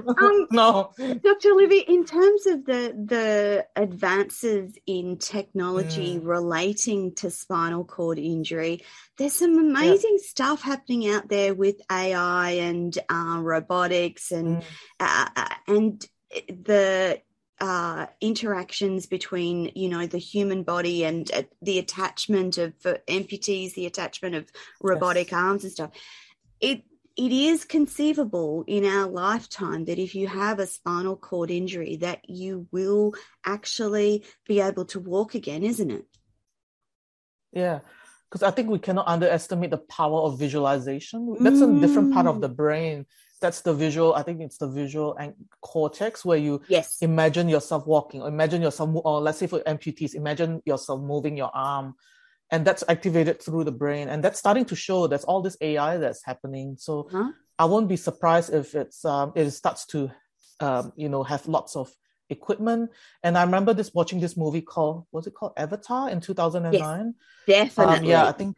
um, 0.08 0.48
no. 0.52 0.92
Dr. 0.98 1.52
Olivia, 1.52 1.84
in 1.88 2.04
terms 2.04 2.48
of 2.48 2.66
the 2.66 2.94
the 3.06 3.68
advances 3.76 4.76
in 4.88 5.18
technology 5.20 6.18
mm. 6.18 6.26
relating 6.26 7.14
to 7.16 7.30
spinal 7.30 7.86
cord 7.86 8.18
injury, 8.18 8.84
there's 9.18 9.34
some 9.34 9.58
amazing 9.60 10.18
yeah. 10.20 10.28
stuff 10.28 10.64
happening 10.64 11.08
out 11.10 11.30
there 11.30 11.54
with 11.54 11.76
AI 11.92 12.50
and 12.54 12.98
uh, 13.08 13.38
robotics 13.40 14.32
and 14.32 14.58
mm. 14.58 14.64
uh, 15.00 15.28
uh 15.36 15.56
and 15.68 16.06
the 16.48 17.22
uh, 17.62 18.08
interactions 18.20 19.06
between 19.06 19.72
you 19.76 19.88
know 19.88 20.08
the 20.08 20.18
human 20.18 20.64
body 20.64 21.06
and 21.06 21.32
uh, 21.32 21.44
the 21.62 21.78
attachment 21.78 22.58
of 22.58 22.74
for 22.80 22.98
amputees, 23.08 23.76
the 23.76 23.86
attachment 23.86 24.34
of 24.34 24.50
robotic 24.82 25.32
yes. 25.32 25.40
arms 25.40 25.64
and 25.64 25.72
stuff. 25.72 25.92
It 26.60 26.84
it 27.16 27.32
is 27.32 27.64
conceivable 27.64 28.64
in 28.66 28.84
our 28.84 29.08
lifetime 29.08 29.86
that 29.86 30.00
if 30.00 30.16
you 30.16 30.28
have 30.28 30.58
a 30.58 30.66
spinal 30.66 31.16
cord 31.16 31.52
injury, 31.52 31.98
that 31.98 32.28
you 32.28 32.68
will 32.72 33.14
actually 33.46 34.24
be 34.48 34.60
able 34.60 34.86
to 34.86 35.00
walk 35.00 35.36
again, 35.36 35.64
isn't 35.64 35.92
it? 35.92 36.06
Yeah, 37.54 37.82
because 38.28 38.42
I 38.42 38.50
think 38.50 38.70
we 38.70 38.80
cannot 38.80 39.08
underestimate 39.08 39.70
the 39.70 39.78
power 39.78 40.22
of 40.22 40.40
visualization. 40.40 41.36
That's 41.40 41.58
mm. 41.58 41.78
a 41.78 41.86
different 41.86 42.14
part 42.14 42.26
of 42.26 42.38
mm. 42.38 42.42
the 42.42 42.50
brain 42.50 43.06
that's 43.42 43.62
the 43.62 43.74
visual 43.74 44.14
i 44.14 44.24
think 44.24 44.40
it's 44.40 44.58
the 44.58 44.68
visual 44.68 45.16
and 45.18 45.34
cortex 45.62 46.24
where 46.24 46.38
you 46.38 46.62
yes. 46.70 46.98
imagine 47.02 47.50
yourself 47.50 47.86
walking 47.86 48.22
or 48.22 48.28
imagine 48.28 48.62
yourself 48.62 48.90
or 49.04 49.20
let's 49.20 49.40
say 49.40 49.48
for 49.48 49.60
amputees 49.62 50.16
imagine 50.16 50.62
yourself 50.66 51.02
moving 51.02 51.36
your 51.36 51.52
arm 51.54 51.96
and 52.52 52.66
that's 52.66 52.84
activated 52.90 53.42
through 53.42 53.64
the 53.64 53.72
brain 53.72 54.10
and 54.10 54.24
that's 54.24 54.38
starting 54.38 54.66
to 54.66 54.76
show 54.76 55.08
there's 55.08 55.24
all 55.24 55.42
this 55.42 55.58
ai 55.62 55.98
that's 55.98 56.24
happening. 56.24 56.76
So 56.78 57.08
huh? 57.12 57.32
i 57.58 57.66
won't 57.66 57.88
be 57.88 57.96
surprised 57.96 58.54
if 58.54 58.76
it's 58.76 59.04
um, 59.06 59.32
it 59.36 59.50
starts 59.52 59.86
to 59.88 60.12
um, 60.60 60.92
you 60.96 61.10
know 61.10 61.24
have 61.24 61.48
lots 61.48 61.76
of 61.76 61.92
equipment. 62.30 62.92
And 63.24 63.38
i 63.38 63.44
remember 63.44 63.74
this 63.74 63.94
watching 63.94 64.20
this 64.20 64.38
movie 64.38 64.62
called 64.62 65.06
was 65.12 65.28
it 65.28 65.34
called 65.34 65.54
avatar 65.58 66.10
in 66.10 66.20
2009 66.22 67.16
yes, 67.48 67.76
definitely. 67.76 67.98
Um, 67.98 68.04
yeah 68.06 68.28
i 68.28 68.32
think 68.32 68.56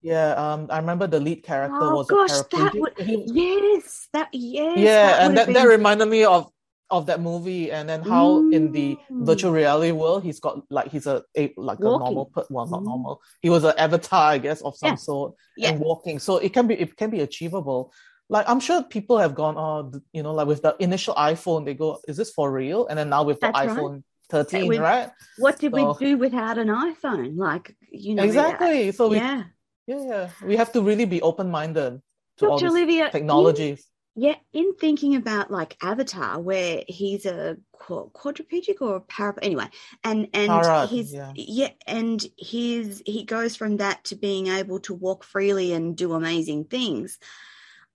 yeah, 0.00 0.32
um, 0.34 0.68
I 0.70 0.78
remember 0.78 1.06
the 1.06 1.18
lead 1.18 1.42
character 1.42 1.76
oh, 1.80 1.96
was 1.96 2.06
gosh, 2.06 2.30
a 2.30 2.44
paraplegic. 2.44 2.72
That 2.72 2.74
would, 2.74 3.34
yes, 3.34 4.08
that 4.12 4.28
yes. 4.32 4.78
Yeah, 4.78 5.06
that 5.06 5.22
and 5.22 5.36
that, 5.36 5.46
been... 5.46 5.54
that 5.54 5.68
reminded 5.68 6.06
me 6.06 6.24
of 6.24 6.50
of 6.90 7.06
that 7.06 7.20
movie, 7.20 7.70
and 7.70 7.88
then 7.88 8.02
how 8.02 8.40
mm. 8.40 8.54
in 8.54 8.72
the 8.72 8.96
virtual 9.10 9.52
mm. 9.52 9.56
reality 9.56 9.92
world 9.92 10.22
he's 10.22 10.40
got 10.40 10.62
like 10.70 10.90
he's 10.90 11.06
a, 11.06 11.22
a 11.36 11.52
like 11.56 11.80
walking. 11.80 12.06
a 12.06 12.10
normal, 12.14 12.32
well 12.48 12.66
not 12.66 12.82
mm. 12.82 12.86
normal. 12.86 13.20
He 13.42 13.50
was 13.50 13.64
an 13.64 13.74
avatar, 13.76 14.32
I 14.32 14.38
guess, 14.38 14.60
of 14.62 14.76
some 14.76 14.90
yeah. 14.90 14.96
sort, 14.96 15.34
yeah. 15.56 15.70
and 15.70 15.80
walking. 15.80 16.18
So 16.18 16.38
it 16.38 16.52
can 16.52 16.66
be 16.66 16.74
it 16.74 16.96
can 16.96 17.10
be 17.10 17.20
achievable. 17.20 17.92
Like 18.28 18.48
I'm 18.48 18.60
sure 18.60 18.82
people 18.84 19.18
have 19.18 19.34
gone, 19.34 19.56
oh, 19.56 19.92
you 20.12 20.22
know, 20.22 20.32
like 20.32 20.46
with 20.46 20.62
the 20.62 20.76
initial 20.78 21.14
iPhone, 21.14 21.64
they 21.64 21.74
go, 21.74 21.98
is 22.06 22.16
this 22.16 22.30
for 22.30 22.52
real? 22.52 22.86
And 22.86 22.98
then 22.98 23.08
now 23.08 23.24
with 23.24 23.40
the 23.40 23.50
That's 23.52 23.72
iPhone. 23.72 23.92
Right. 23.92 24.02
13 24.30 24.78
right 24.78 25.10
what 25.38 25.58
did 25.58 25.72
so, 25.72 25.96
we 25.98 26.06
do 26.06 26.18
without 26.18 26.58
an 26.58 26.68
iphone 26.68 27.38
like 27.38 27.74
you 27.90 28.14
know 28.14 28.22
exactly 28.22 28.92
so 28.92 29.08
we, 29.08 29.16
yeah 29.16 29.44
yeah, 29.88 30.00
yeah. 30.06 30.30
We 30.44 30.56
have 30.56 30.70
to 30.72 30.82
really 30.82 31.06
be 31.06 31.22
open 31.22 31.50
minded 31.50 32.02
to 32.36 32.44
Dr. 32.44 32.50
all 32.50 32.58
these 32.58 32.70
Olivia, 32.70 33.10
technologies. 33.10 33.86
In, 34.14 34.22
yeah, 34.22 34.34
in 34.52 34.74
thinking 34.74 35.16
about 35.16 35.50
like 35.50 35.78
Avatar, 35.82 36.38
where 36.40 36.82
he's 36.86 37.24
a 37.24 37.56
quadriplegic 37.74 38.82
or 38.82 38.96
a 38.96 39.00
parap 39.00 39.38
anyway, 39.40 39.68
and 40.04 40.28
and 40.34 40.50
Parad, 40.50 40.88
he's 40.88 41.14
yeah. 41.14 41.32
yeah, 41.34 41.70
and 41.86 42.22
his 42.36 43.02
he 43.06 43.24
goes 43.24 43.56
from 43.56 43.78
that 43.78 44.04
to 44.04 44.16
being 44.16 44.48
able 44.48 44.80
to 44.80 44.92
walk 44.92 45.24
freely 45.24 45.72
and 45.72 45.96
do 45.96 46.12
amazing 46.12 46.64
things. 46.64 47.18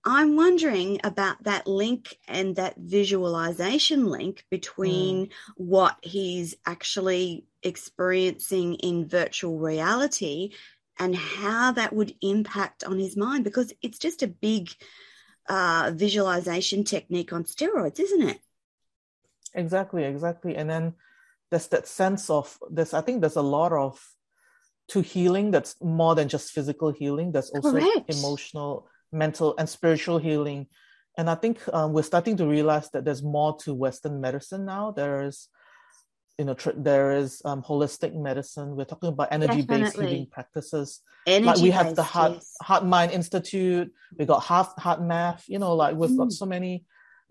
I'm 0.06 0.36
wondering 0.36 1.00
about 1.02 1.44
that 1.44 1.66
link 1.66 2.18
and 2.28 2.56
that 2.56 2.74
visualization 2.76 4.06
link 4.06 4.44
between 4.50 5.26
mm. 5.26 5.30
what 5.56 5.96
he's 6.02 6.56
actually 6.66 7.46
experiencing 7.62 8.74
in 8.74 9.08
virtual 9.08 9.58
reality 9.58 10.50
and 10.98 11.16
how 11.16 11.72
that 11.72 11.92
would 11.92 12.14
impact 12.20 12.84
on 12.84 12.98
his 12.98 13.16
mind 13.16 13.44
because 13.44 13.72
it's 13.82 13.98
just 13.98 14.22
a 14.22 14.28
big 14.28 14.70
uh, 15.48 15.92
visualization 15.94 16.84
technique 16.84 17.32
on 17.32 17.44
steroids, 17.44 18.00
isn't 18.00 18.22
it? 18.22 18.38
Exactly, 19.54 20.04
exactly. 20.04 20.56
And 20.56 20.68
then 20.68 20.94
there's 21.50 21.68
that 21.68 21.86
sense 21.86 22.30
of 22.30 22.58
this. 22.70 22.94
I 22.94 23.00
think 23.00 23.20
there's 23.20 23.36
a 23.36 23.42
lot 23.42 23.72
of 23.72 24.00
to 24.88 25.00
healing 25.00 25.50
that's 25.50 25.76
more 25.82 26.14
than 26.14 26.28
just 26.28 26.52
physical 26.52 26.92
healing. 26.92 27.32
There's 27.32 27.50
also 27.50 27.72
Correct. 27.72 28.12
emotional, 28.12 28.88
mental, 29.12 29.54
and 29.58 29.68
spiritual 29.68 30.18
healing. 30.18 30.66
And 31.16 31.30
I 31.30 31.36
think 31.36 31.60
um, 31.72 31.92
we're 31.92 32.02
starting 32.02 32.36
to 32.38 32.46
realize 32.46 32.90
that 32.90 33.04
there's 33.04 33.22
more 33.22 33.56
to 33.58 33.72
Western 33.72 34.20
medicine 34.20 34.64
now. 34.64 34.90
There 34.90 35.24
is 35.24 35.48
you 36.38 36.44
know, 36.44 36.54
tr- 36.54 36.70
there 36.76 37.12
is 37.12 37.42
um, 37.44 37.62
holistic 37.62 38.14
medicine. 38.14 38.76
We're 38.76 38.84
talking 38.84 39.10
about 39.10 39.28
energy-based 39.30 39.96
healing 39.96 40.26
practices. 40.30 41.00
Energy 41.26 41.46
like 41.46 41.58
we 41.58 41.70
have 41.70 41.94
the 41.94 42.02
Heart 42.02 42.32
yes. 42.34 42.54
Heart 42.60 42.84
Mind 42.84 43.12
Institute. 43.12 43.92
We 44.18 44.24
got 44.24 44.40
Heart 44.40 44.78
Heart 44.78 45.02
Math. 45.02 45.44
You 45.48 45.58
know, 45.58 45.74
like 45.74 45.96
we've 45.96 46.10
mm. 46.10 46.18
got 46.18 46.32
so 46.32 46.46
many 46.46 46.84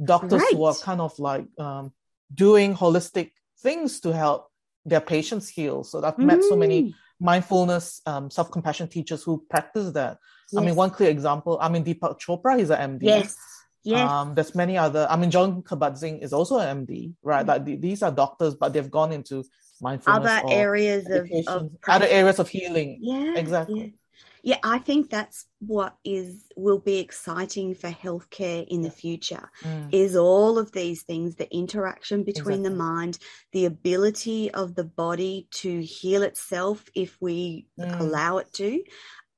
doctors 0.03 0.41
right. 0.41 0.53
who 0.53 0.63
are 0.63 0.75
kind 0.75 1.01
of 1.01 1.17
like 1.19 1.45
um, 1.59 1.91
doing 2.33 2.73
holistic 2.75 3.31
things 3.61 3.99
to 4.01 4.13
help 4.13 4.49
their 4.85 5.01
patients 5.01 5.49
heal. 5.49 5.83
So 5.83 6.03
I've 6.03 6.15
mm. 6.15 6.25
met 6.25 6.43
so 6.43 6.55
many 6.55 6.83
mm. 6.83 6.93
mindfulness, 7.19 8.01
um, 8.05 8.31
self-compassion 8.31 8.87
teachers 8.87 9.21
who 9.23 9.45
practice 9.49 9.91
that. 9.91 10.17
Yes. 10.51 10.61
I 10.61 10.65
mean, 10.65 10.75
one 10.75 10.89
clear 10.89 11.09
example. 11.09 11.57
I 11.61 11.69
mean, 11.69 11.83
Deepak 11.83 12.19
Chopra. 12.19 12.57
He's 12.57 12.69
an 12.69 12.99
MD. 12.99 13.03
Yes 13.03 13.35
Yes. 13.84 14.09
Um, 14.09 14.34
there's 14.34 14.55
many 14.55 14.77
other. 14.77 15.07
I 15.09 15.17
mean, 15.17 15.29
John 15.29 15.61
Kabat-Zinn 15.61 16.19
is 16.19 16.31
also 16.31 16.57
an 16.57 16.86
MD, 16.86 17.13
right? 17.21 17.45
Mm-hmm. 17.45 17.69
Like 17.69 17.81
these 17.81 18.01
are 18.01 18.11
doctors, 18.11 18.55
but 18.55 18.73
they've 18.73 18.89
gone 18.89 19.11
into 19.11 19.43
mindfulness. 19.81 20.31
Other 20.31 20.53
areas 20.53 21.05
of, 21.09 21.29
of 21.47 21.71
other 21.88 22.07
areas 22.07 22.39
of 22.39 22.47
healing. 22.47 22.99
Yeah, 23.01 23.34
exactly. 23.36 23.95
Yeah. 24.41 24.55
yeah. 24.55 24.57
I 24.63 24.79
think 24.79 25.09
that's 25.09 25.45
what 25.59 25.97
is 26.05 26.45
will 26.55 26.79
be 26.79 26.99
exciting 26.99 27.75
for 27.75 27.89
healthcare 27.89 28.65
in 28.67 28.81
the 28.81 28.89
future. 28.89 29.51
Mm. 29.63 29.89
Is 29.91 30.15
all 30.15 30.57
of 30.57 30.71
these 30.71 31.03
things, 31.03 31.36
the 31.36 31.53
interaction 31.53 32.23
between 32.23 32.59
exactly. 32.59 32.69
the 32.69 32.75
mind, 32.75 33.17
the 33.51 33.65
ability 33.65 34.49
of 34.51 34.75
the 34.75 34.86
body 34.86 35.47
to 35.55 35.81
heal 35.81 36.23
itself 36.23 36.86
if 36.95 37.17
we 37.19 37.67
mm. 37.77 37.99
allow 37.99 38.38
it 38.38 38.51
to. 38.53 38.81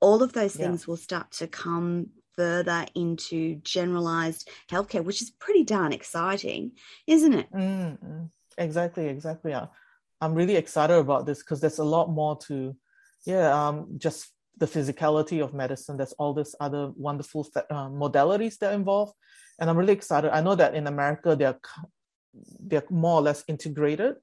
All 0.01 0.21
of 0.21 0.33
those 0.33 0.55
things 0.55 0.81
yeah. 0.81 0.85
will 0.87 0.97
start 0.97 1.31
to 1.31 1.47
come 1.47 2.09
further 2.37 2.85
into 2.95 3.55
generalized 3.63 4.49
healthcare, 4.69 5.03
which 5.03 5.21
is 5.21 5.31
pretty 5.31 5.63
darn 5.63 5.93
exciting, 5.93 6.71
isn't 7.07 7.33
it? 7.33 7.51
Mm-hmm. 7.51 8.23
Exactly, 8.57 9.07
exactly. 9.07 9.53
I'm 10.21 10.33
really 10.33 10.55
excited 10.55 10.95
about 10.97 11.25
this 11.25 11.39
because 11.39 11.61
there's 11.61 11.79
a 11.79 11.83
lot 11.83 12.09
more 12.09 12.37
to, 12.47 12.75
yeah, 13.25 13.67
um, 13.67 13.95
just 13.97 14.31
the 14.57 14.65
physicality 14.65 15.43
of 15.43 15.53
medicine. 15.53 15.97
There's 15.97 16.13
all 16.13 16.33
this 16.33 16.55
other 16.59 16.91
wonderful 16.95 17.47
uh, 17.55 17.89
modalities 17.89 18.57
that 18.59 18.71
are 18.71 18.75
involved, 18.75 19.13
and 19.59 19.69
I'm 19.69 19.77
really 19.77 19.93
excited. 19.93 20.31
I 20.31 20.41
know 20.41 20.55
that 20.55 20.75
in 20.75 20.87
America 20.87 21.35
they're 21.35 21.59
they're 22.59 22.83
more 22.89 23.19
or 23.19 23.21
less 23.21 23.43
integrated, 23.47 24.15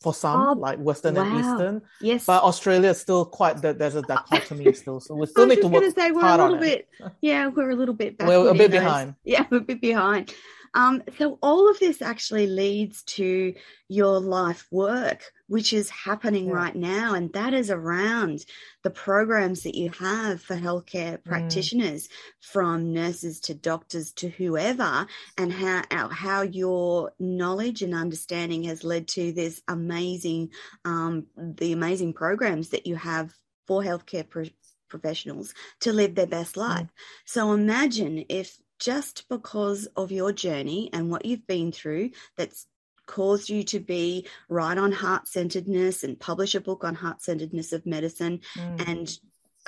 for 0.00 0.14
some, 0.14 0.40
oh, 0.40 0.52
like 0.52 0.78
Western 0.78 1.14
wow. 1.14 1.22
and 1.22 1.40
Eastern. 1.40 1.82
Yes. 2.00 2.26
But 2.26 2.42
Australia 2.42 2.90
is 2.90 3.00
still 3.00 3.24
quite 3.24 3.62
there's 3.62 3.94
a 3.94 4.02
dichotomy 4.02 4.68
uh, 4.68 4.72
still. 4.72 5.00
So 5.00 5.14
we 5.14 5.26
still 5.26 5.46
need 5.46 5.60
to 5.60 5.68
work 5.68 5.84
say, 5.94 6.10
we're 6.10 6.26
a 6.26 6.36
little 6.36 6.58
bit, 6.58 6.88
it. 7.00 7.12
Yeah, 7.20 7.48
we're 7.48 7.70
a 7.70 7.76
little 7.76 7.94
bit 7.94 8.16
We're 8.20 8.48
a 8.48 8.54
bit 8.54 8.70
behind. 8.70 9.14
Yeah, 9.24 9.46
we're 9.50 9.58
a 9.58 9.62
bit 9.62 9.80
behind. 9.80 10.34
Um, 10.74 11.02
so 11.18 11.38
all 11.42 11.70
of 11.70 11.78
this 11.78 12.02
actually 12.02 12.46
leads 12.46 13.02
to 13.04 13.54
your 13.88 14.20
life 14.20 14.66
work, 14.70 15.32
which 15.46 15.72
is 15.72 15.88
happening 15.90 16.46
yeah. 16.46 16.52
right 16.52 16.76
now, 16.76 17.14
and 17.14 17.32
that 17.32 17.54
is 17.54 17.70
around 17.70 18.44
the 18.84 18.90
programs 18.90 19.62
that 19.62 19.74
you 19.74 19.90
have 19.90 20.42
for 20.42 20.56
healthcare 20.56 21.18
mm. 21.18 21.24
practitioners, 21.24 22.08
from 22.40 22.92
nurses 22.92 23.40
to 23.40 23.54
doctors 23.54 24.12
to 24.12 24.28
whoever, 24.28 25.06
and 25.36 25.52
how 25.52 25.82
how 26.10 26.42
your 26.42 27.12
knowledge 27.18 27.82
and 27.82 27.94
understanding 27.94 28.64
has 28.64 28.84
led 28.84 29.08
to 29.08 29.32
this 29.32 29.62
amazing, 29.68 30.50
um, 30.84 31.26
the 31.36 31.72
amazing 31.72 32.12
programs 32.12 32.68
that 32.70 32.86
you 32.86 32.96
have 32.96 33.34
for 33.66 33.82
healthcare 33.82 34.28
pro- 34.28 34.44
professionals 34.88 35.54
to 35.80 35.92
live 35.92 36.14
their 36.14 36.26
best 36.26 36.54
mm. 36.54 36.60
life. 36.60 36.86
Mm. 36.86 36.88
So 37.24 37.52
imagine 37.52 38.24
if 38.28 38.58
just 38.78 39.28
because 39.28 39.86
of 39.96 40.12
your 40.12 40.32
journey 40.32 40.90
and 40.92 41.10
what 41.10 41.24
you've 41.24 41.46
been 41.46 41.72
through 41.72 42.10
that's 42.36 42.66
caused 43.06 43.48
you 43.48 43.64
to 43.64 43.80
be 43.80 44.26
right 44.48 44.78
on 44.78 44.92
heart 44.92 45.26
centeredness 45.26 46.04
and 46.04 46.20
publish 46.20 46.54
a 46.54 46.60
book 46.60 46.84
on 46.84 46.94
heart 46.94 47.22
centeredness 47.22 47.72
of 47.72 47.86
medicine 47.86 48.40
mm. 48.54 48.88
and 48.88 49.18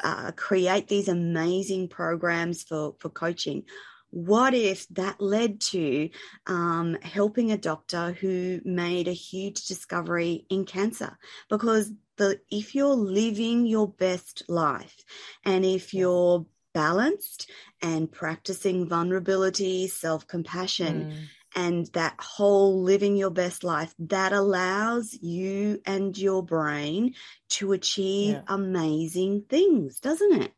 uh, 0.02 0.30
create 0.32 0.88
these 0.88 1.08
amazing 1.08 1.88
programs 1.88 2.62
for, 2.62 2.94
for 3.00 3.08
coaching. 3.08 3.64
What 4.10 4.54
if 4.54 4.88
that 4.88 5.20
led 5.20 5.60
to 5.60 6.10
um, 6.46 6.98
helping 7.00 7.52
a 7.52 7.58
doctor 7.58 8.12
who 8.12 8.60
made 8.64 9.08
a 9.08 9.12
huge 9.12 9.66
discovery 9.66 10.46
in 10.48 10.64
cancer? 10.64 11.16
Because 11.48 11.92
the, 12.16 12.40
if 12.50 12.74
you're 12.74 12.88
living 12.94 13.66
your 13.66 13.88
best 13.88 14.42
life 14.48 14.96
and 15.44 15.64
if 15.64 15.94
you're 15.94 16.44
balanced 16.72 17.50
and 17.82 18.10
practicing 18.10 18.88
vulnerability, 18.88 19.88
self 19.88 20.26
compassion, 20.26 21.12
mm. 21.12 21.16
and 21.56 21.86
that 21.92 22.14
whole 22.18 22.82
living 22.82 23.16
your 23.16 23.30
best 23.30 23.64
life 23.64 23.94
that 23.98 24.32
allows 24.32 25.16
you 25.20 25.80
and 25.86 26.16
your 26.16 26.42
brain 26.42 27.14
to 27.48 27.72
achieve 27.72 28.34
yeah. 28.34 28.42
amazing 28.48 29.44
things, 29.48 30.00
doesn't 30.00 30.42
it? 30.42 30.52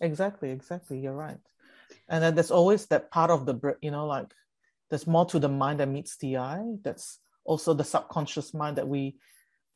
Exactly, 0.00 0.50
exactly. 0.50 0.98
You're 0.98 1.14
right. 1.14 1.38
And 2.08 2.22
then 2.22 2.34
there's 2.34 2.50
always 2.50 2.86
that 2.86 3.10
part 3.10 3.30
of 3.30 3.46
the, 3.46 3.76
you 3.80 3.90
know, 3.90 4.06
like 4.06 4.32
there's 4.88 5.06
more 5.06 5.26
to 5.26 5.38
the 5.38 5.48
mind 5.48 5.80
that 5.80 5.88
meets 5.88 6.16
the 6.16 6.38
eye. 6.38 6.64
That's 6.82 7.18
also 7.44 7.74
the 7.74 7.84
subconscious 7.84 8.52
mind 8.54 8.76
that 8.76 8.88
we 8.88 9.16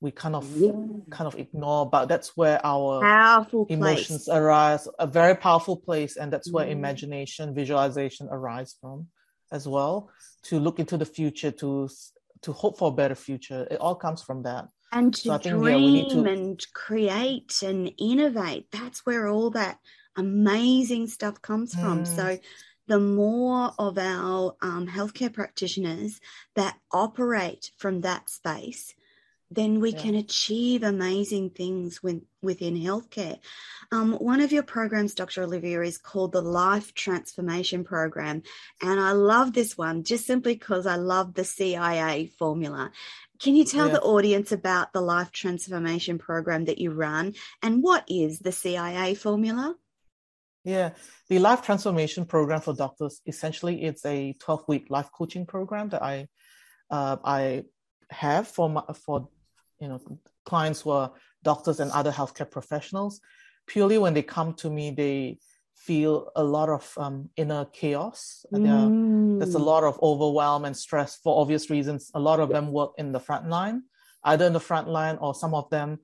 we 0.01 0.11
kind 0.11 0.37
of 0.37 0.47
yeah. 0.57 0.73
kind 1.11 1.27
of 1.27 1.35
ignore 1.39 1.89
but 1.89 2.07
that's 2.07 2.37
where 2.37 2.61
our 2.65 3.01
powerful 3.01 3.67
emotions 3.69 4.25
place. 4.25 4.37
arise 4.37 4.89
a 4.99 5.07
very 5.07 5.35
powerful 5.35 5.77
place 5.77 6.17
and 6.17 6.33
that's 6.33 6.53
where 6.53 6.67
mm. 6.67 6.73
imagination 6.73 7.55
visualization 7.55 8.29
arise 8.31 8.75
from 8.81 9.07
as 9.53 9.67
well 9.67 10.11
to 10.43 10.59
look 10.59 10.79
into 10.79 10.97
the 10.97 11.07
future 11.07 11.51
to 11.51 11.89
to 12.43 12.53
hope 12.53 12.79
for 12.79 12.89
a 12.89 12.95
better 12.95 13.15
future 13.15 13.67
it 13.71 13.81
all 13.81 13.95
comes 13.95 14.23
from 14.23 14.43
that 14.43 14.67
and 14.93 15.15
to 15.15 15.21
so 15.23 15.39
think, 15.39 15.59
dream 15.59 15.95
yeah, 15.95 16.09
to... 16.09 16.25
and 16.25 16.67
create 16.73 17.63
and 17.63 17.93
innovate 17.99 18.67
that's 18.71 19.07
where 19.07 19.29
all 19.29 19.51
that 19.51 19.79
amazing 20.17 21.07
stuff 21.07 21.41
comes 21.41 21.75
from 21.75 22.05
mm. 22.05 22.07
so 22.07 22.39
the 22.87 23.01
more 23.01 23.73
of 23.79 23.97
our 23.97 24.55
um, 24.61 24.87
healthcare 24.87 25.33
practitioners 25.33 26.21
that 26.55 26.77
operate 26.93 27.71
from 27.79 28.03
that 28.03 28.29
space 28.29 28.95
then 29.51 29.81
we 29.81 29.93
yeah. 29.93 30.01
can 30.01 30.15
achieve 30.15 30.83
amazing 30.83 31.51
things 31.51 32.03
with, 32.03 32.23
within 32.43 32.77
healthcare. 32.77 33.39
Um, 33.93 34.15
one 34.15 34.41
of 34.41 34.53
your 34.53 34.63
programs, 34.63 35.15
Dr. 35.15 35.43
Olivia, 35.43 35.83
is 35.83 35.99
called 35.99 36.33
the 36.33 36.43
Life 36.43 36.95
Transformation 36.95 37.85
Program. 37.85 38.43
And 38.83 38.99
I 39.01 39.13
love 39.13 39.53
this 39.53 39.77
one 39.77 40.05
just 40.05 40.27
simply 40.27 40.55
because 40.55 40.87
I 40.87 40.97
love 40.97 41.35
the 41.35 41.45
CIA 41.45 42.27
formula. 42.27 42.91
Can 43.41 43.57
you 43.57 43.65
tell 43.65 43.89
yeah. 43.89 43.95
the 43.95 44.03
audience 44.03 44.53
about 44.53 44.93
the 44.93 45.01
Life 45.01 45.31
Transformation 45.31 46.19
Program 46.19 46.65
that 46.67 46.79
you 46.79 46.91
run 46.91 47.35
and 47.63 47.83
what 47.83 48.05
is 48.09 48.39
the 48.39 48.53
CIA 48.53 49.15
formula? 49.15 49.75
Yeah, 50.65 50.91
the 51.29 51.41
Life 51.41 51.63
Transformation 51.63 52.25
Program 52.25 52.61
for 52.61 52.73
doctors 52.75 53.21
essentially 53.27 53.83
it's 53.83 54.07
a 54.07 54.35
12 54.41 54.65
week 54.67 54.87
life 54.89 55.11
coaching 55.13 55.45
program 55.45 55.91
that 55.91 56.03
I 56.03 56.29
uh, 56.91 57.17
I 57.23 57.65
have 58.11 58.49
for 58.49 58.71
my, 58.71 58.83
for 59.05 59.29
you 59.85 59.91
know 59.91 60.01
clients 60.45 60.81
who 60.81 60.91
are 60.91 61.13
doctors 61.43 61.79
and 61.79 61.91
other 61.93 62.11
healthcare 62.11 62.51
professionals 62.51 63.21
purely 63.67 63.99
when 63.99 64.15
they 64.15 64.23
come 64.23 64.55
to 64.55 64.71
me 64.71 64.91
they 64.91 65.39
feel 65.77 66.31
a 66.37 66.43
lot 66.43 66.71
of 66.71 66.93
um, 66.97 67.29
inner 67.37 67.67
chaos 67.67 68.47
mm. 68.53 69.39
there's 69.39 69.55
a 69.55 69.59
lot 69.73 69.85
of 69.85 69.99
overwhelm 70.03 70.65
and 70.65 70.77
stress 70.77 71.17
for 71.23 71.41
obvious 71.41 71.69
reasons 71.69 72.11
a 72.15 72.21
lot 72.21 72.41
of 72.41 72.49
them 72.49 72.73
work 72.73 72.93
in 72.97 73.13
the 73.13 73.21
front 73.21 73.49
line 73.49 73.83
either 74.25 74.47
in 74.47 74.55
the 74.55 74.67
front 74.71 74.89
line 74.89 75.19
or 75.21 75.35
some 75.35 75.55
of 75.55 75.69
them 75.69 75.99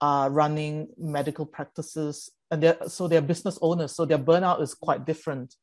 are 0.00 0.30
running 0.30 0.86
medical 0.96 1.46
practices 1.46 2.30
and 2.52 2.62
they're 2.62 2.78
so 2.86 3.08
they're 3.08 3.20
business 3.20 3.58
owners 3.60 3.92
so 3.92 4.04
their 4.04 4.18
burnout 4.18 4.60
is 4.62 4.74
quite 4.74 5.04
different 5.04 5.56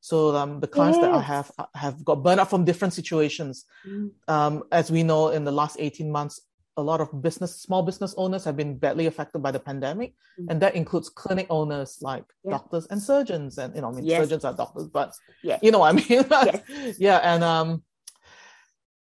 so 0.00 0.34
um, 0.34 0.60
the 0.60 0.66
clients 0.66 0.96
yes. 0.98 1.06
that 1.06 1.14
I 1.14 1.20
have 1.20 1.50
have 1.74 2.04
got 2.04 2.22
burnout 2.22 2.48
from 2.48 2.64
different 2.64 2.94
situations. 2.94 3.66
Mm. 3.86 4.10
Um, 4.28 4.62
as 4.72 4.90
we 4.90 5.02
know, 5.02 5.28
in 5.28 5.44
the 5.44 5.52
last 5.52 5.76
18 5.78 6.10
months, 6.10 6.40
a 6.80 6.82
lot 6.82 7.00
of 7.00 7.22
business, 7.22 7.60
small 7.60 7.82
business 7.82 8.14
owners 8.16 8.44
have 8.44 8.56
been 8.56 8.76
badly 8.76 9.06
affected 9.06 9.42
by 9.42 9.50
the 9.50 9.60
pandemic, 9.60 10.14
mm-hmm. 10.38 10.50
and 10.50 10.60
that 10.62 10.74
includes 10.74 11.08
clinic 11.08 11.46
owners 11.50 11.98
like 12.00 12.24
yeah. 12.44 12.52
doctors 12.52 12.86
and 12.90 13.00
surgeons, 13.00 13.58
and 13.58 13.74
you 13.74 13.82
know, 13.82 13.88
I 13.88 13.92
mean, 13.92 14.04
yes. 14.04 14.22
surgeons 14.22 14.44
are 14.44 14.54
doctors, 14.54 14.88
but 14.88 15.14
yeah. 15.42 15.58
you 15.62 15.70
know 15.70 15.80
what 15.80 15.94
I 15.94 15.96
mean? 15.96 16.04
yes. 16.30 16.96
yeah, 16.98 17.18
and 17.18 17.44
um, 17.44 17.82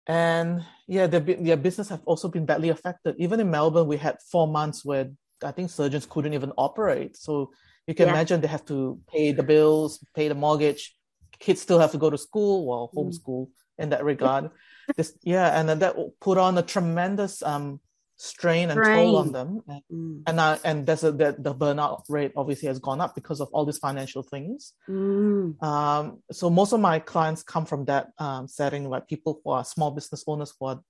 and 0.08 0.66
yeah, 0.88 1.08
their 1.08 1.22
their 1.22 1.58
business 1.58 1.90
have 1.90 2.02
also 2.06 2.28
been 2.28 2.46
badly 2.46 2.70
affected. 2.70 3.16
Even 3.18 3.40
in 3.40 3.52
Melbourne, 3.52 3.88
we 3.88 3.98
had 3.98 4.18
four 4.32 4.48
months 4.48 4.84
where 4.84 5.10
I 5.44 5.52
think 5.52 5.70
surgeons 5.70 6.06
couldn't 6.06 6.34
even 6.34 6.52
operate. 6.58 7.18
So 7.18 7.52
you 7.86 7.94
can 7.94 8.08
yeah. 8.08 8.14
imagine 8.14 8.42
they 8.42 8.48
have 8.48 8.66
to 8.66 9.00
pay 9.08 9.32
the 9.32 9.44
bills, 9.44 10.04
pay 10.16 10.28
the 10.28 10.36
mortgage. 10.36 10.96
Kids 11.40 11.62
still 11.62 11.80
have 11.80 11.92
to 11.92 11.98
go 11.98 12.10
to 12.10 12.18
school, 12.18 12.66
well, 12.66 12.92
homeschool 12.96 13.48
mm. 13.48 13.52
in 13.78 13.90
that 13.90 14.04
regard. 14.04 14.50
This, 14.96 15.14
yeah, 15.24 15.60
and 15.60 15.68
then 15.68 15.80
that 15.80 15.96
put 16.20 16.38
on 16.38 16.58
a 16.58 16.64
tremendous 16.64 17.42
um, 17.44 17.80
strain 18.18 18.72
and 18.72 18.84
toll 18.84 19.18
on 19.18 19.32
them. 19.32 19.62
And 19.68 19.82
mm. 19.92 20.24
and, 20.28 20.40
uh, 20.40 20.58
and 20.64 20.86
there's 20.86 21.04
a, 21.04 21.12
the, 21.12 21.36
the 21.38 21.54
burnout 21.54 22.04
rate 22.10 22.34
obviously 22.36 22.68
has 22.68 22.80
gone 22.80 23.00
up 23.00 23.16
because 23.16 23.40
of 23.40 23.50
all 23.52 23.66
these 23.66 23.78
financial 23.78 24.24
things. 24.24 24.74
Mm. 24.90 25.62
Um, 25.64 26.20
so 26.32 26.50
most 26.50 26.74
of 26.74 26.80
my 26.80 27.00
clients 27.00 27.44
come 27.44 27.66
from 27.66 27.86
that 27.86 28.10
um, 28.18 28.48
setting, 28.48 28.90
like 28.90 29.08
people 29.08 29.40
who 29.44 29.52
are 29.52 29.64
small 29.64 29.92
business 29.92 30.24
owners 30.28 30.54
who 30.60 30.66
are 30.66 30.82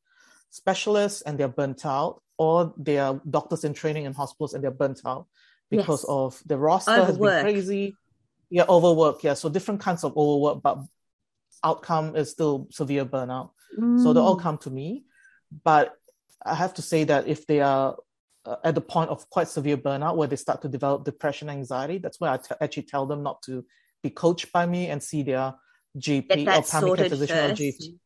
specialists 0.49 1.21
and 1.21 1.37
they're 1.37 1.47
burnt 1.47 1.85
out, 1.85 2.21
or 2.37 2.73
they 2.77 2.97
are 2.97 3.21
doctors 3.29 3.63
in 3.63 3.73
training 3.73 4.05
in 4.05 4.13
hospitals 4.13 4.53
and 4.53 4.63
they're 4.63 4.71
burnt 4.71 5.01
out 5.05 5.27
because 5.69 6.03
yes. 6.03 6.09
of 6.09 6.41
the 6.45 6.57
roster 6.57 6.91
overwork. 6.91 7.33
has 7.33 7.43
been 7.43 7.53
crazy. 7.53 7.95
Yeah, 8.49 8.63
overwork. 8.69 9.23
Yeah, 9.23 9.33
so 9.33 9.49
different 9.49 9.81
kinds 9.81 10.05
of 10.05 10.15
overwork, 10.15 10.63
but 10.63 10.79
outcome 11.63 12.15
is 12.15 12.31
still 12.31 12.67
severe 12.71 13.05
burnout. 13.05 13.49
Mm. 13.77 14.01
So 14.01 14.13
they 14.13 14.19
all 14.19 14.37
mm. 14.37 14.41
come 14.41 14.57
to 14.59 14.69
me, 14.69 15.05
but 15.63 15.93
I 16.45 16.55
have 16.55 16.73
to 16.75 16.81
say 16.81 17.03
that 17.05 17.27
if 17.27 17.45
they 17.47 17.61
are 17.61 17.97
uh, 18.45 18.55
at 18.63 18.75
the 18.75 18.81
point 18.81 19.09
of 19.09 19.29
quite 19.29 19.47
severe 19.47 19.77
burnout 19.77 20.15
where 20.15 20.27
they 20.27 20.35
start 20.35 20.61
to 20.61 20.69
develop 20.69 21.03
depression, 21.03 21.49
anxiety, 21.49 21.97
that's 21.97 22.19
where 22.19 22.31
I 22.31 22.37
t- 22.37 22.55
actually 22.61 22.83
tell 22.83 23.05
them 23.05 23.23
not 23.23 23.41
to 23.43 23.65
be 24.01 24.09
coached 24.09 24.51
by 24.51 24.65
me 24.65 24.87
and 24.87 25.01
see 25.01 25.23
their 25.23 25.53
GP 25.97 26.47
or 26.47 26.61
primary 26.63 26.97
care 26.97 27.09
physician 27.09 27.37
or 27.37 27.53
GP. 27.53 27.97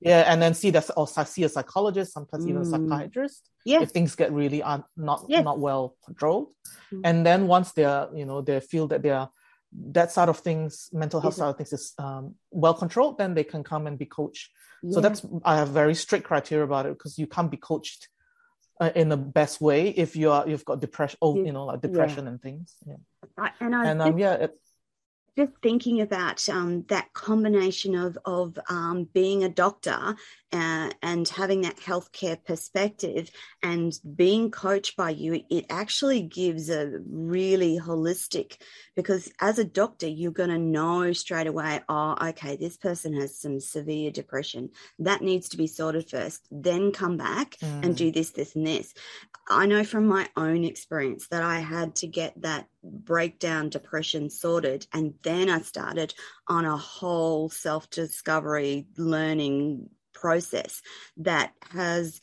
Yeah, 0.00 0.32
and 0.32 0.40
then 0.40 0.54
see 0.54 0.70
that 0.70 0.88
or 0.96 1.06
see 1.06 1.44
a 1.44 1.48
psychologist, 1.48 2.14
sometimes 2.14 2.46
mm. 2.46 2.50
even 2.50 2.62
a 2.62 2.64
mm. 2.64 2.88
psychiatrist. 2.88 3.50
Yeah. 3.66 3.82
If 3.82 3.90
things 3.90 4.14
get 4.14 4.32
really 4.32 4.62
un, 4.62 4.82
not 4.96 5.26
yeah. 5.28 5.42
not 5.42 5.58
well 5.58 5.96
controlled, 6.04 6.48
mm. 6.92 7.02
and 7.04 7.26
then 7.26 7.46
once 7.46 7.72
they're 7.72 8.08
you 8.14 8.24
know 8.24 8.40
they 8.40 8.60
feel 8.60 8.88
that 8.88 9.02
they're 9.02 9.28
that 9.72 10.10
side 10.12 10.28
of 10.28 10.38
things, 10.38 10.90
mental 10.92 11.20
health 11.20 11.34
side 11.34 11.50
of 11.50 11.56
things 11.56 11.72
is 11.72 11.94
um, 11.98 12.34
well 12.50 12.74
controlled, 12.74 13.18
then 13.18 13.34
they 13.34 13.44
can 13.44 13.62
come 13.62 13.86
and 13.86 13.98
be 13.98 14.06
coached. 14.06 14.50
Yeah. 14.82 14.92
So 14.92 15.00
that's 15.00 15.24
I 15.44 15.56
have 15.56 15.68
very 15.68 15.94
strict 15.94 16.26
criteria 16.26 16.64
about 16.64 16.86
it 16.86 16.96
because 16.96 17.18
you 17.18 17.26
can't 17.26 17.50
be 17.50 17.56
coached 17.56 18.08
uh, 18.80 18.90
in 18.94 19.08
the 19.08 19.16
best 19.16 19.60
way 19.60 19.88
if 19.88 20.16
you 20.16 20.30
are 20.30 20.48
you've 20.48 20.64
got 20.64 20.80
depression, 20.80 21.18
oh, 21.22 21.36
you 21.36 21.52
know, 21.52 21.66
like 21.66 21.82
depression 21.82 22.24
yeah. 22.24 22.30
and 22.30 22.42
things. 22.42 22.74
Yeah, 22.86 22.96
I, 23.36 23.50
and 23.60 23.74
I 23.74 23.86
and 23.90 24.02
um, 24.02 24.18
yeah. 24.18 24.34
It, 24.34 24.58
just 25.38 25.52
thinking 25.62 26.00
about 26.00 26.48
um, 26.48 26.84
that 26.88 27.12
combination 27.12 27.94
of 27.94 28.18
of 28.24 28.58
um, 28.68 29.08
being 29.12 29.44
a 29.44 29.48
doctor 29.48 30.16
uh, 30.52 30.90
and 31.02 31.28
having 31.28 31.60
that 31.60 31.76
healthcare 31.76 32.42
perspective 32.44 33.30
and 33.62 33.92
being 34.16 34.50
coached 34.50 34.96
by 34.96 35.10
you, 35.10 35.42
it 35.48 35.66
actually 35.70 36.22
gives 36.22 36.68
a 36.68 36.90
really 37.08 37.78
holistic 37.78 38.56
because 38.96 39.30
as 39.40 39.58
a 39.58 39.64
doctor, 39.64 40.08
you're 40.08 40.32
going 40.32 40.50
to 40.50 40.58
know 40.58 41.12
straight 41.12 41.46
away, 41.46 41.80
oh, 41.88 42.16
okay, 42.20 42.56
this 42.56 42.76
person 42.76 43.14
has 43.20 43.38
some 43.38 43.60
severe 43.60 44.10
depression. 44.10 44.70
That 44.98 45.22
needs 45.22 45.50
to 45.50 45.56
be 45.56 45.68
sorted 45.68 46.10
first, 46.10 46.46
then 46.50 46.90
come 46.90 47.16
back 47.16 47.56
mm. 47.62 47.84
and 47.84 47.96
do 47.96 48.10
this, 48.10 48.30
this, 48.30 48.56
and 48.56 48.66
this. 48.66 48.92
I 49.48 49.66
know 49.66 49.84
from 49.84 50.06
my 50.06 50.28
own 50.36 50.64
experience 50.64 51.28
that 51.28 51.42
I 51.42 51.60
had 51.60 51.94
to 51.96 52.06
get 52.06 52.40
that 52.42 52.66
breakdown 52.82 53.68
depression 53.68 54.30
sorted 54.30 54.86
and 54.92 55.14
then 55.22 55.50
I 55.50 55.60
started 55.60 56.14
on 56.48 56.64
a 56.64 56.76
whole 56.76 57.50
self 57.50 57.90
discovery 57.90 58.86
learning 58.96 59.90
process 60.20 60.82
that 61.16 61.52
has 61.72 62.20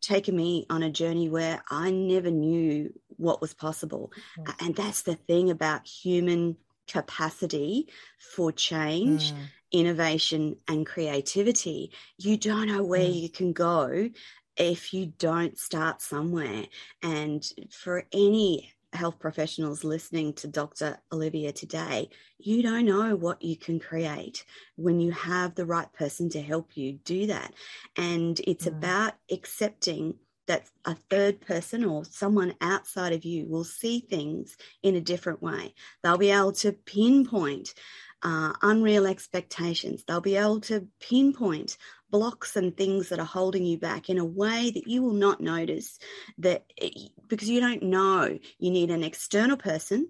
taken 0.00 0.34
me 0.36 0.66
on 0.70 0.82
a 0.82 0.90
journey 0.90 1.28
where 1.28 1.62
I 1.70 1.90
never 1.90 2.30
knew 2.30 2.92
what 3.16 3.40
was 3.40 3.54
possible. 3.54 4.12
Mm. 4.38 4.66
And 4.66 4.74
that's 4.74 5.02
the 5.02 5.14
thing 5.14 5.50
about 5.50 5.86
human 5.86 6.56
capacity 6.86 7.88
for 8.34 8.50
change, 8.50 9.32
mm. 9.32 9.38
innovation, 9.72 10.56
and 10.66 10.86
creativity. 10.86 11.92
You 12.16 12.36
don't 12.36 12.68
know 12.68 12.82
where 12.82 13.00
mm. 13.00 13.20
you 13.22 13.28
can 13.28 13.52
go 13.52 14.10
if 14.56 14.94
you 14.94 15.06
don't 15.18 15.58
start 15.58 16.00
somewhere. 16.00 16.64
And 17.02 17.44
for 17.70 18.04
any 18.12 18.72
health 18.92 19.18
professionals 19.18 19.84
listening 19.84 20.32
to 20.34 20.48
Dr. 20.48 20.98
Olivia 21.12 21.52
today, 21.52 22.08
you 22.38 22.62
don't 22.62 22.86
know 22.86 23.16
what 23.16 23.42
you 23.42 23.56
can 23.56 23.78
create 23.78 24.44
when 24.76 25.00
you 25.00 25.12
have 25.12 25.54
the 25.54 25.66
right 25.66 25.92
person 25.92 26.30
to 26.30 26.40
help 26.40 26.76
you 26.76 26.94
do 27.04 27.26
that. 27.26 27.52
And 27.96 28.40
it's 28.40 28.64
mm. 28.64 28.76
about 28.76 29.14
accepting 29.30 30.14
that 30.46 30.66
a 30.84 30.96
third 31.10 31.40
person 31.40 31.84
or 31.84 32.04
someone 32.04 32.54
outside 32.60 33.12
of 33.12 33.24
you 33.24 33.46
will 33.46 33.64
see 33.64 34.00
things 34.00 34.56
in 34.82 34.96
a 34.96 35.00
different 35.00 35.42
way. 35.42 35.74
They'll 36.02 36.18
be 36.18 36.30
able 36.30 36.52
to 36.52 36.72
pinpoint 36.72 37.74
uh, 38.22 38.52
unreal 38.62 39.06
expectations. 39.06 40.04
They'll 40.04 40.20
be 40.20 40.36
able 40.36 40.60
to 40.62 40.88
pinpoint 41.00 41.76
blocks 42.10 42.56
and 42.56 42.76
things 42.76 43.08
that 43.08 43.18
are 43.18 43.26
holding 43.26 43.64
you 43.64 43.78
back 43.78 44.08
in 44.08 44.18
a 44.18 44.24
way 44.24 44.70
that 44.70 44.86
you 44.86 45.02
will 45.02 45.14
not 45.14 45.40
notice 45.40 45.98
that 46.38 46.64
eh, 46.80 46.90
because 47.28 47.48
you 47.48 47.60
don't 47.60 47.82
know. 47.82 48.38
You 48.58 48.70
need 48.70 48.90
an 48.90 49.04
external 49.04 49.56
person 49.56 50.08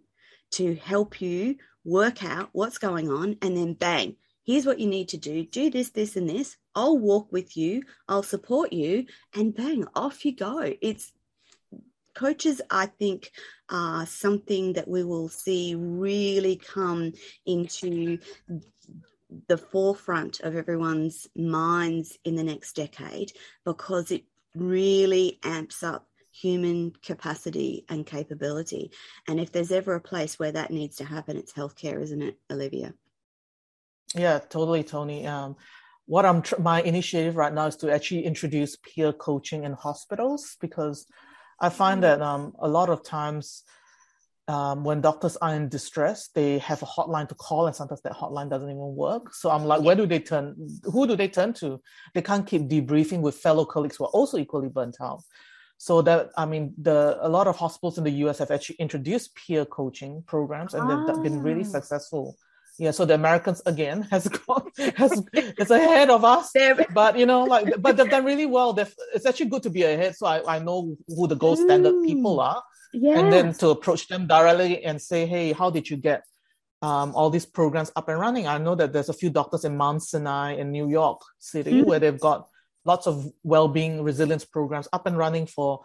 to 0.53 0.75
help 0.77 1.21
you 1.21 1.57
work 1.85 2.25
out 2.25 2.51
what's 2.53 2.79
going 2.79 3.11
on 3.11 3.37
and 3.43 3.57
then 3.57 3.75
bang 3.75 4.17
here's 4.49 4.65
what 4.65 4.81
you 4.81 4.87
need 4.87 5.11
to 5.11 5.19
do. 5.19 5.45
Do 5.45 5.69
this 5.69 5.91
this 5.91 6.17
and 6.17 6.27
this. 6.27 6.57
I'll 6.75 6.99
walk 6.99 7.31
with 7.31 7.55
you. 7.55 7.83
I'll 8.09 8.23
support 8.23 8.73
you. 8.73 9.05
And 9.35 9.55
bang 9.55 9.85
off 9.95 10.25
you 10.25 10.35
go. 10.35 10.73
It's 10.81 11.13
coaches 12.15 12.61
i 12.69 12.85
think 12.85 13.31
are 13.71 14.05
something 14.05 14.73
that 14.73 14.89
we 14.89 15.05
will 15.05 15.29
see 15.29 15.77
really 15.77 16.57
come 16.57 17.13
into 17.47 18.19
the 19.49 19.59
forefront 19.59 20.41
of 20.41 20.57
everyone's 20.57 21.29
minds 21.37 22.19
in 22.25 22.35
the 22.35 22.43
next 22.43 22.75
decade 22.75 23.33
because 23.65 24.11
it 24.11 24.25
really 24.55 25.39
amps 25.43 25.83
up 25.83 26.07
human 26.33 26.93
capacity 27.03 27.85
and 27.89 28.07
capability. 28.07 28.91
And 29.27 29.41
if 29.41 29.53
there's 29.53 29.73
ever 29.73 29.95
a 29.95 30.01
place 30.01 30.39
where 30.39 30.53
that 30.53 30.71
needs 30.71 30.97
to 30.97 31.05
happen, 31.05 31.37
it's 31.37 31.53
healthcare, 31.53 32.01
isn't 32.01 32.23
it, 32.23 32.39
Olivia? 32.51 32.95
Yeah, 34.15 34.39
totally, 34.39 34.85
Toni. 34.85 35.27
Um, 35.27 35.57
what 36.07 36.25
I'm 36.25 36.43
tr- 36.43 36.61
my 36.61 36.81
initiative 36.83 37.37
right 37.37 37.53
now 37.53 37.67
is 37.67 37.77
to 37.77 37.93
actually 37.93 38.25
introduce 38.25 38.77
peer 38.77 39.13
coaching 39.13 39.65
in 39.65 39.73
hospitals 39.73 40.57
because 40.61 41.07
I 41.61 41.69
find 41.69 41.99
mm. 41.99 42.03
that 42.03 42.23
um, 42.23 42.55
a 42.61 42.69
lot 42.69 42.89
of 42.89 43.05
times 43.05 43.65
um, 44.49 44.83
when 44.83 45.03
doctors 45.03 45.37
are 45.37 45.55
in 45.55 45.69
distress, 45.69 46.29
they 46.29 46.59
have 46.59 46.83
a 46.83 46.87
hotline 46.87 47.29
to 47.29 47.35
call, 47.35 47.67
and 47.67 47.77
sometimes 47.77 48.01
that 48.01 48.15
hotline 48.15 48.49
doesn't 48.49 48.69
even 48.69 48.97
work. 48.97 49.35
So 49.35 49.51
I'm 49.51 49.67
like, 49.67 49.83
where 49.83 49.95
do 49.95 50.07
they 50.07 50.21
turn? 50.21 50.57
Who 50.85 51.07
do 51.07 51.17
they 51.17 51.29
turn 51.29 51.53
to? 51.55 51.81
They 52.15 52.23
can't 52.23 52.47
keep 52.47 52.63
debriefing 52.63 53.21
with 53.21 53.37
fellow 53.37 53.67
colleagues 53.67 53.97
who 53.97 54.05
are 54.05 54.11
also 54.11 54.39
equally 54.39 54.69
burnt 54.69 54.97
out. 55.03 55.23
So 55.77 56.01
that 56.03 56.31
I 56.37 56.47
mean, 56.47 56.73
the 56.79 57.19
a 57.21 57.29
lot 57.29 57.47
of 57.47 57.57
hospitals 57.57 57.99
in 57.99 58.05
the 58.05 58.11
US 58.25 58.39
have 58.39 58.51
actually 58.51 58.77
introduced 58.77 59.35
peer 59.35 59.67
coaching 59.67 60.25
programs, 60.27 60.73
and 60.73 61.07
they've 61.07 61.23
been 61.23 61.43
really 61.43 61.65
ah. 61.65 61.73
successful. 61.79 62.39
Yeah, 62.79 62.93
so 62.93 63.05
the 63.05 63.15
Americans 63.15 63.61
again 63.67 64.03
has 64.11 64.29
gone 64.29 64.71
has 64.97 65.23
is 65.35 65.71
ahead 65.71 66.09
of 66.09 66.25
us. 66.25 66.53
But 66.95 67.19
you 67.19 67.27
know, 67.27 67.45
like, 67.45 67.83
but 67.83 67.99
they've 67.99 68.09
done 68.09 68.25
really 68.25 68.47
well. 68.47 68.73
They've, 68.73 68.95
it's 69.15 69.27
actually 69.27 69.51
good 69.51 69.65
to 69.65 69.71
be 69.71 69.83
ahead, 69.83 70.17
so 70.17 70.27
I, 70.27 70.57
I 70.57 70.59
know 70.59 70.97
who 71.07 71.29
the 71.29 71.37
gold 71.37 71.59
standard 71.59 71.95
mm. 71.95 72.07
people 72.07 72.41
are 72.41 72.63
yes. 72.93 73.19
and 73.19 73.33
then 73.33 73.55
to 73.55 73.71
approach 73.71 74.09
them 74.09 74.27
directly 74.27 74.85
and 74.85 75.01
say, 75.01 75.27
hey, 75.27 75.53
how 75.53 75.71
did 75.71 75.89
you 75.89 75.97
get 75.97 76.25
um, 76.83 77.15
all 77.15 77.31
these 77.31 77.47
programs 77.47 77.91
up 77.97 78.09
and 78.09 78.19
running? 78.19 78.47
I 78.47 78.59
know 78.59 78.75
that 78.75 78.93
there's 78.93 79.09
a 79.09 79.15
few 79.15 79.31
doctors 79.31 79.65
in 79.65 79.77
Mount 79.77 80.03
Sinai 80.03 80.57
in 80.57 80.71
New 80.71 80.89
York 80.89 81.21
City 81.39 81.73
mm-hmm. 81.73 81.89
where 81.89 81.99
they've 81.99 82.21
got 82.21 82.49
lots 82.85 83.07
of 83.07 83.31
well-being 83.43 84.03
resilience 84.03 84.45
programs 84.45 84.89
up 84.93 85.07
and 85.07 85.17
running 85.17 85.47
for 85.47 85.81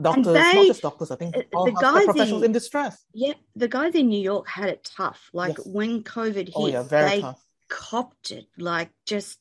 doctors, 0.00 0.34
they, 0.34 0.54
not 0.54 0.66
just 0.66 0.82
doctors, 0.82 1.10
I 1.10 1.16
think 1.16 1.34
all 1.52 1.64
the 1.64 1.72
guys 1.72 2.04
professionals 2.04 2.42
in, 2.42 2.46
in, 2.46 2.52
distress. 2.52 3.04
Yeah, 3.12 3.32
the 3.56 3.68
guys 3.68 3.94
in 3.94 4.08
New 4.08 4.20
York 4.20 4.48
had 4.48 4.68
it 4.68 4.88
tough. 4.96 5.30
Like 5.32 5.58
yes. 5.58 5.66
when 5.66 6.04
COVID 6.04 6.34
hit, 6.34 6.52
oh, 6.54 6.68
yeah, 6.68 6.82
they 6.82 7.22
tough 7.22 7.44
copped 7.70 8.32
it 8.32 8.46
like 8.58 8.90
just 9.06 9.38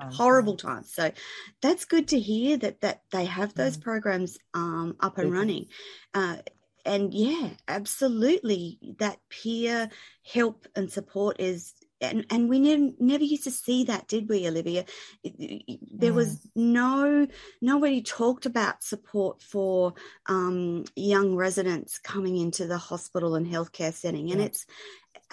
horrible 0.00 0.56
times 0.56 0.94
so 0.94 1.10
that's 1.60 1.84
good 1.84 2.08
to 2.08 2.18
hear 2.18 2.56
that 2.56 2.80
that 2.80 3.02
they 3.12 3.24
have 3.24 3.52
those 3.54 3.76
mm. 3.76 3.82
programs 3.82 4.38
um, 4.54 4.96
up 5.00 5.18
and 5.18 5.32
running 5.32 5.66
uh, 6.14 6.36
and 6.86 7.12
yeah 7.12 7.50
absolutely 7.66 8.78
that 8.98 9.18
peer 9.28 9.90
help 10.24 10.66
and 10.76 10.90
support 10.90 11.40
is 11.40 11.74
and, 12.00 12.26
and 12.30 12.48
we 12.48 12.60
never, 12.60 12.92
never 13.00 13.24
used 13.24 13.44
to 13.44 13.50
see 13.50 13.84
that, 13.84 14.06
did 14.06 14.28
we, 14.28 14.46
Olivia? 14.46 14.84
There 15.24 16.12
was 16.12 16.36
mm. 16.36 16.50
no, 16.54 17.26
nobody 17.60 18.02
talked 18.02 18.46
about 18.46 18.84
support 18.84 19.42
for 19.42 19.94
um, 20.26 20.84
young 20.94 21.34
residents 21.34 21.98
coming 21.98 22.36
into 22.36 22.66
the 22.66 22.78
hospital 22.78 23.34
and 23.34 23.46
healthcare 23.46 23.92
setting. 23.92 24.30
And 24.30 24.40
yeah. 24.40 24.46
it's, 24.46 24.66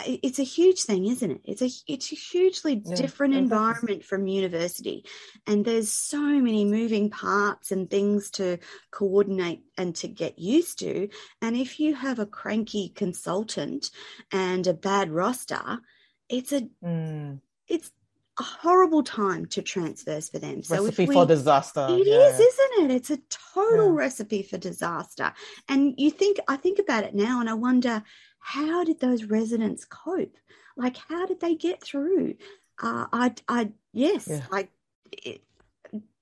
it's 0.04 0.40
a 0.40 0.44
huge 0.44 0.82
thing, 0.84 1.06
isn't 1.06 1.32
it? 1.32 1.42
It's 1.46 1.62
a 1.62 1.70
it's 1.88 2.12
a 2.12 2.16
hugely 2.16 2.82
yeah, 2.84 2.96
different 2.96 3.36
environment 3.36 4.04
from 4.04 4.28
university, 4.28 5.06
and 5.48 5.64
there's 5.64 5.92
so 5.92 6.20
many 6.20 6.66
moving 6.66 7.10
parts 7.10 7.72
and 7.72 7.90
things 7.90 8.32
to 8.32 8.58
coordinate 8.92 9.64
and 9.78 9.96
to 9.98 10.08
get 10.08 10.38
used 10.38 10.80
to. 10.80 11.10
And 11.42 11.56
if 11.56 11.80
you 11.80 11.96
have 11.96 12.20
a 12.20 12.26
cranky 12.26 12.90
consultant 12.90 13.90
and 14.32 14.68
a 14.68 14.74
bad 14.74 15.12
roster, 15.12 15.80
it's 16.28 16.52
a 16.52 16.68
mm. 16.84 17.40
it's 17.68 17.92
a 18.38 18.44
horrible 18.44 19.04
time 19.04 19.46
to 19.46 19.62
transfers 19.62 20.28
for 20.28 20.40
them. 20.40 20.62
So 20.62 20.84
recipe 20.84 21.06
we, 21.06 21.14
for 21.14 21.26
disaster. 21.26 21.88
It 21.90 22.06
yeah. 22.06 22.28
is, 22.28 22.40
isn't 22.40 22.92
it? 22.92 22.96
It's 22.96 23.10
a 23.12 23.20
total 23.54 23.94
yeah. 23.94 24.00
recipe 24.00 24.44
for 24.44 24.58
disaster. 24.58 25.32
And 25.70 25.94
you 25.98 26.12
think 26.12 26.40
I 26.48 26.58
think 26.58 26.80
about 26.80 27.06
it 27.06 27.16
now, 27.16 27.40
and 27.40 27.50
I 27.50 27.54
wonder 27.54 28.04
how 28.46 28.84
did 28.84 29.00
those 29.00 29.24
residents 29.24 29.86
cope? 29.86 30.38
Like, 30.78 30.98
how 30.98 31.26
did 31.26 31.40
they 31.40 31.56
get 31.56 31.82
through? 31.82 32.36
Uh, 32.80 33.08
I, 33.12 33.34
I, 33.48 33.72
yes, 33.92 34.28
yeah. 34.30 34.42
I, 34.52 34.68
it, 35.12 35.42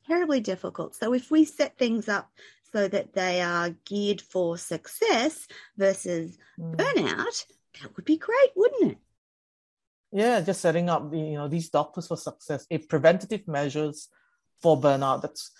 terribly 0.07 0.39
difficult. 0.39 0.95
So 0.95 1.13
if 1.13 1.30
we 1.30 1.43
set 1.43 1.78
things 1.78 2.07
up 2.07 2.32
so 2.71 2.88
that 2.88 3.11
they 3.11 3.41
are 3.41 3.76
geared 3.84 4.21
for 4.21 4.57
success 4.57 5.49
versus 5.76 6.38
mm. 6.57 6.78
burnout, 6.78 7.45
that 7.82 7.93
would 7.97 8.05
be 8.05 8.17
great, 8.17 8.51
wouldn't 8.55 8.93
it? 8.93 8.97
Yeah, 10.13 10.39
just 10.39 10.61
setting 10.61 10.89
up 10.89 11.13
you 11.13 11.34
know 11.34 11.49
these 11.49 11.69
doctors 11.69 12.07
for 12.07 12.15
success, 12.15 12.65
a 12.71 12.78
preventative 12.78 13.49
measures 13.49 14.07
for 14.61 14.80
burnout. 14.80 15.24
That's 15.24 15.51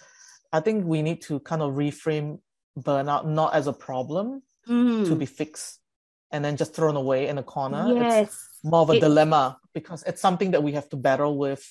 I 0.54 0.62
think 0.62 0.86
we 0.86 1.02
need 1.02 1.24
to 1.24 1.42
kind 1.42 1.62
of 1.62 1.74
reframe 1.74 2.40
burnout 2.80 3.26
not 3.26 3.54
as 3.54 3.68
a 3.68 3.74
problem 3.74 4.44
mm. 4.66 5.06
to 5.08 5.16
be 5.16 5.26
fixed 5.26 5.80
and 6.34 6.44
then 6.44 6.58
just 6.58 6.74
thrown 6.74 6.98
away 6.98 7.28
in 7.28 7.38
a 7.38 7.44
corner. 7.44 7.94
Yes. 7.94 8.28
It's 8.28 8.60
more 8.64 8.82
of 8.82 8.90
a 8.90 8.94
it, 8.94 9.00
dilemma 9.00 9.60
because 9.74 10.04
it's 10.04 10.20
something 10.20 10.52
that 10.52 10.64
we 10.64 10.74
have 10.74 10.90
to 10.90 10.98
battle 10.98 11.38
with. 11.38 11.64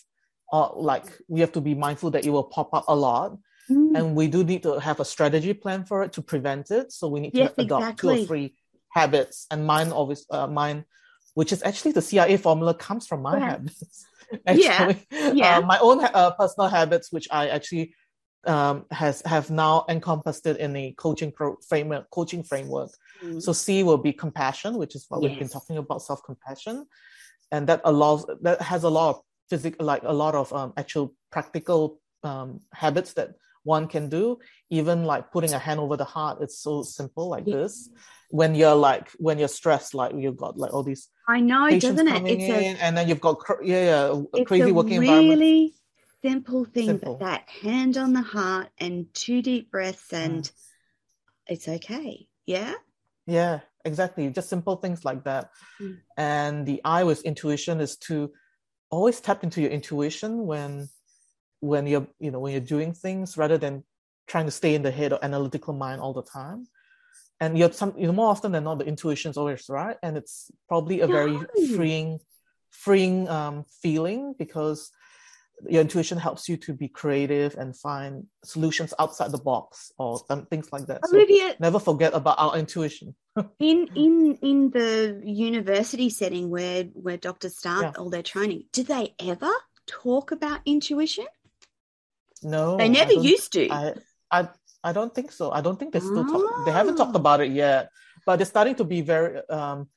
Uh, 0.53 0.69
like 0.75 1.05
we 1.29 1.41
have 1.41 1.53
to 1.53 1.61
be 1.61 1.75
mindful 1.75 2.11
that 2.11 2.25
it 2.25 2.31
will 2.31 2.45
pop 2.45 2.73
up 2.73 2.85
a 2.89 2.95
lot. 2.95 3.37
Mm. 3.71 3.97
And 3.97 4.15
we 4.15 4.29
do 4.29 4.45
need 4.45 4.63
to 4.65 4.79
have 4.79 5.01
a 5.01 5.05
strategy 5.05 5.55
plan 5.55 5.85
for 5.85 6.03
it 6.03 6.13
to 6.15 6.23
prevent 6.23 6.71
it. 6.71 6.93
So 6.93 7.09
we 7.09 7.21
need 7.21 7.33
to 7.33 7.39
yes, 7.39 7.55
adopt 7.59 7.83
exactly. 7.83 8.17
two 8.17 8.23
or 8.23 8.27
three 8.27 8.55
habits. 8.91 9.47
And 9.51 9.67
mine 9.67 9.91
always 9.91 10.27
uh, 10.31 10.47
mine, 10.47 10.85
which 11.35 11.53
is 11.53 11.63
actually 11.63 11.93
the 11.93 12.03
CIA 12.03 12.37
formula 12.37 12.75
comes 12.75 13.07
from 13.07 13.23
my 13.23 13.39
yeah. 13.39 13.51
habits. 13.51 14.07
actually. 14.47 15.07
Yeah. 15.11 15.33
yeah. 15.33 15.59
Uh, 15.59 15.63
my 15.63 15.79
own 15.81 16.05
uh, 16.05 16.31
personal 16.33 16.69
habits, 16.69 17.11
which 17.11 17.29
I 17.31 17.49
actually 17.49 17.95
um, 18.45 18.87
has 18.91 19.23
have 19.25 19.51
now 19.51 19.85
encompassed 19.89 20.47
it 20.47 20.57
in 20.59 20.73
the 20.73 20.93
coaching 20.93 21.31
pro- 21.31 21.57
framework, 21.69 22.11
coaching 22.11 22.43
framework. 22.43 22.91
Mm. 23.23 23.41
So 23.41 23.53
C 23.53 23.83
will 23.83 23.99
be 23.99 24.13
compassion, 24.13 24.79
which 24.79 24.95
is 24.95 25.07
what 25.09 25.23
yes. 25.23 25.31
we've 25.31 25.39
been 25.39 25.49
talking 25.49 25.79
about, 25.79 26.03
self 26.03 26.23
compassion, 26.25 26.87
and 27.51 27.67
that 27.69 27.81
allows 27.85 28.27
that 28.43 28.61
has 28.61 28.85
a 28.85 28.89
lot 28.89 29.11
of 29.11 29.23
physical, 29.49 29.87
like 29.87 30.03
a 30.05 30.13
lot 30.13 30.35
of 30.35 30.53
um, 30.53 30.73
actual 30.77 31.15
practical 31.31 32.01
um, 32.25 32.61
habits 32.73 33.13
that 33.15 33.35
one 33.65 33.87
can 33.87 34.09
do. 34.09 34.39
Even 34.71 35.05
like 35.05 35.31
putting 35.31 35.53
a 35.53 35.59
hand 35.59 35.79
over 35.79 35.97
the 35.97 36.05
heart, 36.05 36.39
it's 36.41 36.59
so 36.59 36.83
simple 36.83 37.29
like 37.29 37.45
yes. 37.47 37.57
this. 37.57 37.91
When 38.31 38.55
you're 38.55 38.75
like 38.75 39.11
when 39.19 39.39
you're 39.39 39.49
stressed, 39.49 39.95
like 39.95 40.15
you've 40.17 40.39
got 40.39 40.59
like 40.59 40.73
all 40.73 40.83
these. 40.83 41.09
I 41.29 41.41
know, 41.41 41.71
doesn't 41.71 42.09
it? 42.09 42.27
It's 42.27 42.45
in, 42.45 42.77
a, 42.77 42.79
and 42.81 42.97
then 42.97 43.09
you've 43.09 43.21
got 43.21 43.39
yeah, 43.63 44.13
yeah 44.35 44.45
crazy 44.45 44.73
working 44.73 44.99
really, 44.99 45.27
environment 45.27 45.73
simple 46.23 46.65
thing, 46.65 46.87
simple. 46.87 47.17
but 47.17 47.25
that 47.25 47.49
hand 47.49 47.97
on 47.97 48.13
the 48.13 48.23
heart 48.23 48.69
and 48.79 49.13
two 49.15 49.43
deep 49.43 49.71
breaths 49.71 50.13
and 50.13 50.51
it's 51.47 51.69
okay. 51.69 52.29
Yeah. 52.47 52.75
Yeah, 53.27 53.61
exactly. 53.85 54.29
Just 54.31 54.49
simple 54.49 54.77
things 54.77 55.05
like 55.05 55.25
that. 55.25 55.51
Mm. 55.81 55.99
And 56.17 56.67
the 56.67 56.81
I 56.85 57.05
with 57.05 57.23
intuition 57.23 57.81
is 57.81 57.97
to 58.09 58.33
always 58.91 59.21
tap 59.21 59.43
into 59.43 59.61
your 59.61 59.71
intuition 59.71 60.47
when 60.47 60.89
when 61.61 61.87
you're 61.87 62.07
you 62.19 62.31
know 62.31 62.41
when 62.41 62.53
you're 62.53 62.61
doing 62.61 62.93
things 62.93 63.37
rather 63.37 63.57
than 63.57 63.85
trying 64.27 64.45
to 64.45 64.51
stay 64.51 64.75
in 64.75 64.83
the 64.83 64.91
head 64.91 65.13
or 65.13 65.19
analytical 65.23 65.75
mind 65.75 66.01
all 66.01 66.13
the 66.13 66.23
time. 66.23 66.67
And 67.41 67.59
you're 67.59 67.73
some 67.73 67.95
you 67.97 68.07
know 68.07 68.13
more 68.13 68.29
often 68.29 68.53
than 68.53 68.65
not 68.65 68.79
the 68.79 68.85
intuition 68.85 69.31
is 69.31 69.37
always 69.37 69.65
right. 69.69 69.97
And 70.03 70.17
it's 70.17 70.51
probably 70.69 71.01
a 71.01 71.07
very 71.07 71.39
freeing 71.75 72.21
freeing 72.71 73.29
um, 73.29 73.65
feeling 73.83 74.35
because 74.39 74.91
your 75.69 75.81
intuition 75.81 76.19
helps 76.19 76.49
you 76.49 76.57
to 76.57 76.73
be 76.73 76.89
creative 76.89 77.55
and 77.57 77.77
find 77.77 78.27
solutions 78.45 78.93
outside 78.99 79.31
the 79.31 79.39
box 79.39 79.93
or 79.99 80.19
things 80.51 80.73
like 80.73 80.87
that. 80.87 81.01
Olivia, 81.05 81.51
so 81.51 81.57
never 81.61 81.79
forget 81.79 82.15
about 82.15 82.37
our 82.39 82.57
intuition. 82.57 83.15
in 83.59 83.89
in 83.95 84.39
in 84.43 84.71
the 84.71 85.21
university 85.25 86.11
setting 86.11 86.51
where 86.51 86.85
where 86.95 87.17
doctors 87.17 87.57
start 87.57 87.83
yeah. 87.83 87.93
all 87.99 88.11
their 88.11 88.23
training, 88.23 88.65
do 88.73 88.83
they 88.83 89.15
ever 89.19 89.51
talk 89.87 90.33
about 90.33 90.61
intuition? 90.67 91.27
No, 92.43 92.77
they 92.77 92.89
never 92.89 93.13
used 93.13 93.53
to. 93.53 93.69
I, 93.71 93.95
I 94.31 94.49
I 94.85 94.93
don't 94.93 95.15
think 95.15 95.31
so. 95.31 95.53
I 95.53 95.61
don't 95.61 95.79
think 95.79 95.93
they 95.93 96.01
still 96.01 96.27
oh. 96.29 96.33
talk. 96.33 96.67
They 96.67 96.73
haven't 96.73 96.97
talked 96.97 97.17
about 97.17 97.41
it 97.41 97.53
yet, 97.53 97.91
but 98.27 98.37
they're 98.37 98.47
starting 98.47 98.75
to 98.77 98.85
be 98.85 99.01
very 99.01 99.41
um, 99.49 99.89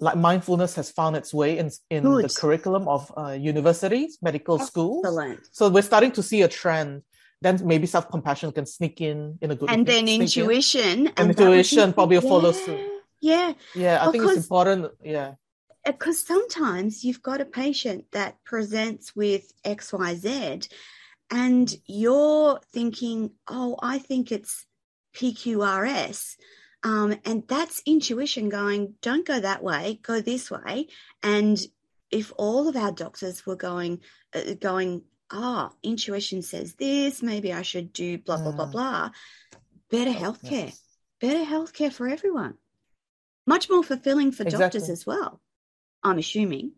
like 0.00 0.16
mindfulness 0.16 0.74
has 0.76 0.90
found 0.90 1.16
its 1.16 1.32
way 1.32 1.58
in 1.58 1.70
in 1.90 2.02
Good. 2.02 2.24
the 2.24 2.28
curriculum 2.28 2.88
of 2.88 3.12
uh, 3.16 3.32
universities, 3.32 4.18
medical 4.22 4.60
Excellent. 4.60 5.04
schools. 5.04 5.48
So 5.52 5.68
we're 5.68 5.82
starting 5.82 6.12
to 6.12 6.22
see 6.22 6.42
a 6.42 6.48
trend. 6.48 7.02
Then 7.42 7.60
maybe 7.64 7.86
self 7.86 8.10
compassion 8.10 8.52
can 8.52 8.66
sneak 8.66 9.00
in 9.00 9.38
in 9.40 9.50
a 9.50 9.56
good 9.56 9.70
and 9.70 9.86
then 9.86 10.08
intuition 10.08 11.06
and, 11.06 11.18
and 11.18 11.30
intuition 11.30 11.92
probably 11.92 12.16
yeah, 12.16 12.28
follow 12.28 12.52
suit. 12.52 12.80
Yeah, 13.20 13.52
yeah. 13.74 14.02
I 14.02 14.10
because, 14.10 14.12
think 14.12 14.36
it's 14.36 14.44
important. 14.44 14.92
Yeah, 15.02 15.34
because 15.84 16.20
sometimes 16.20 17.04
you've 17.04 17.22
got 17.22 17.40
a 17.40 17.46
patient 17.46 18.04
that 18.12 18.36
presents 18.44 19.16
with 19.16 19.50
X 19.64 19.92
Y 19.92 20.14
Z, 20.16 20.60
and 21.30 21.74
you're 21.86 22.60
thinking, 22.72 23.30
oh, 23.48 23.78
I 23.82 23.98
think 23.98 24.32
it's 24.32 24.66
PQRS 25.16 26.36
um, 26.82 27.14
and 27.24 27.46
that's 27.46 27.82
intuition 27.84 28.48
going, 28.48 28.94
don't 29.02 29.26
go 29.26 29.38
that 29.38 29.62
way, 29.62 30.00
go 30.02 30.20
this 30.20 30.50
way. 30.50 30.88
And 31.22 31.60
if 32.10 32.32
all 32.36 32.68
of 32.68 32.76
our 32.76 32.92
doctors 32.92 33.44
were 33.44 33.56
going, 33.56 34.00
uh, 34.34 34.54
going, 34.54 35.02
ah, 35.30 35.70
oh, 35.70 35.76
intuition 35.82 36.42
says 36.42 36.74
this, 36.74 37.22
maybe 37.22 37.52
I 37.52 37.62
should 37.62 37.92
do 37.92 38.18
blah, 38.18 38.38
blah, 38.38 38.52
blah, 38.52 38.66
mm. 38.66 38.72
blah, 38.72 39.10
better 39.90 40.12
healthcare, 40.12 40.68
yes. 40.68 40.82
better 41.20 41.44
healthcare 41.44 41.92
for 41.92 42.08
everyone. 42.08 42.54
Much 43.46 43.68
more 43.68 43.82
fulfilling 43.82 44.32
for 44.32 44.44
exactly. 44.44 44.64
doctors 44.64 44.90
as 44.90 45.06
well, 45.06 45.40
I'm 46.02 46.18
assuming. 46.18 46.72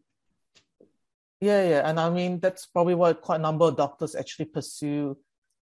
Yeah, 1.41 1.69
yeah. 1.69 1.89
And 1.89 1.99
I 1.99 2.09
mean, 2.11 2.41
that's 2.41 2.67
probably 2.67 2.95
why 2.95 3.13
quite 3.15 3.37
a 3.37 3.43
number 3.43 3.67
of 3.67 3.77
doctors 3.77 4.15
actually 4.15 4.47
pursue 4.47 5.17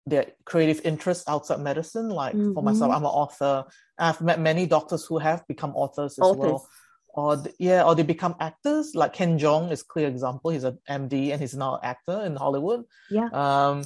their 0.06 0.26
creative 0.44 0.80
interests 0.84 1.24
outside 1.28 1.60
medicine. 1.60 2.08
Like 2.08 2.34
mm-hmm. 2.34 2.54
for 2.54 2.62
myself, 2.62 2.92
I'm 2.92 3.04
an 3.04 3.10
author. 3.10 3.64
I've 3.98 4.20
met 4.20 4.40
many 4.40 4.66
doctors 4.66 5.04
who 5.04 5.18
have 5.18 5.46
become 5.48 5.74
authors 5.74 6.12
as 6.12 6.18
authors. 6.18 6.38
well. 6.38 6.68
Or 7.14 7.42
yeah, 7.58 7.82
or 7.82 7.94
they 7.94 8.02
become 8.02 8.36
actors. 8.40 8.94
Like 8.94 9.14
Ken 9.14 9.38
Jeong 9.38 9.72
is 9.72 9.82
clear 9.82 10.06
example. 10.06 10.50
He's 10.50 10.64
an 10.64 10.78
MD 10.88 11.32
and 11.32 11.40
he's 11.40 11.54
now 11.54 11.76
an 11.76 11.80
actor 11.82 12.22
in 12.22 12.36
Hollywood. 12.36 12.84
Yeah. 13.10 13.28
Um, 13.32 13.84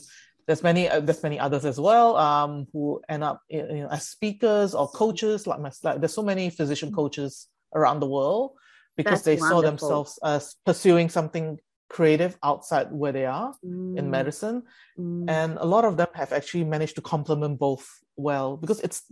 there's 0.49 0.65
many 0.65 0.89
uh, 0.89 0.99
there's 0.99 1.23
many 1.23 1.39
others 1.39 1.65
as 1.65 1.79
well 1.79 2.17
um, 2.17 2.67
who 2.73 3.01
end 3.09 3.23
up 3.23 3.41
you 3.49 3.63
know, 3.63 3.89
as 3.89 4.09
speakers 4.09 4.75
or 4.75 4.89
coaches. 4.89 5.47
Like 5.47 5.61
my 5.61 5.71
like, 5.85 6.01
there's 6.01 6.13
so 6.13 6.25
many 6.25 6.51
physician 6.51 6.91
mm. 6.91 6.97
coaches 6.97 7.47
around 7.73 8.01
the 8.01 8.09
world 8.09 8.55
because 8.97 9.23
That's 9.23 9.25
they 9.25 9.37
wonderful. 9.37 9.63
saw 9.63 9.71
themselves 9.71 10.19
as 10.25 10.57
pursuing 10.67 11.09
something 11.09 11.59
creative 11.91 12.39
outside 12.43 12.91
where 12.93 13.13
they 13.13 13.27
are 13.27 13.53
mm. 13.67 13.99
in 13.99 14.09
medicine 14.11 14.63
mm. 14.99 15.29
and 15.29 15.59
a 15.59 15.67
lot 15.67 15.85
of 15.85 15.97
them 15.97 16.07
have 16.15 16.33
actually 16.33 16.65
managed 16.65 16.95
to 16.95 17.03
complement 17.03 17.59
both 17.59 17.87
well 18.17 18.57
because 18.57 18.81
it's 18.81 19.03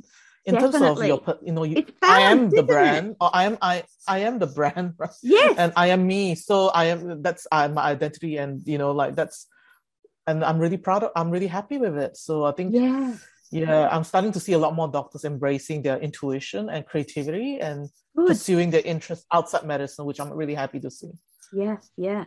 in 0.46 0.54
Definitely. 0.54 0.80
terms 0.80 1.00
of 1.00 1.06
your 1.06 1.38
you 1.42 1.52
know 1.52 1.64
you, 1.64 1.84
i 2.02 2.20
am 2.20 2.48
the 2.48 2.62
brand 2.62 3.10
it? 3.10 3.16
or 3.20 3.30
i 3.34 3.44
am 3.44 3.58
i 3.60 3.82
i 4.06 4.20
am 4.20 4.38
the 4.38 4.46
brand 4.46 4.94
right? 4.98 5.10
yes 5.22 5.58
and 5.58 5.72
i 5.76 5.88
am 5.88 6.06
me 6.06 6.36
so 6.36 6.68
i 6.68 6.84
am 6.86 7.20
that's 7.20 7.46
uh, 7.50 7.68
my 7.68 7.82
identity 7.82 8.36
and 8.36 8.62
you 8.64 8.78
know 8.78 8.92
like 8.92 9.16
that's 9.16 9.48
and 10.28 10.44
i'm 10.44 10.58
really 10.58 10.78
proud 10.78 11.02
of 11.02 11.10
i'm 11.16 11.30
really 11.30 11.48
happy 11.48 11.78
with 11.78 11.98
it 11.98 12.16
so 12.16 12.44
i 12.44 12.52
think 12.52 12.72
yeah 12.72 13.14
yeah 13.50 13.88
i'm 13.90 14.04
starting 14.04 14.30
to 14.30 14.40
see 14.40 14.52
a 14.52 14.58
lot 14.58 14.74
more 14.74 14.88
doctors 14.88 15.24
embracing 15.24 15.82
their 15.82 15.98
intuition 15.98 16.68
and 16.70 16.86
creativity 16.86 17.58
and 17.60 17.88
Good. 18.16 18.28
pursuing 18.28 18.70
their 18.70 18.82
interests 18.82 19.26
outside 19.32 19.64
medicine 19.64 20.04
which 20.04 20.20
i'm 20.20 20.32
really 20.32 20.54
happy 20.54 20.80
to 20.80 20.90
see 20.90 21.10
yeah 21.52 21.76
yeah 21.96 22.24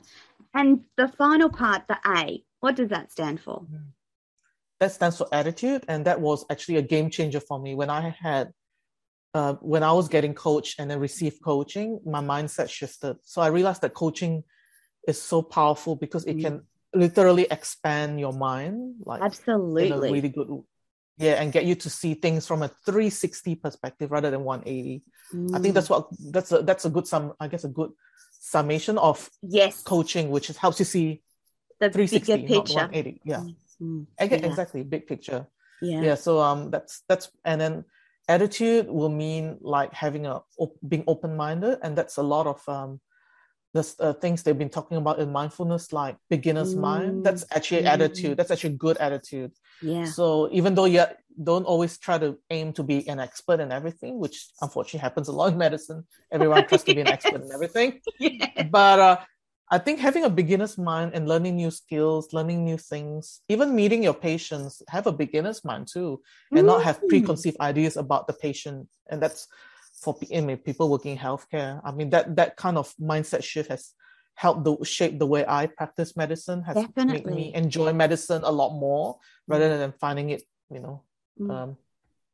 and 0.53 0.81
the 0.97 1.07
final 1.07 1.49
part, 1.49 1.83
the 1.87 1.97
A, 2.05 2.43
what 2.59 2.75
does 2.75 2.89
that 2.89 3.11
stand 3.11 3.39
for? 3.39 3.65
That 4.79 4.91
stands 4.91 5.17
for 5.17 5.27
attitude, 5.31 5.85
and 5.87 6.05
that 6.05 6.19
was 6.19 6.45
actually 6.49 6.77
a 6.77 6.81
game 6.81 7.09
changer 7.09 7.39
for 7.39 7.59
me 7.59 7.75
when 7.75 7.89
I 7.89 8.09
had. 8.09 8.51
Uh, 9.33 9.53
when 9.61 9.81
I 9.81 9.93
was 9.93 10.09
getting 10.09 10.33
coached 10.33 10.77
and 10.77 10.91
then 10.91 10.99
received 10.99 11.41
coaching, 11.41 12.01
my 12.05 12.19
mindset 12.19 12.69
shifted. 12.69 13.15
So 13.23 13.41
I 13.41 13.47
realized 13.47 13.81
that 13.81 13.93
coaching 13.93 14.43
is 15.07 15.21
so 15.21 15.41
powerful 15.41 15.95
because 15.95 16.25
it 16.25 16.35
mm. 16.35 16.41
can 16.41 16.61
literally 16.93 17.47
expand 17.49 18.19
your 18.19 18.33
mind 18.33 18.95
like 19.05 19.21
absolutely 19.21 19.87
in 19.87 19.93
a 19.93 19.99
really 19.99 20.29
good 20.29 20.47
yeah 21.17 21.41
and 21.41 21.51
get 21.51 21.65
you 21.65 21.75
to 21.75 21.89
see 21.89 22.13
things 22.13 22.45
from 22.45 22.63
a 22.63 22.67
360 22.85 23.55
perspective 23.55 24.11
rather 24.11 24.29
than 24.29 24.43
180 24.43 25.03
mm. 25.33 25.55
i 25.55 25.59
think 25.59 25.73
that's 25.73 25.87
mm. 25.87 25.91
what 25.91 26.07
that's 26.31 26.51
a 26.51 26.61
that's 26.63 26.85
a 26.85 26.89
good 26.89 27.07
sum 27.07 27.33
i 27.39 27.47
guess 27.47 27.63
a 27.63 27.69
good 27.69 27.91
summation 28.43 28.97
of 28.97 29.29
yes 29.43 29.83
coaching 29.83 30.31
which 30.31 30.49
is, 30.49 30.57
helps 30.57 30.79
you 30.79 30.85
see 30.85 31.21
the 31.79 31.91
360 31.91 32.33
bigger 32.33 32.47
picture. 32.47 32.73
not 32.73 32.91
180 32.91 33.21
yeah. 33.23 33.43
Mm. 33.79 34.07
yeah 34.19 34.25
exactly 34.25 34.81
big 34.83 35.05
picture 35.05 35.45
yeah 35.79 36.01
yeah 36.01 36.15
so 36.15 36.39
um 36.41 36.71
that's 36.71 37.03
that's 37.07 37.29
and 37.45 37.61
then 37.61 37.85
attitude 38.27 38.87
will 38.87 39.09
mean 39.09 39.57
like 39.61 39.93
having 39.93 40.25
a 40.25 40.41
being 40.87 41.03
open-minded 41.05 41.77
and 41.83 41.95
that's 41.95 42.17
a 42.17 42.23
lot 42.23 42.47
of 42.47 42.67
um 42.67 42.99
the 43.73 43.95
uh, 43.99 44.13
things 44.13 44.43
they've 44.43 44.57
been 44.57 44.69
talking 44.69 44.97
about 44.97 45.19
in 45.19 45.31
mindfulness, 45.31 45.93
like 45.93 46.17
beginner's 46.29 46.75
mm. 46.75 46.79
mind, 46.79 47.23
that's 47.23 47.45
actually 47.51 47.83
mm. 47.83 47.87
attitude. 47.87 48.37
That's 48.37 48.51
actually 48.51 48.75
good 48.75 48.97
attitude. 48.97 49.53
Yeah. 49.81 50.03
So 50.03 50.49
even 50.51 50.75
though 50.75 50.85
you 50.85 51.05
don't 51.41 51.65
always 51.65 51.97
try 51.97 52.17
to 52.17 52.37
aim 52.49 52.73
to 52.73 52.83
be 52.83 53.07
an 53.07 53.19
expert 53.19 53.59
in 53.59 53.71
everything, 53.71 54.19
which 54.19 54.47
unfortunately 54.61 54.99
happens 54.99 55.27
a 55.27 55.31
lot 55.31 55.51
in 55.51 55.57
medicine, 55.57 56.05
everyone 56.31 56.67
tries 56.67 56.83
to 56.83 56.95
be 56.95 57.01
an 57.01 57.07
expert 57.15 57.41
in 57.43 57.51
everything. 57.51 58.01
Yeah. 58.19 58.63
But 58.63 58.99
uh, 58.99 59.17
I 59.71 59.77
think 59.77 59.99
having 59.99 60.25
a 60.25 60.29
beginner's 60.29 60.77
mind 60.77 61.11
and 61.13 61.29
learning 61.29 61.55
new 61.55 61.71
skills, 61.71 62.33
learning 62.33 62.65
new 62.65 62.77
things, 62.77 63.39
even 63.47 63.73
meeting 63.73 64.03
your 64.03 64.13
patients, 64.13 64.81
have 64.89 65.07
a 65.07 65.13
beginner's 65.13 65.63
mind 65.63 65.87
too, 65.91 66.21
and 66.51 66.61
mm. 66.61 66.65
not 66.65 66.83
have 66.83 67.01
mm. 67.01 67.07
preconceived 67.07 67.57
ideas 67.61 67.95
about 67.95 68.27
the 68.27 68.33
patient. 68.33 68.89
And 69.09 69.21
that's 69.21 69.47
for 70.01 70.17
I 70.35 70.41
mean, 70.41 70.57
people 70.57 70.89
working 70.89 71.13
in 71.13 71.17
healthcare. 71.17 71.79
I 71.85 71.91
mean, 71.91 72.09
that 72.09 72.35
that 72.35 72.57
kind 72.57 72.77
of 72.77 72.93
mindset 72.99 73.43
shift 73.43 73.69
has 73.69 73.93
helped 74.35 74.65
the 74.65 74.75
shape 74.83 75.19
the 75.19 75.25
way 75.25 75.45
I 75.47 75.67
practice 75.67 76.17
medicine. 76.17 76.63
Has 76.63 76.75
Definitely. 76.75 77.13
made 77.13 77.25
me 77.25 77.53
enjoy 77.53 77.93
medicine 77.93 78.41
a 78.43 78.51
lot 78.51 78.77
more 78.77 79.19
rather 79.47 79.69
mm. 79.69 79.77
than 79.77 79.93
finding 80.01 80.31
it, 80.31 80.43
you 80.69 80.81
know, 80.81 81.03
mm. 81.41 81.51
um, 81.51 81.77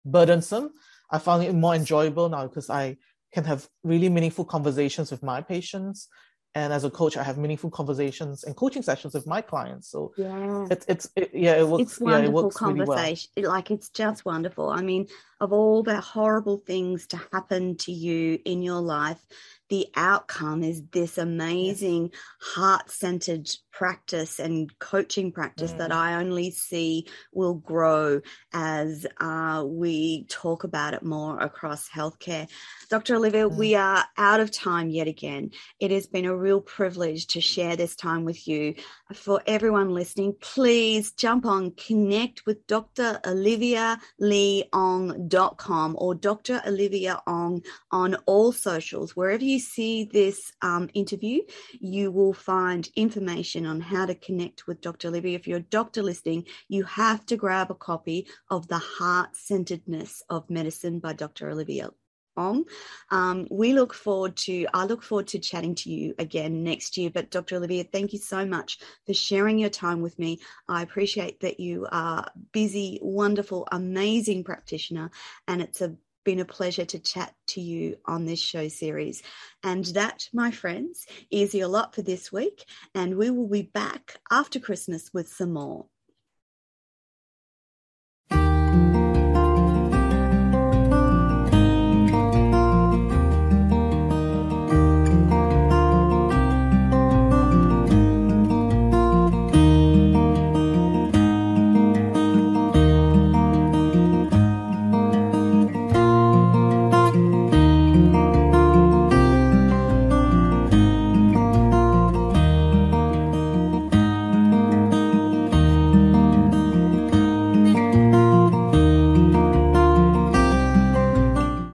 burdensome. 0.05 0.71
I 1.09 1.19
find 1.19 1.43
it 1.43 1.53
more 1.53 1.75
enjoyable 1.75 2.29
now 2.29 2.47
because 2.47 2.69
I 2.69 2.97
can 3.33 3.43
have 3.45 3.67
really 3.83 4.09
meaningful 4.09 4.45
conversations 4.45 5.11
with 5.11 5.23
my 5.23 5.41
patients 5.41 6.09
and 6.57 6.73
as 6.73 6.83
a 6.83 6.89
coach 6.89 7.17
i 7.17 7.23
have 7.23 7.37
meaningful 7.37 7.69
conversations 7.69 8.43
and 8.43 8.55
coaching 8.55 8.81
sessions 8.81 9.13
with 9.13 9.27
my 9.27 9.41
clients 9.41 9.89
so 9.91 10.11
yeah 10.17 10.65
it's 10.71 10.85
it's 10.87 11.09
it, 11.15 11.29
yeah 11.33 11.55
it 11.55 11.67
works 11.67 11.83
it's 11.83 11.99
wonderful 11.99 12.23
yeah, 12.23 12.29
it 12.29 12.33
works 12.33 12.57
conversation 12.57 13.29
really 13.35 13.47
well. 13.47 13.55
like 13.55 13.71
it's 13.71 13.89
just 13.89 14.25
wonderful 14.25 14.69
i 14.69 14.81
mean 14.81 15.07
of 15.39 15.53
all 15.53 15.83
the 15.83 15.99
horrible 15.99 16.57
things 16.57 17.05
to 17.07 17.17
happen 17.31 17.75
to 17.77 17.91
you 17.91 18.39
in 18.45 18.61
your 18.61 18.81
life 18.81 19.23
the 19.69 19.87
outcome 19.95 20.63
is 20.63 20.83
this 20.91 21.17
amazing 21.17 22.11
heart 22.39 22.89
centered 22.89 23.49
practice 23.77 24.39
and 24.39 24.77
coaching 24.79 25.31
practice 25.31 25.71
mm. 25.71 25.77
that 25.77 25.91
I 25.91 26.15
only 26.15 26.49
see 26.49 27.07
will 27.31 27.53
grow 27.53 28.21
as 28.51 29.05
uh, 29.19 29.63
we 29.67 30.25
talk 30.29 30.63
about 30.63 30.95
it 30.95 31.03
more 31.03 31.39
across 31.39 31.87
healthcare. 31.87 32.49
Dr. 32.89 33.15
Olivia, 33.15 33.47
mm. 33.47 33.55
we 33.55 33.75
are 33.75 34.03
out 34.17 34.39
of 34.39 34.49
time 34.49 34.89
yet 34.89 35.07
again. 35.07 35.51
It 35.79 35.91
has 35.91 36.07
been 36.07 36.25
a 36.25 36.35
real 36.35 36.59
privilege 36.59 37.27
to 37.27 37.41
share 37.41 37.75
this 37.75 37.95
time 37.95 38.25
with 38.25 38.47
you. 38.47 38.73
For 39.13 39.43
everyone 39.45 39.89
listening, 39.89 40.35
please 40.41 41.11
jump 41.11 41.45
on 41.45 41.71
connect 41.71 42.47
with 42.47 42.65
Dr. 42.65 43.19
Olivia 43.27 43.99
Ong.com 44.73 45.95
or 45.99 46.15
Dr. 46.15 46.61
Olivia 46.65 47.21
Ong 47.27 47.61
on 47.91 48.15
all 48.25 48.51
socials, 48.51 49.15
wherever 49.15 49.43
you 49.43 49.56
see 49.59 50.05
this 50.05 50.51
um, 50.61 50.89
interview, 50.93 51.41
you 51.79 52.11
will 52.11 52.33
find 52.33 52.89
information 52.95 53.65
on 53.65 53.81
how 53.81 54.05
to 54.05 54.15
connect 54.15 54.67
with 54.67 54.81
Dr. 54.81 55.09
Olivia. 55.09 55.35
If 55.35 55.47
you're 55.47 55.59
a 55.59 55.61
doctor 55.61 56.03
listening, 56.03 56.45
you 56.67 56.83
have 56.83 57.25
to 57.27 57.37
grab 57.37 57.71
a 57.71 57.75
copy 57.75 58.27
of 58.49 58.67
The 58.67 58.77
Heart 58.77 59.35
Centeredness 59.35 60.21
of 60.29 60.49
Medicine 60.49 60.99
by 60.99 61.13
Dr. 61.13 61.49
Olivia. 61.49 61.89
Um, 62.37 63.47
we 63.49 63.73
look 63.73 63.93
forward 63.93 64.35
to, 64.37 64.67
I 64.73 64.85
look 64.85 65.01
forward 65.01 65.27
to 65.29 65.39
chatting 65.39 65.75
to 65.75 65.89
you 65.89 66.13
again 66.19 66.63
next 66.63 66.97
year. 66.97 67.09
But 67.09 67.31
Dr. 67.31 67.55
Olivia, 67.55 67.83
thank 67.83 68.13
you 68.13 68.19
so 68.19 68.45
much 68.45 68.79
for 69.05 69.13
sharing 69.13 69.57
your 69.57 69.69
time 69.69 70.01
with 70.01 70.17
me. 70.19 70.39
I 70.67 70.83
appreciate 70.83 71.39
that 71.41 71.59
you 71.59 71.87
are 71.91 72.29
busy, 72.51 72.99
wonderful, 73.01 73.67
amazing 73.71 74.43
practitioner, 74.43 75.09
and 75.47 75.61
it's 75.61 75.81
a 75.81 75.95
been 76.27 76.39
a 76.41 76.45
pleasure 76.45 76.83
to 76.83 76.99
chat 76.99 77.33
to 77.47 77.61
you 77.61 77.95
on 78.05 78.25
this 78.25 78.41
show 78.41 78.67
series. 78.67 79.23
And 79.63 79.85
that, 79.85 80.27
my 80.33 80.51
friends, 80.51 81.05
is 81.31 81.55
your 81.55 81.69
lot 81.69 81.95
for 81.95 82.01
this 82.01 82.33
week. 82.33 82.65
And 82.93 83.15
we 83.15 83.29
will 83.29 83.47
be 83.47 83.61
back 83.61 84.17
after 84.29 84.59
Christmas 84.59 85.09
with 85.13 85.29
some 85.29 85.53
more. 85.53 85.85